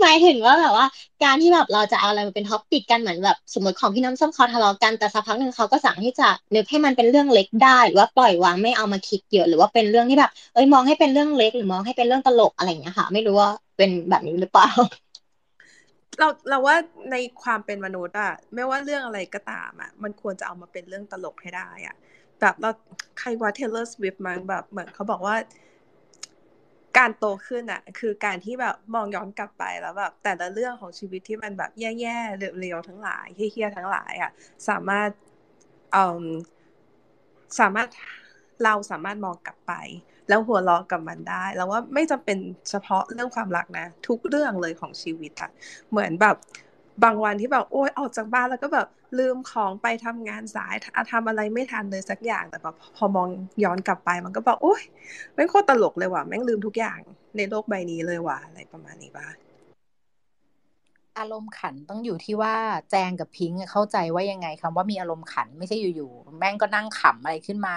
[0.00, 0.86] หมายถึงว่าแบบว่า
[1.24, 14.68] การที่แบบเราจะเอาอะไรมาเป็นท็อปปิกกันเหมือนแบบสมมติของพี่น้ำส้มเขาทะเลาะกันแต่สักพักหนึ่งเขาก็สั่งที่จะนึกให้มันเป็นเรื่องเล็กได้หรือว่าปล่อยวางไม่เอามาคิดเยอะหรือว่าเป็นเรื่องที่แบบเอ้ยมองให้เป็นเรื่องเล็กหรือมองให้เป็นเรื่องตลกอะไรอย่างเงี้ยค่ะ ไม่รู้ว่าเป็นแบบนี้หรือเปล่า
[16.18, 16.76] เราเราว่า
[17.10, 21.96] ในความเป็นมนุษย์อะไม่ว่าเรื่องอะไรก็ตามอะมันควรจะเอามาเป็นเรื่องตลกให้ได้อะ
[22.40, 22.70] แบบเรา
[23.18, 25.36] ใครว่า Taylor Swift มั้งแบบเหมือนเขาบอกว่า
[26.98, 34.30] การโตขึ้นอะคือการที่แบบมองย้อนกลับไปแล้วแบบแต่ละเรื่องของชีวิตที่มันแบบแย่ๆเร็วๆทั้งหลายเฮี้ยๆทั้งหลายอะ
[34.68, 35.10] สามารถ
[35.92, 36.24] เอ่ม
[37.60, 37.88] สามารถ
[38.64, 39.72] เราสามารถมองกลับไป
[40.28, 42.38] แล้วหัวเราะกับมันได้ แล้วว่าไม่จำเป็น
[42.70, 45.50] เฉพาะเรื่องความรักนะ ทุกเรื่องเลยของชีวิตอะ
[45.90, 46.36] เหมือนแบบ
[47.04, 48.88] บางวันที่แบบโอ๊ยออกจากบ้านแล้วก็แบบ
[49.18, 50.74] ลืมของไปทำงานสาย
[51.12, 53.28] ทำอะไรไม่ทันเลยสักอย่างแต่แบบพอมอง
[53.64, 54.82] ย้อนกลับไปมันก็บอกโอ๊ย
[55.34, 56.98] แม่งโคตรตลกเลยว่ะแม่งลืมทุกอย่าง
[57.36, 59.26] ในโลกใบนี้เลยว่ะอะไรประมาณนี้ป่ะ
[61.18, 62.54] อารมณ์ขันต้องอยู่ที่ว่า
[62.90, 67.72] แจงกับพิงค์อะเข้าใจว่ายังไงคำว่ามีอารมณ์ขันไม่ใช่อยู่ๆแม่งก็นั่งขำอะไรขึ้นมา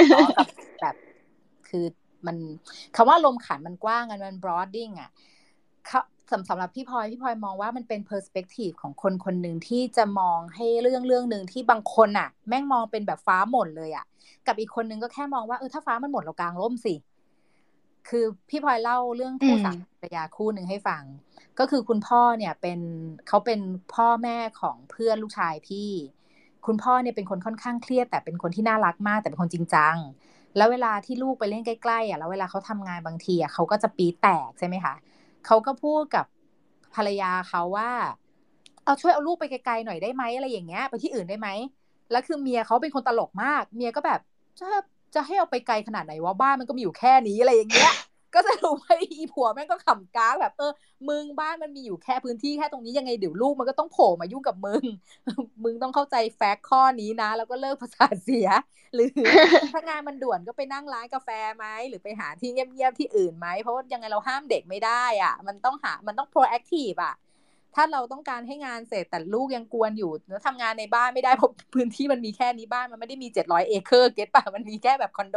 [0.00, 0.48] ทะเลาะกับ
[0.80, 0.96] แบบ
[1.68, 1.84] คือ
[2.26, 2.36] มัน
[2.96, 5.10] คำว่าอารมณ์ขันมันกว้างกันมัน broading อะ
[5.86, 6.00] เขา
[6.30, 14.04] สำสำหรับพี่พลอยพี่พลอยมองว่ามันเป็น perspective ของคนคนหนึ่งที่จะมองให้เรื่องเรื่องหนึ่งที่บางคนอะแม่งมองเป็นแบบฟ้าหม่นเลยอะ
[14.46, 16.94] กับอีกคนนึงก็แค่มองว่าเออถ้าฟ้ามันหมดเรากางร่มสิ
[18.08, 21.02] คือพี่พลอยเล่าเรื่องคู่อืมสามีภรรยาคู่หนึ่งให้ฟัง
[21.58, 22.80] ก็คือคุณพ่อเนี่ยเป็น
[23.28, 23.60] เขาเป็น
[23.94, 25.90] พ่อแม่ของเพื่อนลูกชายพี่
[26.66, 29.96] คุณพ่อเนี่ยเป็นคนค่อนข้างเครียด แต่เป็นคนที่น่ารักมาก แต่เป็นคนจริงจัง
[30.56, 34.94] แล้วเวลาที่ลูกไปเล่นใกล้ๆอะแล้วเวลาเขาทำงานบางทีอะเขาก็จะปีแตกใช่ไหมคะ
[35.46, 36.24] เขาก็พูดกับ
[36.94, 37.90] ภรรยาเขาว่า
[38.84, 41.48] เอาช่วยเอาลูกไปไกลๆหน่อยได้ไหมอะไรอย่างเงี้ย ไปที่อื่นได้ไหม
[42.10, 44.20] แล้วคือเมียเขาเป็นคนตลกมาก เมียก็แบบ
[44.58, 44.66] จะ
[45.14, 47.92] จะให้เอาไปไกลขนาดไหนวะบ้านมันก็มีอยู่แค่นี้อะไรอย่างเงี้ย
[48.34, 50.72] ก็จะรู้ว่าอีผัวแม่งก็ขำก้าแบบเออ
[51.08, 54.84] มึงบ้านมันมีอยู่แค่พื้นที่แค่ตรงนี้ยังไงเดี๋ยวลูกมันก็ต้องโผล่มายุ่งกับมึง
[55.64, 58.48] มึงต้องเข้าใจ fact ข้อนี้นะ แล้วก็เลิกประสาทเสีย
[58.94, 59.08] หรือ
[59.72, 67.14] ถ้างานมันด่วนก็ไปนั่งร้านกาแฟไหมหรือไปหาที่เงียบๆที่อื่นไหมเพราะว่ายังไงเราห้ามเด็กไม่ได้อะ มันต้องหามันต้อง proactive อะ
[67.74, 75.36] ถ้าเราต้องการให้งานเสร็จแต่ลูกยังกวนอยู่แล้วทำงานในบ้านไม่ได้เพราะพื้นที่มันมีแค่นี้บ้านมันไม่ได้มีเจ็ดร้อยเอเคอร์ get ป่ะมันมีแค่แบบคอนโด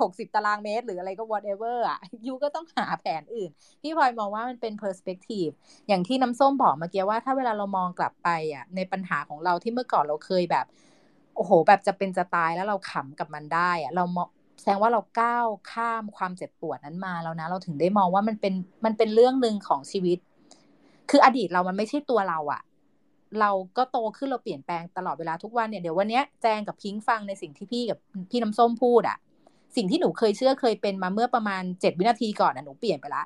[0.00, 3.50] หกสิบตารางเมตร หรืออะไรก็ whatever อะ you ก็ต้องหาแผนอื่น
[3.82, 5.52] พี่พลอยมองว่ามันเป็น perspective
[5.88, 10.66] อย่างที่น้ำส้มบอกเมื่อกี้ว่า ถ้าเวลาเรามองกลับไปอะในปัญหาของเราที่เมื่อก่อนเราเคยแบบ
[11.36, 14.28] โอ้โห แบบจะเป็นจะตายแล้วเราขำกับมันได้อะเรามอง
[14.60, 18.54] แสดงว่าเราก้าวข้ามความเจ็บปวดนั้นมาแล้วนะ เราถึงได้มองว่ามันเป็น
[18.84, 20.18] มันเป็นเรื่องหนึ่งของชีวิต
[21.10, 22.62] คืออดีตเรามันไม่ใช่ตัวเราอะ
[23.40, 27.98] เราก็โตขึ้นเราเปลี่ยนแปลงตลอดเวลาทุกวันเนี่ยเดี๋ยววันเนี้ยแจงกับพิงฟังในสิ่งที่พี่กับ
[28.30, 29.18] พี่น้ำส้มพูดอะ
[29.76, 33.22] สิ่งที่หนูเคยเชื่อเคยเป็นมาเมื่อประมาณเจ็ดวินาทีก่อนอะหนูเปลี่ยนไปละ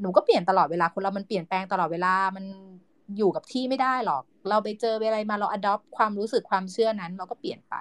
[0.00, 2.44] หนูก็เปลี่ยนตลอดเวลาคนเรามันเปลี่ยนแปลงตลอดเวลามัน
[3.16, 7.74] อยู่กับที่ไม่ได้หรอก เราไปเจออะไรมาเรา adopt ความรู้สึกความเชื่อนั้น เราก็เปลี่ยนไป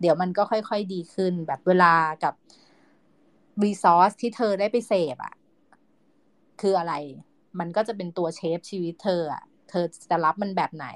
[0.00, 1.94] เดี๋ยวมันก็ค่อย ๆ ดีขึ้น แบบเวลา
[2.24, 2.34] กับ
[3.62, 5.34] resource ที่เธอได้ไปเสพอะ
[6.60, 6.94] คืออะไร
[7.58, 10.88] มันก็จะเป็นตัวเชฟชีวิตเธออะเธอจะรับมันแบบไหน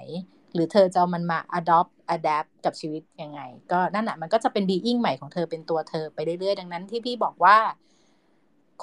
[0.54, 3.40] หรือเธอจะเอามันมา adopt adapt กับชีวิตยังไง
[3.72, 7.56] ก็นั่นแหะมันก็จะเป็น being ใหม่ของเธอเป็นตัวเธอไปเรื่อยๆ ดังนั้นที่พี่บอกว่า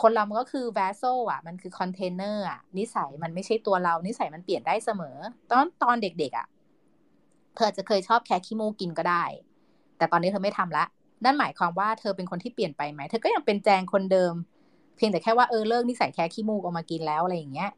[0.02, 5.18] คนเรามันก็คือ vessel อะ มันคือ container อะ นิสัยมันไม่ใช่ตัวเรา นิสัยมันเปลี่ยนได้เสมอ
[5.52, 6.48] ตอนตอนเด็กๆอะ
[7.56, 9.24] เธอจะเคยชอบแค่ขี้มูกินก็ได้
[9.98, 10.86] แต่ตอนนี้เธอไม่ทำละ
[11.24, 14.34] นั่นหมายความว่าเธอเป็นคนที่เปลี่ยนไปไหม เธอก็ยังเป็นแจงคนเดิม
[14.96, 17.72] เพียงแต่แค่ว่าเออเลิกนิสัยแค่ขี้มูกออกมากินแล้วอะไรอย่างเงี้ย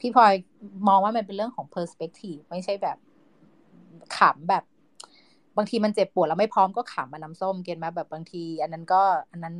[0.00, 0.32] พี่พลอย
[0.88, 2.98] มองว่ามันเป็นเรื่องของ perspective ไม่ใช่แบบ
[4.16, 4.64] ขำแบบ
[5.56, 9.56] บางทีมันเจ็บปวดแล้วไม่พร้อมก็ขำมาน้ำส้มเกณฑ์มาแบบบางที อันนั้นก็ อันนั้น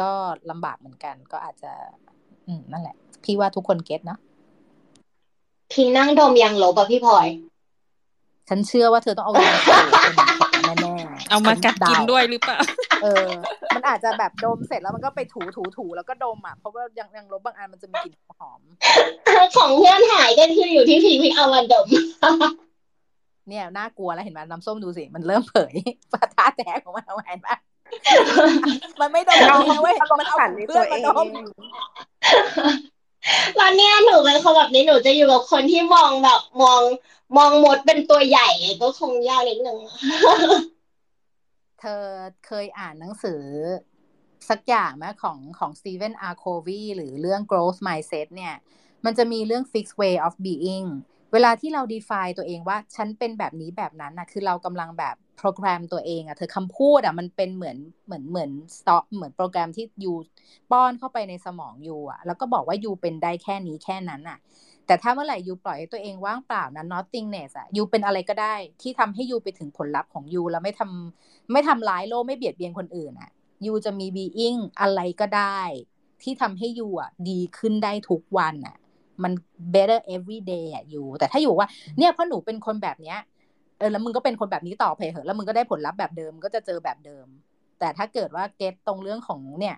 [0.00, 0.10] ก็
[0.50, 1.72] ลำบากเหมือนกัน ก็อาจจะ
[2.46, 4.18] อืมนั่นแหละ พี่ว่าทุกคนเก็ตเนาะ
[5.72, 7.28] พิงนั่งดมยางลบอะพี่พลอย
[8.48, 9.92] ฉันเชื่อว่าเธอต้องเอายางสูบ
[10.64, 12.58] แน่แน่ๆเอามากัดกินฉัเด้วยหรือเปล่า
[13.02, 13.28] เออ
[13.74, 18.60] มันอาจจะแบบดมเสร็จแล้วมันก็ไปถูถูถูแล้วก็ดมอะเพราะว่ายังยังลบบางอันมันจะมีกลิ่นหอม
[19.56, 21.86] ของเพื่อนหายก็คืออยู่ที่พิงพิงเอามาดม
[23.48, 25.74] เนี่ยน่ากลัวแล้วเห็นไหมน้ำส้มดูสิ มันเริ่มเผย
[26.12, 27.56] ปะท่าแท้ของมันเอาไว้เห็นปะ
[29.00, 31.26] มันไม่ดมเองนะเว้ยมันเอาของเพื่อนมาดม
[33.58, 36.80] ตอนเนี้ยหนูเป็นคนแบบนี้หนูจะอยู่กับคนที่มองแบบมอง
[37.36, 38.48] มองมดเป็นตัวใหญ่
[38.82, 39.78] ก็คงยากนิดนึง
[41.80, 42.02] เธอ
[42.46, 43.42] เคยอ่านหนังสือ
[44.48, 48.54] สักอย่างไหมของของสตีเวนอาร์โควีหรือเรื่อง growth mindset เนี่ย
[49.04, 50.88] มันจะมีเรื่อง fixed way of being
[51.32, 57.76] เวลาที่เรา define ตัวเองว่าฉันเป็นแบบนี้แบบนั้นนะคือเรากำลังแบบโปรแกรมตัวเองอะเธอคำพูดอะมันเป็นเหมือน
[58.06, 60.12] เหมือนเหมือนสต็อกเหมือนโปรแกรมที่ยู
[60.70, 64.38] ป้อนเข้าไปในสมองยูอะแล้วก็บอกว่ายูเป็นได้แค่นี้แค่นั้นอะ
[64.88, 73.30] แต่ถ้าเมื่อไหร่ยูปล่อยให้ตัวเองว่างเปล่านั้น nothingness อะยูเป็นอะไรก็ได้ ที่ทำให้ยูไปถึงผลลัพธ์ของยูแล้วไม่ทำไม่ทำร้ายโลกไม่เบียดเบียนคนอื่นอะ
[73.66, 75.60] ยูจะมี being อะไรก็ได้
[76.22, 78.76] ที่ทำให้ยูอะดีขึ้นได้ทุกวันอะ
[79.22, 79.32] มัน
[79.74, 81.68] better every day อะยูแต่ถ้าอยู่ว่า
[81.98, 83.18] เนี่ยเพราะหนูเป็นคนแบบเนี้ย
[83.78, 87.26] เออแล้วมึงก็เป็นคนแบบนี้ต่อไปเหอะแล้วมึงก็ได้ผลลัพธ์แบบเดิมก็จะเจอแบบเดิม
[87.78, 89.76] แต่ถ้าเกิดว่าเก็ตตรงเรื่องของเนี่ย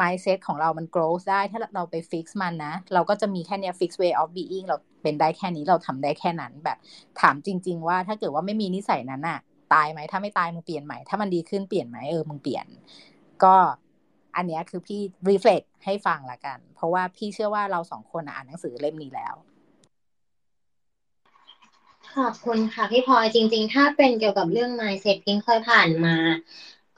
[0.00, 6.78] mindset ของเรามัน grow ได้ ถ้าเราไป fix มันนะ เราก็จะมีแค่เนี้ย fix way of being เราเป็นได้แค่นี้เราทำได้แค่นั้นแบบ
[7.20, 9.38] ถามจริง ๆ ว่าถ้าเกิดว่าไม่มีนิสัยนั้นอะ
[9.74, 12.66] ตายไหมถ้าไม่ตายมึงเปลี่ยนใหมถ้ามันดีขึ้นเปลี่ยนไหมเออมึงเปลี่ยน
[13.44, 13.56] ก็
[14.36, 19.34] อันเนี้ยคือพี่ reflect ให้ฟังละกัน เพราะว่าพี่เชื่อว่าเราสองคนอ่านหนังสือเล่มนี้แล้ว
[22.14, 26.16] ขอบคุณค่ะพี่พลอยจริง ๆ ถ้าเป็นเกี่ยวกับเรื่อง mindset พิงเคยผ่านมา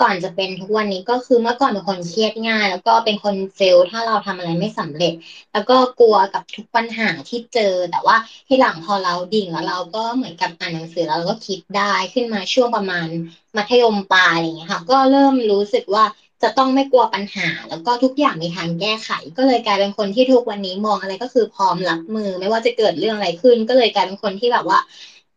[0.01, 5.13] ก่อนจะเป็นทุกวันนี้ก็คือเมื่อก่อนเป็นคนเครียดง่าย แล้วก็เป็นคนเฟลถ้าเราทำอะไรไม่สำเร็จ
[5.53, 8.17] แล้วก็กลัวกับทุกปัญหาที่เจอ แต่ว่า
[8.49, 13.09] ที่หลังพอเราดิ่งแล้วเราก็เหมือนกับอ่านหนังสือแล้วเราก็คิดได้ขึ้นมาช่วงประมาณ
[13.57, 16.05] มัธยมปลายอย่างเงี้ยค่ะ ก็เริ่มรู้สึกว่า
[16.43, 24.79] จะต้องไม่กลัวปัญหา แล้วก็ทุกอย่างมีทางแก้ไข ก็เลยกลายเป็นคนที่ทุกวันนี้มองอะไรก็คือพร้อมรับมือ ไม่ว่าจะเกิดเรื่องอะไรขึ้น ก็เลยกลายเป็นคนที่แบบว่า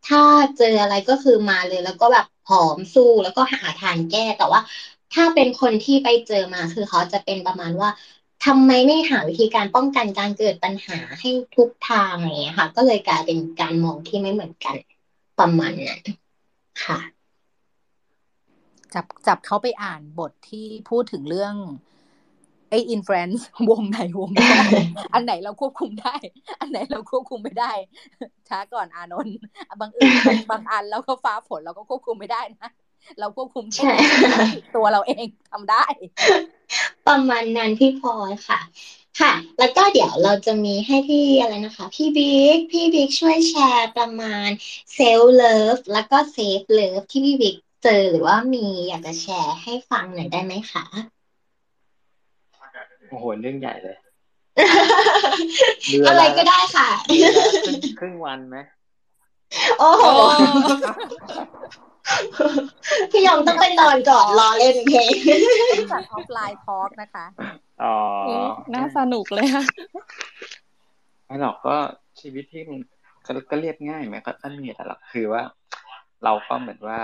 [0.07, 0.21] ถ้า
[0.57, 4.61] เจออะไรก็คือมาเลยแล้วก็แบบ ผอมสู้แล้วก็หาทางแก้แต่ว่า
[5.13, 7.89] ถ้าเป็นคนที่ไปเจอมาคือเขาจะเป็นประมาณว่า
[8.45, 14.75] ทำไมไม่หาวิธีการป้องกันการเกิดปัญหาให้ทุกทางอย่างเงี้ยค่ะ ก็เลยกลายเป็นการมองที่ไม่เหมือนกัน
[15.39, 16.01] ประมาณนั้น
[16.83, 16.99] ค่ะ
[18.93, 21.55] จับจับเขาไปอ่านบทที่พูดถึงเรื่อง
[22.69, 24.55] ไอ้ influence วงไหนวงได้
[25.13, 26.15] อันไหนเราควบคุมได้
[26.59, 27.71] อันไหนเราควบคุมไม่ได้
[28.49, 29.37] ช้าก่อนอานนท์
[29.79, 30.11] บางอื่น
[30.51, 32.69] บางอันแล้วก็ฟ้าฝนเราก็ควบคุมไม่ได้นะ
[33.19, 33.91] เราควบคุมแค่
[34.75, 35.85] ตัวเราเองทำได้
[37.07, 38.59] ประมาณนั้นพี่พลอยค่ะ
[39.19, 44.49] ค่ะ แล้วก็เดี๋ยวเราจะมีให้พี่อะไรนะคะ พี่บิ๊กพี่บิ๊กช่วยแชร์ประมาณ
[44.93, 50.85] self love แล้วก็ safe love ที่พี่บิ๊กเจอหรือว่ามีอยากจะแชร์ให้ฟังหน่อยได้ไหมคะ
[53.09, 53.97] โอ้โหเรื่องใหญ่เลย
[56.07, 58.57] อะไรก็ได้ค่ะเดือนละครึ่งครึ่งวันไหม
[59.79, 60.03] โอ้โห
[63.11, 65.11] พี่ยมต้องไปนอนก่อนรอเล่นเพลง
[65.91, 67.25] จัด offline talk นะคะ
[67.83, 67.95] อ๋อ
[68.73, 69.63] น่าสนุกเลยค่ะ
[71.25, 71.75] ไม่หรอกก็
[72.19, 72.79] ชีวิตที่มัน
[73.25, 75.41] ก็ก็เรียบง่ายไหมก็ก็มีแต่หรอกคือว่า
[76.23, 76.99] เราก็เหมือนว่า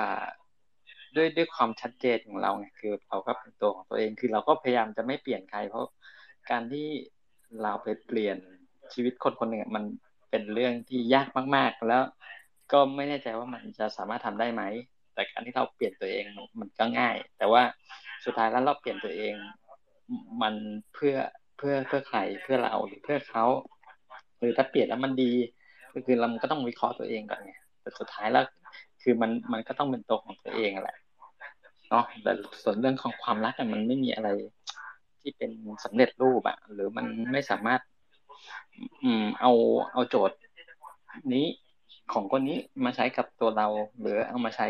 [1.15, 5.85] ด้วยด้วยความชัดเจนของเราไงคือเราก็เป็นตัวของตัวเองคือเราก็พยายามจะไม่เปลี่ยนใคร เพราะ
[6.51, 6.87] การที่
[7.61, 8.37] เราไปเปลี่ยน
[8.93, 9.83] ชีวิตคนคนหนึ่งมัน
[10.29, 12.03] เป็นเรื่องที่ยากมาก ๆ แล้ว
[12.71, 14.63] ก็ไม่แน่ใจว่ามันจะสามารถทำได้ไหม
[15.13, 16.23] แต่การที่เราเปลี่ยนตัวเอง
[16.59, 17.63] มันก็ง่าย แต่ว่า
[18.25, 19.35] สุดท้ายแล้วเราเปลี่ยนตัวเอง
[20.41, 20.55] มัน
[20.93, 21.15] เพื่อ
[21.57, 23.45] เพื่อเพื่อใครเพื่อเราหรือเพื่อเขา
[24.39, 25.31] หรือถ้าเปลี่ยนแล้วมันดี
[25.93, 28.45] ก็คือเราก็ต้องวิเคราะห์ตัวเองก่อนไงแต่สุดท้ายแล้ว
[29.01, 30.97] คือมันมันก็ต้องเป็นตัวของตัวเองแหละ
[31.89, 32.31] เนาะแต่
[32.63, 34.29] ส่วนเรื่องของความรักมันไม่มีอะไร
[35.21, 35.51] ที่เป็น
[35.83, 37.81] สำเร็จรูปอะหรือมันไม่สามารถ
[39.03, 39.51] อืม เอา
[39.93, 40.37] เอาโจทย์
[41.33, 41.45] นี้
[42.13, 43.67] ของคนนี้มาใช้กับตัวเรา
[43.99, 44.67] หรือเอามาใช้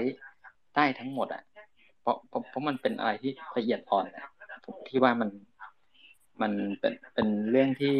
[0.76, 1.44] ได้ทั้งหมดอะ
[2.02, 4.26] เพราะเพราะเพราะมันเป็นอะไรที่ละเอียดอ่อนอะ
[4.64, 5.30] ผมที่ว่ามัน
[6.42, 7.96] มันเป็นเป็นเรื่องที่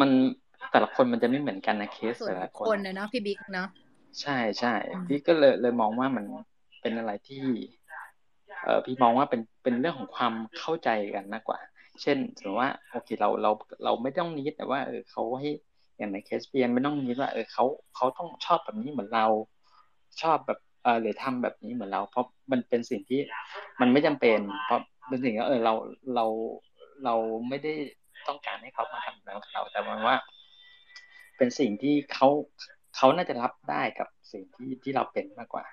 [0.00, 0.10] มัน
[0.70, 3.68] แต่ละคนมันจะไม่เหมือนกันนะเคสแต่ละคนคนนะเนาะพี่บิ๊กเนาะ
[4.20, 4.74] ใช่ใช่
[5.06, 6.24] พี่ก็เลยเลยมองว่ามัน
[6.82, 7.42] เป็นอะไรที่
[8.64, 11.58] เออพี่มองว่าเป็นเป็นเรื่องของความเข้าใจกันมากกว่า
[12.02, 13.50] เช่นสมมติว่าโอเคเราเรา
[13.84, 15.50] เราไม่ต้องนิดแต่ว่าเออเขาให้
[15.98, 17.64] อย่างในเคสเปียนไม่ต้องนิดว่าเออเขา
[17.96, 19.26] เขาต้องชอบแบบนี้เหมือนเรา
[20.22, 23.20] ชอบแบบเออหรือทำแบบนี้เหมือนเรา เพราะมันเป็นสิ่งที่
[23.80, 25.74] มันไม่จำเป็น เพราะเป็นสิ่งที่เออเรา
[26.14, 26.26] เรา
[27.04, 27.14] เรา
[27.48, 27.72] ไม่ได้
[28.28, 30.16] ต้องการให้เขามาทำแบบเรา แต่มันว่า
[31.36, 32.28] เป็นสิ่งที่เขา
[32.96, 35.64] เขาน่าจะรับได้กับสิ่งที่ที่เราเป็นมากกว่า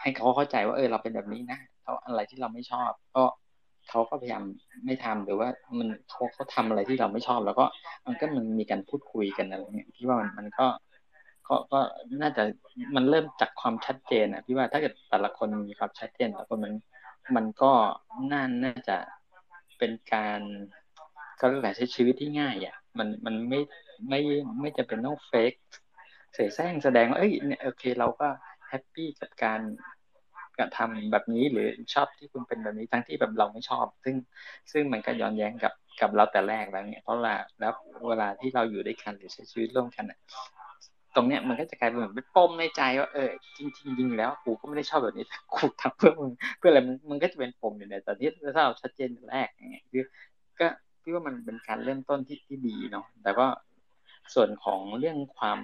[0.00, 3.24] ให้เขาเข้าใจว่าเออเราเป็นแบบนี้นะเขาอะไรที่เราไม่ชอบ ก็
[3.88, 4.42] เขาก็พยายาม
[4.86, 5.48] ไม่ทำหรือว่า
[5.78, 7.64] มันเขาเขาทำอะไรที่เราไม่ชอบ แล้วก็
[8.06, 10.66] มันก็มันมีการพูดคุยกันอะไรเงี้ยพี่ว่ามันมันก็
[11.48, 11.80] ก็ก็
[12.22, 12.42] น่าจะ
[12.96, 16.74] มันเริ่มจากความชัดเจนอะพี่ว่าถ้าเกิดแต่ละคนมีความชัดเจนแต่ละคนมัน
[17.36, 17.72] มันก็
[18.32, 18.96] น่าน่าจะ
[19.78, 20.40] เป็นการ
[21.40, 23.60] ก็เรียกอะไรใช้ชีวิตที่ง่ายอะมันมันไม่
[24.08, 24.20] ไม่
[24.60, 25.52] ไม่จะเป็นต้องเฟก
[26.34, 28.28] เสแสร้งแสดงว่าเอ้ยเนี่ยโอเค เราก็
[28.70, 29.60] แฮปปี้กับการ
[30.58, 34.16] กระทำแบบนี้หรือชอบที่คุณเป็นแบบนี้ทั้งที่แบบเราไม่ชอบ ซึ่ง
[34.72, 37.72] ซึ่งมันก็ย้อนแย้งกับกับเราแต่แรกแล้วเนี่ยเพราะว่าแล้ว
[38.08, 40.04] เวลาที่เราอยู่ด้วยกันหรือใช้ชีวิตร่วมกัน
[41.16, 50.04] ตรงเนี้ยมันก็จะกลายเป็นเหมือนเป็นปมในใจว่าเออจริงจริงแล้วกูก็ไม่ได้ชอบแบบนี้กูทำเพื่อมึงเพื่ออะไรมันมันก็จะเป็นปมอยู่ในแต่ที่ถ้าเราชัดเจนแรกอย่างเงี้ยคือ
[50.60, 50.68] ก็
[51.02, 53.46] พี่ว่ามันเป็นการเริ่มต้นที่ที่ดีเนาะแต่ก็
[54.34, 55.58] ส่วนของเรื่องความ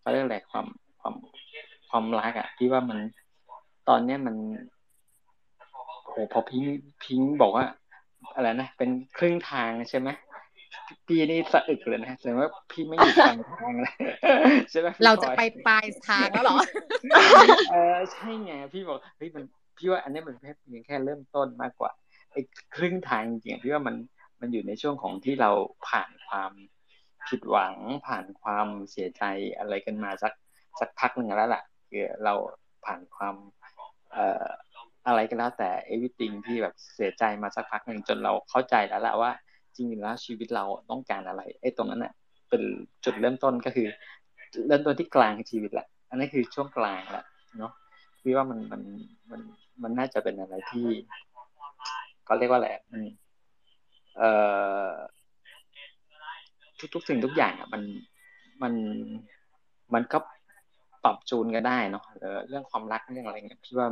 [0.00, 0.66] เขาเรียกอะไรความ
[1.00, 1.14] ความ
[1.96, 2.98] ความรักอะพี่ว่ามัน
[3.88, 4.36] ตอนเนี้ยมัน
[6.10, 6.62] โอ้พอพิง
[7.04, 7.64] พิงบอกว่า
[8.34, 10.08] อะไรนะเป็นครึ่งทางใช่ไหม
[11.06, 13.94] พี่นี่สะอึกเลยนะแสดงว่าพี่ไม่อยู่กลางทางเลย
[14.70, 16.56] ใช่ไหมเราจะไปปลายทางแล้วเหรอ
[17.70, 19.44] เออใช่ไงพี่บอกเฮ้ยมัน
[19.76, 21.90] พี่ว่าอันนี้มันแค่เพียงแค่เริ่มต้นมากกว่า
[22.32, 22.40] ไอ้
[22.76, 23.96] ครึ่งทางจริงๆพี่ว่ามัน
[24.40, 25.50] มันอยู่ในช่วงของที่เรา
[25.88, 26.52] ผ่านความ
[27.28, 27.74] ผิดหวัง
[28.06, 29.22] ผ่านความเสียใจ
[29.58, 30.32] อะไรกันมาสัก
[30.80, 32.34] สักพักหนึ่งแล้วล่ะ คือเรา
[32.84, 33.34] ผ่านความ
[34.12, 34.46] เอ่อ
[35.06, 39.30] อะไรก็แล้วแต่เอวิติงที่แบบเสียใจมาสักพักหนึ่งจนเราเข้าใจแล้วแหละว่า
[39.74, 42.12] จริงๆแล้วชีวิตเราต้องการอะไรไอ้ตรงนั้นน่ะ
[42.48, 42.62] เป็น
[43.04, 43.86] จุดเริ่มต้นก็คือ
[44.66, 47.24] เริ่มต้นที่กลางชีวิตแหละอันนี้คือช่วงกลางแหละ
[47.58, 47.72] เนาะ
[48.22, 48.82] พี่ว่ามันมัน
[49.30, 49.40] มัน
[49.82, 50.86] มันน่าจะเป็นอะไรที่
[52.24, 52.68] เขาเรียกว่าอะไร
[54.18, 54.30] เอ่
[54.88, 54.90] อ
[56.94, 57.82] ทุกๆสิ่งทุกอย่างอะมัน
[58.62, 58.74] มัน
[59.94, 60.18] มันก็
[61.06, 62.04] ปรับจูนกันได้เนาะ
[62.48, 63.88] เรื่องความรักเรื่องอะไรเงี้ยพี่ว่า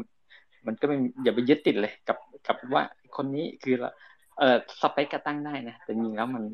[0.66, 2.82] มันก็ไม่อย่าไปยึดติดเลย กับกับว่า
[3.16, 3.74] คนนี้คือ
[4.38, 6.44] เออสเปคก็ตั้งได้นะแต่จริงแล้วมัน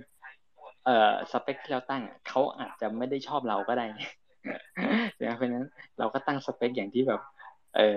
[0.84, 4.08] เอ่อสเปคที่เราตั้งเขาอาจจะไม่ได้ชอบเราก็ได้นะ
[5.36, 5.66] เพราะนั้น
[5.98, 7.20] เราก็ตั้งสเปคอย่างที่แบบ
[7.76, 7.96] เออ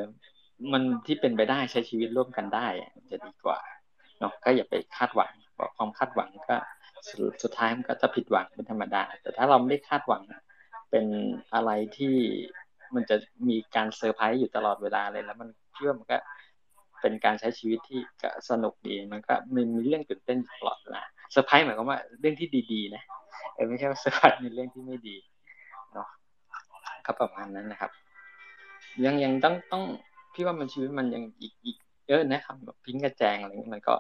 [0.72, 2.68] มันที่เป็นไปได้ใช้ชีวิตร่วมกันได้
[3.11, 3.60] จะดีกว่า
[4.19, 6.57] เนาะก็อย่าไปคาดหวังเพราะความคาดหวังก็
[7.44, 10.22] สุดท้ายมันก็จะผิดหวังเป็นธรรมดา แต่ถ้าเราไม่ได้คาดหวัง
[10.94, 11.11] เป็น
[11.53, 12.15] อะไรที่
[12.95, 13.15] มันจะ
[13.49, 16.18] มีการเซอร์ไพรส์อยู่ตลอดเวลาเลยแล้วมันเชื่อมันก็
[17.02, 23.03] เป็นการใช้ชีวิตที่ก็สนุกดีมันก็มีมีเรื่องตื่นเต้นตลอดเวลาเซอร์ไพรส์หมายความว่าเรื่องที่ดีๆ นะ
[23.53, 25.15] เออไม่ใช่ว่าเซอร์ไพรส์ในเรื่องที่ไม่ดี
[25.94, 26.07] เนาะ
[27.06, 27.91] ก็ประมาณนั้นนะครับ
[29.06, 29.84] ยังยังต้องต้อง
[30.34, 33.95] พี่ว่ามันชีวิตมันยังอีกอีกเยอะนะครับแบบพิงกระแจงอะไรเงี้ยมันก็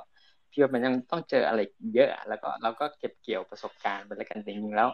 [0.51, 1.59] พี่ว่ามันยังต้องเจออะไร
[1.93, 4.89] เยอะแล้วก็เราก็เก็บเกี่ยวประสบการณ์ไปแล้วกันจริงๆแล้ว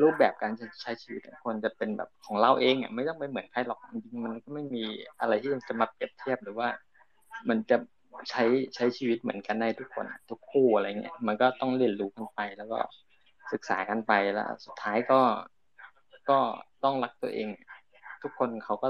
[0.00, 0.52] รูปแบบการ
[0.82, 4.84] ใช้ชีวิตควรจะเป็นแบบของเราเองอะไม่ต้องไปเหมือนใครหรอกจริงมันก็ไม่มี
[5.20, 6.68] อะไรที่จะมาเปรียบเทียบหรือว่า
[7.48, 7.76] มันจะ
[8.30, 8.44] ใช้
[8.74, 12.78] ใช้ชีวิตเหมือนกันได้ทุกคนทุกคู่อะไรเงี้ยมันก็ต้องเรียนรู้กันไป แล้วก็
[13.52, 15.20] ศึกษากันไปแล้ว สุดท้ายก็
[16.30, 16.38] ก็
[16.84, 17.48] ต้องรักตัวเอง
[18.22, 18.88] ทุกคนเขาก็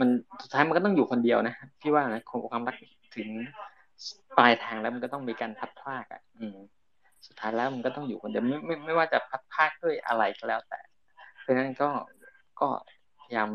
[0.00, 0.08] มัน
[0.42, 2.76] สุดท้ายมันก็ต้องอยู่คนเดียวนะพี่ว่านะความรัก
[3.16, 3.28] ถึง
[4.38, 6.56] ปลายทางแล้วมันก็ต้องมีการพัดพลากอะ อืม
[7.26, 10.80] สุดท้ายแล้วมันก็ต้องอยู่คนเดียวไม่ไม่ไม่ว่าจะพัดพากด้วยอะไรก็แล้วแต่
[11.40, 11.90] เพราะฉะนั้นก็
[12.60, 12.68] ก็
[13.20, 13.50] พยายาม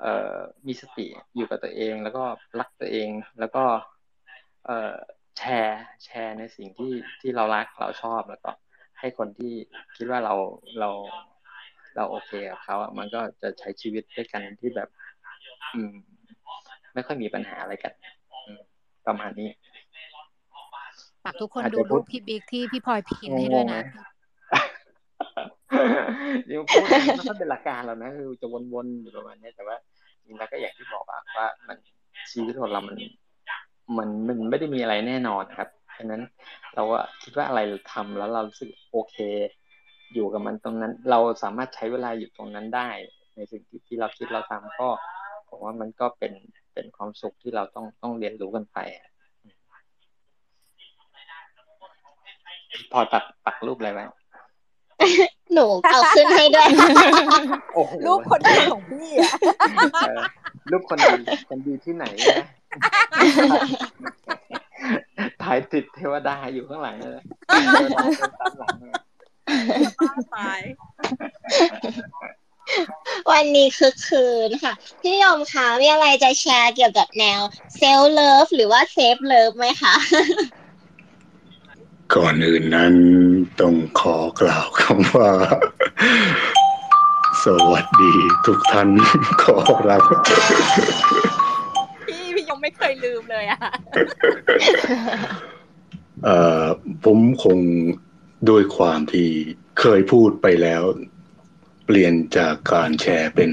[0.00, 0.36] เอ่อ
[0.66, 2.24] มีสติอยู่กับตัวเอง แล้วก็
[2.60, 3.08] รักตัวเอง
[3.40, 3.64] แล้วก็
[4.66, 4.94] เอ่อ
[5.38, 8.50] แชร์แชร์ในสิ่งที่ที่เรารักเราชอบแล้วก็
[9.00, 9.52] ให้คนที่
[9.96, 10.34] คิดว่าเรา
[10.80, 10.90] เรา
[11.96, 14.88] เราโอเคกับเขาอะมันก็จะใช้ชีวิตด้วยกันที่แบบ
[15.74, 15.94] อืม
[16.94, 17.92] ไม่ค่อยมีปัญหาอะไรกัน
[19.06, 23.82] ประมาณนี้ากทุกคนอาจดูจะพูรูดปพี่บิ๊กที่พี่พลอยพิมพ์ให้ด้วยนะ
[26.48, 26.84] ยังพูด
[27.18, 29.76] มันก็เป็นหลักการแล้วนะคือจะวนๆอยู่ประมาณนี้แต่ว่า
[30.24, 31.76] จริงแล้วก็อย่างที่บอกอะว่ามัน
[32.30, 32.96] ชีวิตของเรามัน
[33.96, 36.22] มันมันไม่ได้มีอะไรแน่นอนครับฉะนั้น
[36.74, 39.16] เราก็คิดว่าอะไรเราทำแล้วเรารู้สึกโอเค
[40.14, 42.88] อยู่กับมันตรงนั้น เราสามารถใช้เวลาอยู่ตรงนั้นได้
[43.36, 44.88] ในสิ่งที่ที่เราคิดเราทำก็
[45.48, 46.32] ผมว่ามันก็เป็น
[46.74, 49.08] เป็นความสุขที่เราต้องต้องเรียนรู้กันไปอะ
[52.92, 54.04] พอตัดปักรูปอะไรไว้
[55.52, 56.68] หนูเอาขึ้นให้ด้วย
[57.74, 59.30] โอ้โหรูปคนเดียวของพี่อะ
[60.08, 60.22] เออ
[60.70, 61.12] รูปคนดี
[61.48, 62.46] คนดีที่ไหนนะ
[65.42, 68.94] ถ่ายติดเทวดาอยู่ข้างหลังเลยเทวดาเดินตามหลังเลย
[70.36, 70.60] ตาย
[73.30, 74.72] วันนี้คือคืนค่ะ
[75.02, 77.40] พี่ยมคะมีอะไรจะแชร์เกี่ยวกับแนว
[77.76, 79.94] self love หรือว่า safe love ไหมคะ
[82.14, 82.94] ก่อนอื่นนั้น
[83.60, 85.30] ต้องขอกล่าวคำว่า
[87.44, 88.14] สวัสดี
[88.46, 88.88] ทุกท่าน
[89.42, 89.56] ขอ
[89.90, 90.02] รับ
[92.08, 93.60] พี่พี่ยังไม่เคยลืมเลยอะ
[96.24, 96.64] เอ่อ
[97.04, 97.58] ผมคง
[98.48, 99.28] ด้วยความที่
[99.80, 100.82] เคยพูดไปแล้ว
[101.86, 103.50] เปลี่ยนจากการแชร์เป็น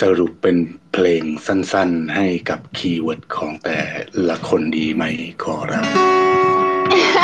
[0.00, 0.56] สรุปเป็น
[0.92, 3.80] เพลงสั้นๆ ให้กับคีย์เวิร์ดของแต่
[4.28, 5.04] ละคนดีไหม
[5.42, 5.86] ขอรับ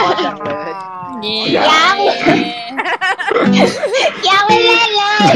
[0.01, 0.73] พอจังเลย
[1.57, 1.63] ยั
[1.95, 1.97] ง
[3.57, 3.69] ยัง
[4.29, 5.33] ยังไม่เล่นเลย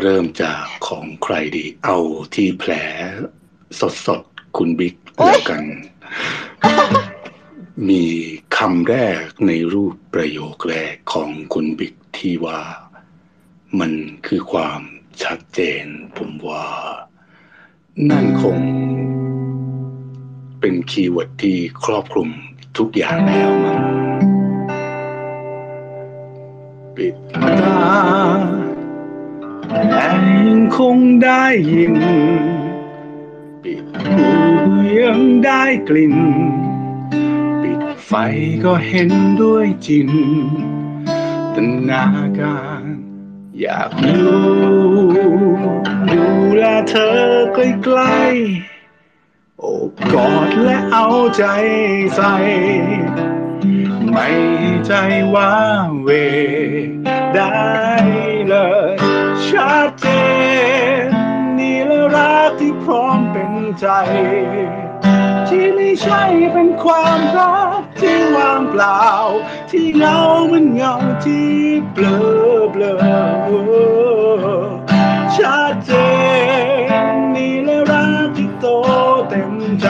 [0.00, 1.98] เริ่มจากของใครดี เอา
[2.34, 2.72] ที่แผล
[4.06, 5.62] สดๆคุณบิ๊กแล้วกัน
[7.88, 8.04] มี
[8.56, 12.60] คำแรกในรูปประโยคแรกของคุณบิ๊กที่ว่า
[13.78, 13.92] มัน
[14.26, 14.80] คือความ
[15.22, 15.86] ชัดเจน
[16.16, 16.66] ผมว่า
[18.10, 18.58] นั่นคง
[20.60, 22.30] เป็น keyword ที่ครอบคลุม
[22.76, 23.82] ทุกอย่างแล้วมั้ง
[26.96, 27.82] ปิดตา
[29.68, 31.94] แต่ยังคงได้ยิน
[33.62, 34.14] ปิดหู
[35.00, 36.16] ยังได้กลิ่น
[37.62, 38.12] ปิดไฟ
[38.64, 39.10] ก็เห็น
[39.42, 40.10] ด้วยจิน
[41.54, 41.56] ต
[41.90, 42.04] นา
[42.40, 42.82] การ
[43.60, 45.02] อยากรู้
[46.10, 46.24] ดู
[46.56, 47.16] แลเธอ
[47.54, 48.71] ใกล้ๆ
[49.64, 51.06] อบกอดและเอา
[51.36, 51.44] ใจ
[52.14, 52.34] ใส่
[54.10, 54.28] ไม่
[54.86, 54.92] ใจ
[55.34, 55.52] ว่า
[56.02, 56.08] เว
[57.34, 57.52] ได้
[58.48, 58.54] เล
[58.92, 58.94] ย
[59.46, 60.06] ชัดเจ
[61.04, 61.06] น
[61.58, 63.86] นี่แหละรักที่พร้อมเป็นใจ
[65.48, 66.22] ที่ไม่ใช่
[66.52, 69.02] เป็นความรักที่ว่างเปล่า
[69.70, 70.18] ที่เงา
[70.48, 70.94] เหมันเงา
[71.24, 71.50] ที่
[71.92, 72.16] เบลอ
[72.72, 72.94] เบลอ
[75.36, 75.92] ชัดเจ
[77.12, 78.21] นนี่แหละรัก
[78.62, 78.68] โต
[79.28, 79.88] เต็มใจ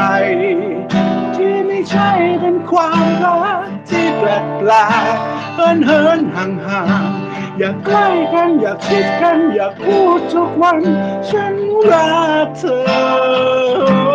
[1.37, 4.73] ที่ไม่ใช่เป็นความรักที่แปลกแปล
[5.15, 5.17] ก
[5.55, 7.11] เหินเหินห่างห่าง
[7.59, 10.79] อยากใกล้กันอยากคิดกันอยากพูดทุกวัน
[11.29, 11.55] ฉัน
[11.91, 12.13] รั
[12.47, 14.12] กเธอ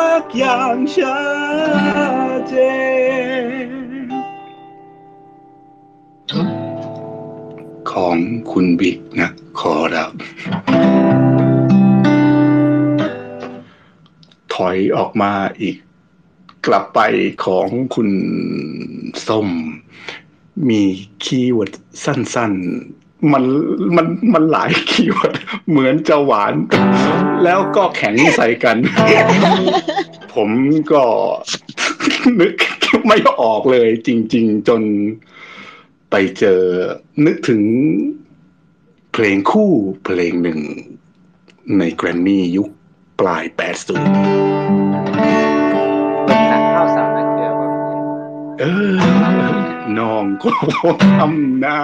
[0.00, 1.18] รักรักอย่างชั
[2.38, 2.54] ดเจ
[3.66, 3.70] น
[7.92, 8.16] ของ
[8.50, 10.12] คุณบิ๊กนะ ขอรับ
[14.54, 15.76] ถอยออกมาอีก
[16.66, 17.00] กลับไป
[17.44, 18.10] ของคุณ
[19.26, 19.48] ส้ม
[20.68, 20.82] มี
[21.24, 21.72] keyword
[22.04, 22.99] สั้น ๆ
[23.32, 23.44] มัน
[23.96, 25.32] มันมันหลาย keyword
[25.70, 26.54] เหมือนจะหวาน
[27.44, 28.76] แล้วก็แข็งใส่กัน
[30.34, 30.50] ผม
[30.92, 31.04] ก็
[32.40, 32.52] นึก
[33.06, 34.82] ไม่ออกเลยจริง ๆ จน
[36.10, 36.62] ไปเจอ
[37.24, 37.62] นึกถึง
[39.12, 39.72] เพลงคู่
[40.04, 40.60] เพลงหนึ่ง
[41.78, 42.68] ในแกรมมี่ยุค
[43.20, 43.56] ปลาย80
[46.24, 48.00] เปิดหนังข้าวสาวนาเกลือแบบนี้
[48.60, 48.96] เออ
[49.98, 50.50] น้องก็
[51.04, 51.78] ทำนา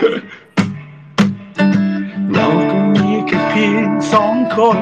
[0.00, 4.78] เราก็มีแค่เพียงสองคน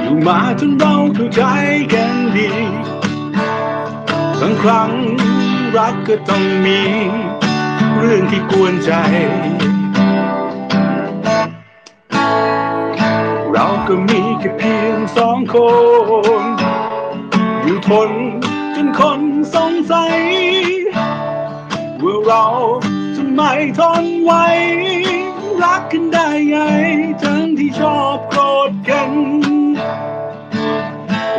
[0.00, 1.42] อยู่มาจนเราเข้าใจ
[1.92, 2.50] กันดี
[4.40, 4.90] บางครั้ง
[5.76, 6.80] รักก็ต้องมี
[7.98, 8.92] เรื่องที่กวนใจ
[13.52, 15.56] เราก็มีแค่เพียงสองค
[16.42, 16.44] น
[17.64, 18.10] อยู่ทน
[18.74, 19.20] จนคน
[19.54, 20.18] สงสัย
[22.02, 22.44] ว่าเรา
[23.36, 24.32] ไม่ทนไหว
[25.62, 26.56] รักกันได้ไง
[27.22, 28.40] ทั้งที่ชอบโกร
[28.70, 29.10] ธกัน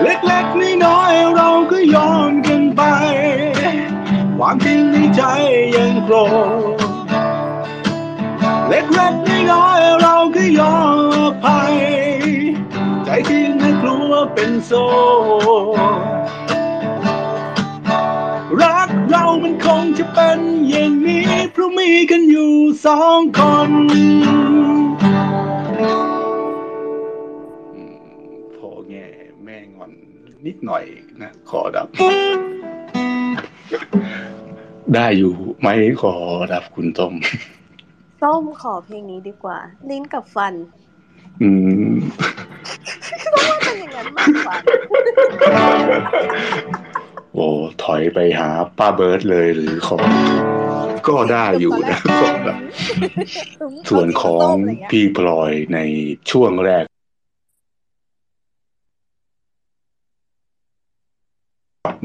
[0.02, 2.82] เล็กๆน้อยเราก็ยอมกันไป
[4.38, 5.22] ความจริงในใจ
[5.76, 6.16] ยังโกร
[6.76, 6.78] ธ
[8.70, 11.76] เล็กๆน้อยเราก็ยอมอภัย
[13.06, 14.72] ใจจริงนะกลัวเป็นโซ
[21.78, 22.54] มีกันอยู่
[22.86, 23.72] สองคน
[28.58, 29.06] พอแง่
[29.44, 29.92] แม่งอน
[30.46, 30.84] นิดหน่อย
[31.22, 31.88] นะขอดับ
[34.94, 35.68] ได้อยู่ไหม
[36.02, 36.14] ขอ
[36.54, 37.14] ดับคุณต้ม
[38.22, 39.58] ส้มขอเพลงนี้ดีกว่า
[39.90, 40.54] ลิ้นกับฟัน
[41.42, 41.50] อื
[41.92, 41.96] ม
[43.50, 44.56] ว่าเป็นอย่างนั้นมากกว่า
[47.40, 47.50] โอ้
[47.84, 49.98] ถอยไปหาป้าเบิร์ดเลยหรือขอ
[51.08, 52.58] ก็ได้อยู่นะก็แบบ
[53.90, 54.50] ส่วนของ
[54.90, 55.80] พี่พลอยใน
[56.32, 56.86] ช่วงแรก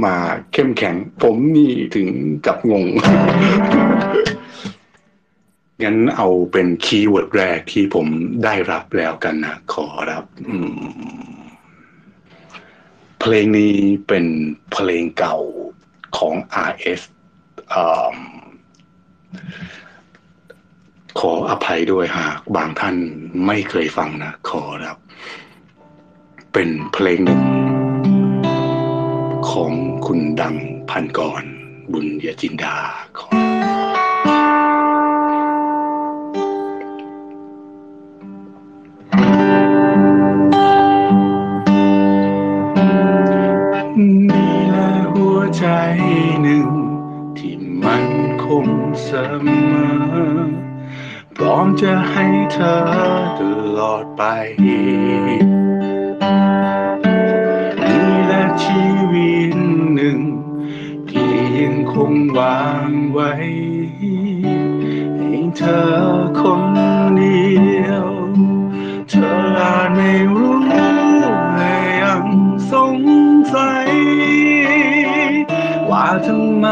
[0.04, 0.16] มา
[0.52, 2.08] เข้มแข็ง ผมนี่ถึง
[2.46, 2.86] กับงง
[5.82, 8.06] งั้นเอาเป็น keyword แรกที่ผม
[8.44, 11.41] ได้รับแล้วกันนะ ขอรับ อืม
[13.24, 13.74] เพลงนี้
[14.08, 14.26] เป็น
[14.72, 15.36] เพลงเก่า
[16.16, 16.34] ของ
[16.70, 17.00] RS
[17.74, 17.84] อื
[18.14, 18.16] ม
[21.20, 22.96] ขออภัยด้วยหากบางท่าน
[23.46, 24.98] ไม่เคยฟังนะ ขอรับ
[26.52, 27.42] เป็นเพลงหนึ่ง
[29.50, 29.72] ของ
[30.06, 30.56] คุณดัง
[30.90, 31.44] พันกร
[31.92, 32.76] บุญยจินดา
[33.18, 33.81] ขอ
[51.82, 52.74] จะให้เธอ
[53.38, 53.40] ต
[53.78, 54.22] ลอดไป
[54.64, 54.82] นี่
[58.26, 58.82] แหละชี
[59.12, 59.56] วิต
[59.94, 60.18] หนึ่ง
[61.08, 63.30] ที่ยังคงวางไว้
[65.18, 65.86] ให้เธอ
[66.38, 66.62] คน
[67.16, 67.42] เดี
[67.86, 68.08] ยว
[69.08, 70.88] เธออาจไม่รู้และ
[72.02, 72.26] ยัง
[72.70, 72.96] สง
[73.54, 73.90] สัย
[75.90, 76.66] ว่าทำไม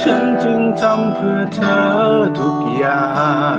[0.00, 2.29] ฉันจึงทำเพื่อเธอ
[2.80, 3.58] อย่าง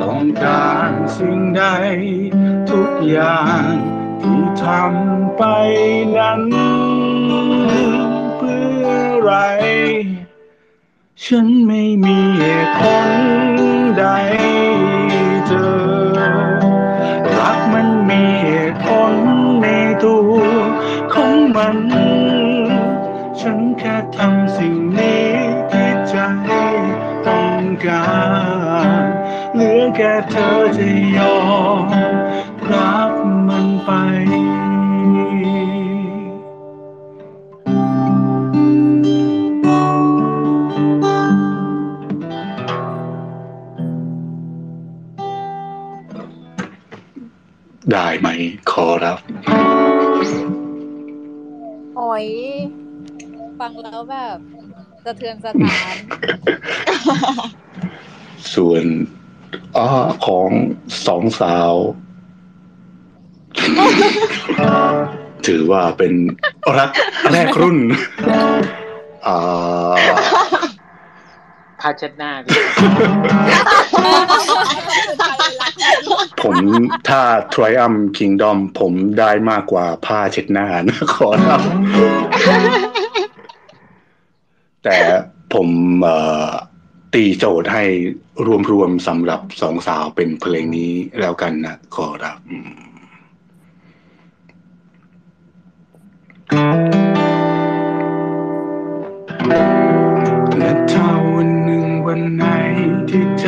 [0.00, 1.62] ต้องการสิ่งใด
[2.70, 3.64] ทุกอย่าง
[4.20, 5.42] ที่ทำไป
[6.16, 6.42] นั้น
[8.36, 9.30] เพื่ออะไร
[11.24, 13.08] ฉันไม่มีเหตุผล
[13.98, 14.04] ใด
[15.46, 15.68] เธอ
[17.36, 19.14] รักมันมีเหตุผล
[19.62, 19.66] ใน
[20.02, 20.32] ตัว
[21.12, 21.78] ของมัน
[23.40, 25.19] ฉันแค่ทำสิ่งนี้
[30.28, 30.86] เธอจะ
[31.16, 31.36] ยอ
[31.84, 31.86] ม
[32.70, 33.10] รับ
[33.48, 33.90] มันไป
[47.92, 48.28] ได้ไหม
[48.70, 49.18] ขอรับ
[51.96, 52.26] โอ้ย
[53.58, 54.38] ฟังแล้วแบบ
[55.04, 55.94] สะเทือนสถาน
[58.54, 58.86] ส่วน
[59.76, 59.86] อ้อ
[60.26, 60.50] ของ
[61.06, 61.74] สองสาว
[65.46, 66.12] ถือว่าเป็น
[66.78, 66.90] รัก
[67.32, 67.78] แรกรุ่น
[69.26, 69.92] อ่า
[71.80, 72.32] ผ้าเช็ดหน้า
[76.42, 76.56] ผม
[77.08, 77.22] ถ้า
[77.54, 81.62] Triumph Kingdom ผมได้มากกว่าผ้าเช็ดหน้านะขอรับ
[84.84, 84.96] แต่
[85.54, 85.68] ผม
[86.02, 86.16] เอ่
[86.46, 86.50] อ
[87.14, 87.84] ตีโจทย์ให้
[88.70, 92.38] รวมๆสำหรับสองสาวเป็นเพลงนี้แล้วกันนะขอรับ
[100.58, 102.44] และถ้าวันหนึ่งวันไหน
[103.08, 103.46] ที่ใจ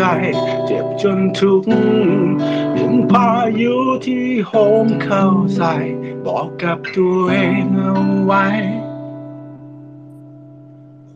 [0.67, 1.73] เจ็บจนทุกข์
[2.79, 3.31] ยังพา
[3.61, 3.77] ยุ
[4.07, 4.53] ที่โห
[4.85, 5.27] มเข้า
[5.57, 5.75] ใส่
[6.27, 7.95] บอกกับตัวเองเอา
[8.25, 8.47] ไว้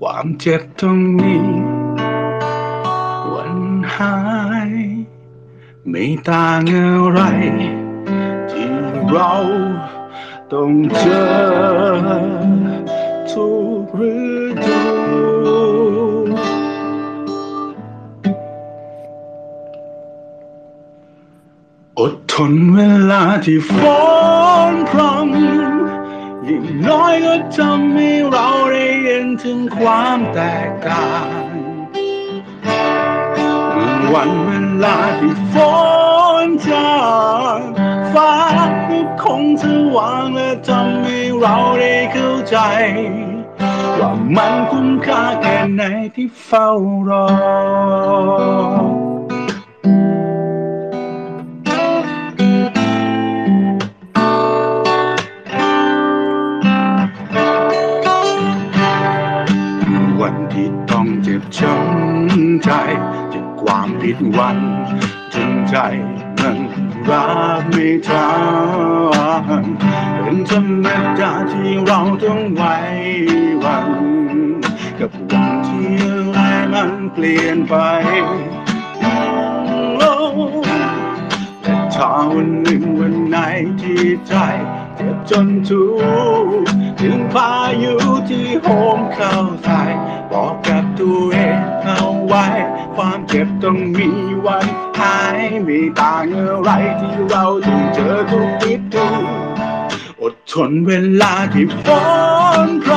[0.00, 1.75] ความเจ็บตรงนี้
[3.94, 4.14] หา
[4.68, 4.72] ย
[5.88, 7.20] ไม่ต่างอะไร
[8.50, 8.70] ที่
[9.10, 9.34] เรา
[10.52, 11.26] ต้องเจอ
[13.30, 13.48] ทุ
[13.82, 14.02] กฤ
[14.64, 14.80] ดู
[21.98, 22.80] อดทนเว
[23.10, 23.70] ลาที่ฝ
[24.72, 31.08] นพรำยิ่งน้อยก็ทำให้เราได้เห็นถึงความแตกต่า
[31.42, 31.55] ง
[34.12, 34.50] วันเว
[34.84, 35.54] ลาที่ฝ
[36.46, 36.94] นจา
[37.56, 37.58] ง
[38.12, 38.32] ฟ้า
[38.88, 42.56] ก็คงจะวางและทำให้เราได้เข้าใจ
[43.98, 45.82] ว่ามันคุ้มค่าแค่ไหน
[46.14, 46.68] ที่เฝ้า
[47.08, 47.26] รอ
[60.20, 62.70] วันที่ต้องเจ็บช้ำใจ
[63.78, 64.58] ความผิดหวัง
[65.34, 65.76] จนใจ
[66.40, 66.58] มัน
[67.08, 67.24] รั
[67.60, 68.28] กไม่ทั
[69.62, 69.64] น
[70.22, 70.86] เป็นธรรม
[71.20, 72.76] ดาที่เราต้องไว้
[73.64, 73.90] วัน
[74.98, 76.38] กับวันที่อะไร
[76.72, 77.74] มันเปลี่ยนไป
[81.62, 83.36] แต่ถ้าวันหนึ่งวันไหน
[83.80, 84.34] ที่ใจ
[84.96, 85.82] เจ็บจนทุ
[86.44, 86.54] กข์
[87.00, 87.52] ถึงพา
[87.82, 87.94] ยุ
[88.28, 88.66] ที่โห
[88.96, 89.82] มเข้าใส่
[90.30, 92.46] บอกกับตัวเองเอาไว้
[92.94, 94.08] ความเจ็บต้องมี
[94.46, 94.66] วัน
[94.98, 96.70] หายไม่ต่างอะไร
[97.00, 99.24] ที่เราต้องเจอทุกทิศทุก
[100.20, 100.92] อดทนเว
[101.22, 101.86] ลาที่ฝ
[102.66, 102.92] นพร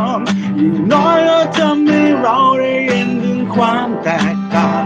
[0.00, 4.84] ำยิ่งน้อยก็ทำให้เราได้เห็นถึงความแตกต่าง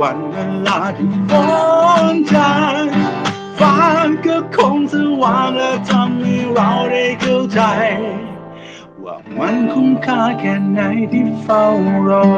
[0.00, 1.32] วันเวลาที่ฝ
[2.12, 2.52] นจา
[2.82, 2.97] ง
[3.58, 3.74] ฟ้า
[4.26, 7.60] ก็คงสว่างและทำให้เราได้เข้าใจ
[9.04, 10.80] ว่ามันคุ้มค่าแค่ไหน
[11.12, 11.64] ที่เฝ้า
[12.08, 12.28] รอ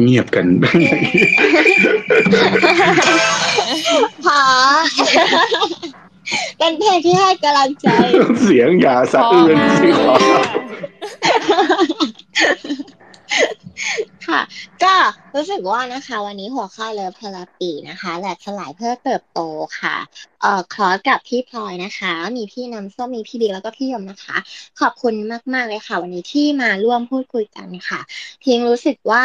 [0.00, 0.46] เงียบกัน
[4.24, 4.40] พอ
[6.58, 7.88] เป็นเพลงที่ให้กำลังใจ
[8.42, 10.14] เสียงอย่าสะอื้นสิขอ
[14.28, 14.40] ค่ะ
[14.84, 14.94] ก็
[15.34, 19.40] รู้สึกว่านะคะ วันนี้หัวข้อ Love Therapy นะคะ แหลกสลายเพื่อเติบโต
[19.80, 19.96] ค่ะ
[20.42, 24.36] เอ่อ cross กับพี่พลอยนะคะ มีพี่น้ำส้มมีพี่บิ๊กแล้วก็พี่ยมนะคะ
[24.80, 25.14] ขอบคุณ
[25.54, 28.00] มาก ๆ เลยค่ะ วันนี้ที่มาร่วมพูดคุยกันค่ะ
[28.40, 29.24] เพียงรู้สึกว่า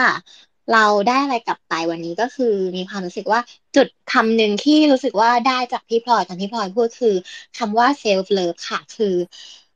[0.74, 3.40] เราได้อะไรกลับไปวันนี้ก็คือมีความรู้สึกว่า
[3.76, 7.16] จุดคำหนึ่งที่รู้สึกว่าได้จากพี่พลอยตอนที่พลอยพูดคือ
[7.58, 9.16] คำว่า self love ค่ะ คือ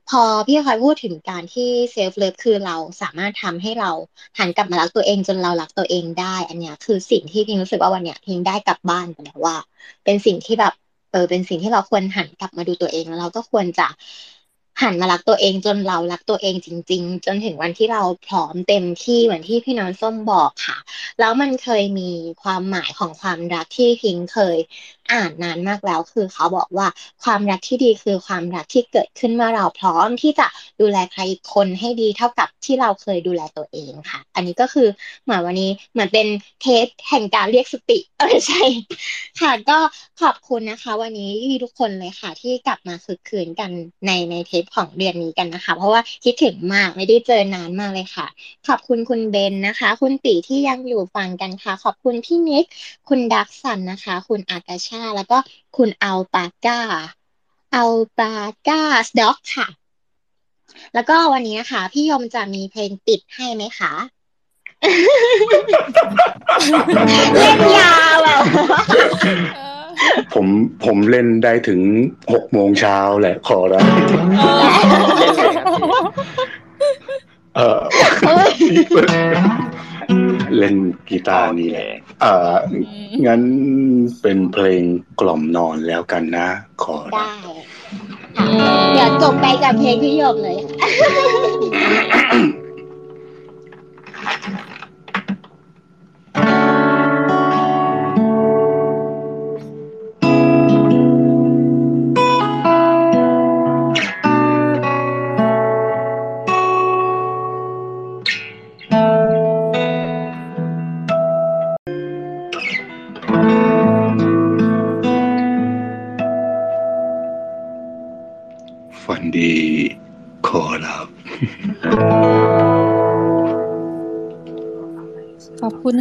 [0.10, 3.92] พอพี่พลอยพูดถึงการที่ self love คือเราสามารถทำให้เรา
[4.38, 9.58] หันกลับมารักตัวเองจนเรารักตัวเองได้ อันนี้คือสิ่งที่พิงรู้สึกว่าวันเนี้ยพิงได้กลับบ้านไปแล้วว่า
[10.04, 10.74] เป็นสิ่งที่แบบ
[11.12, 13.88] เออเป็นสิ่งที่เราควรหันกลับมาดูตัวเองแล้วเราก็ควรจะ
[14.82, 20.78] หันมารักตัวเองจนเรารักตัวเองจริง ๆ จนถึงวันที่เราพร้อมเต็มที่เหมือนที่พี่น้องส้มบอกค่ะ
[21.20, 22.10] แล้วมันเคยมี
[22.42, 24.58] ความหมายของความรักที่พิงเคย
[25.12, 26.88] อ่านนานมากแล้วคือเขาบอกว่า
[27.24, 30.48] ความรักที่ดีคือความรักที่เกิดขึ้นเมื่อเราพร้อมที่จะ
[30.82, 34.88] ดูแลใครอีกคนให้ดีเท่ากับที่เราเคยดูแลตัวเองค่ะ อันนี้ก็คือ
[35.24, 36.28] เหมือนวันนี้เหมือนเป็น
[36.62, 38.64] เทสแห่งการเรียกสติเออใช่
[39.40, 39.78] ค่ะก็
[40.22, 43.72] ขอบคุณนะคะ วันนี้ที่ทุกคนเลยค่ะ ที่กลับมาคึกคืนกัน
[44.06, 48.28] ในในเทปของเดือนนี้กันนะคะ เพราะว่าคิดถึงมากไม่ได้เจอนานมากเลยค่ะ
[48.68, 52.66] ขอบคุณคุณเบนนะคะ คุณตีที่ยังอยู่ฟังกันค่ะ ขอบคุณพี่นิก
[53.10, 55.38] คุณดักสันนะคะ คุณอากาชา แล้วก็
[55.78, 56.80] คุณอัลปาก้า
[57.76, 58.34] อัลปา
[58.68, 58.82] ก้า
[59.20, 59.68] ด็อกค่ะ
[60.94, 63.94] แล้วก็วันนี้นะคะพี่ยมจะมีเพลงปิดให้ไหมคะ
[67.40, 68.44] เล่นยาวแบบ
[70.34, 70.46] ผม
[70.86, 71.82] ผมเล่นได้ถึง
[72.34, 73.80] หกโมงเช้าแหละขอได้
[77.56, 77.80] เออ
[80.58, 80.76] เล่น
[81.10, 81.90] กีตาร์นี่แหละ
[82.22, 82.54] เออ
[83.26, 83.42] งั้น
[84.22, 84.84] เป็นเพลง
[85.20, 86.48] กล่อมนอนแล้วกันนะ
[86.84, 88.46] ขอได้ค่ะ
[88.94, 90.58] เดี๋ยวจบไปกับเพลงพี่ยมเลย
[96.36, 96.71] ฝั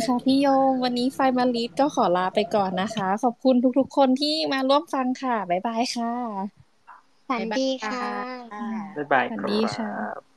[0.06, 6.12] คุณค่ะพี่โยงวันนี้ไฟมาลิดก็ขอลาไปก่อนนะคะ ขอบคุณทุกๆ คนที่มาร่วมฟังค่ะ บ๊ายบายค่ะ
[7.28, 8.06] ฝันดีค่ะ
[8.96, 10.29] บ๊ายบายสวัสคดีรัค่ะบ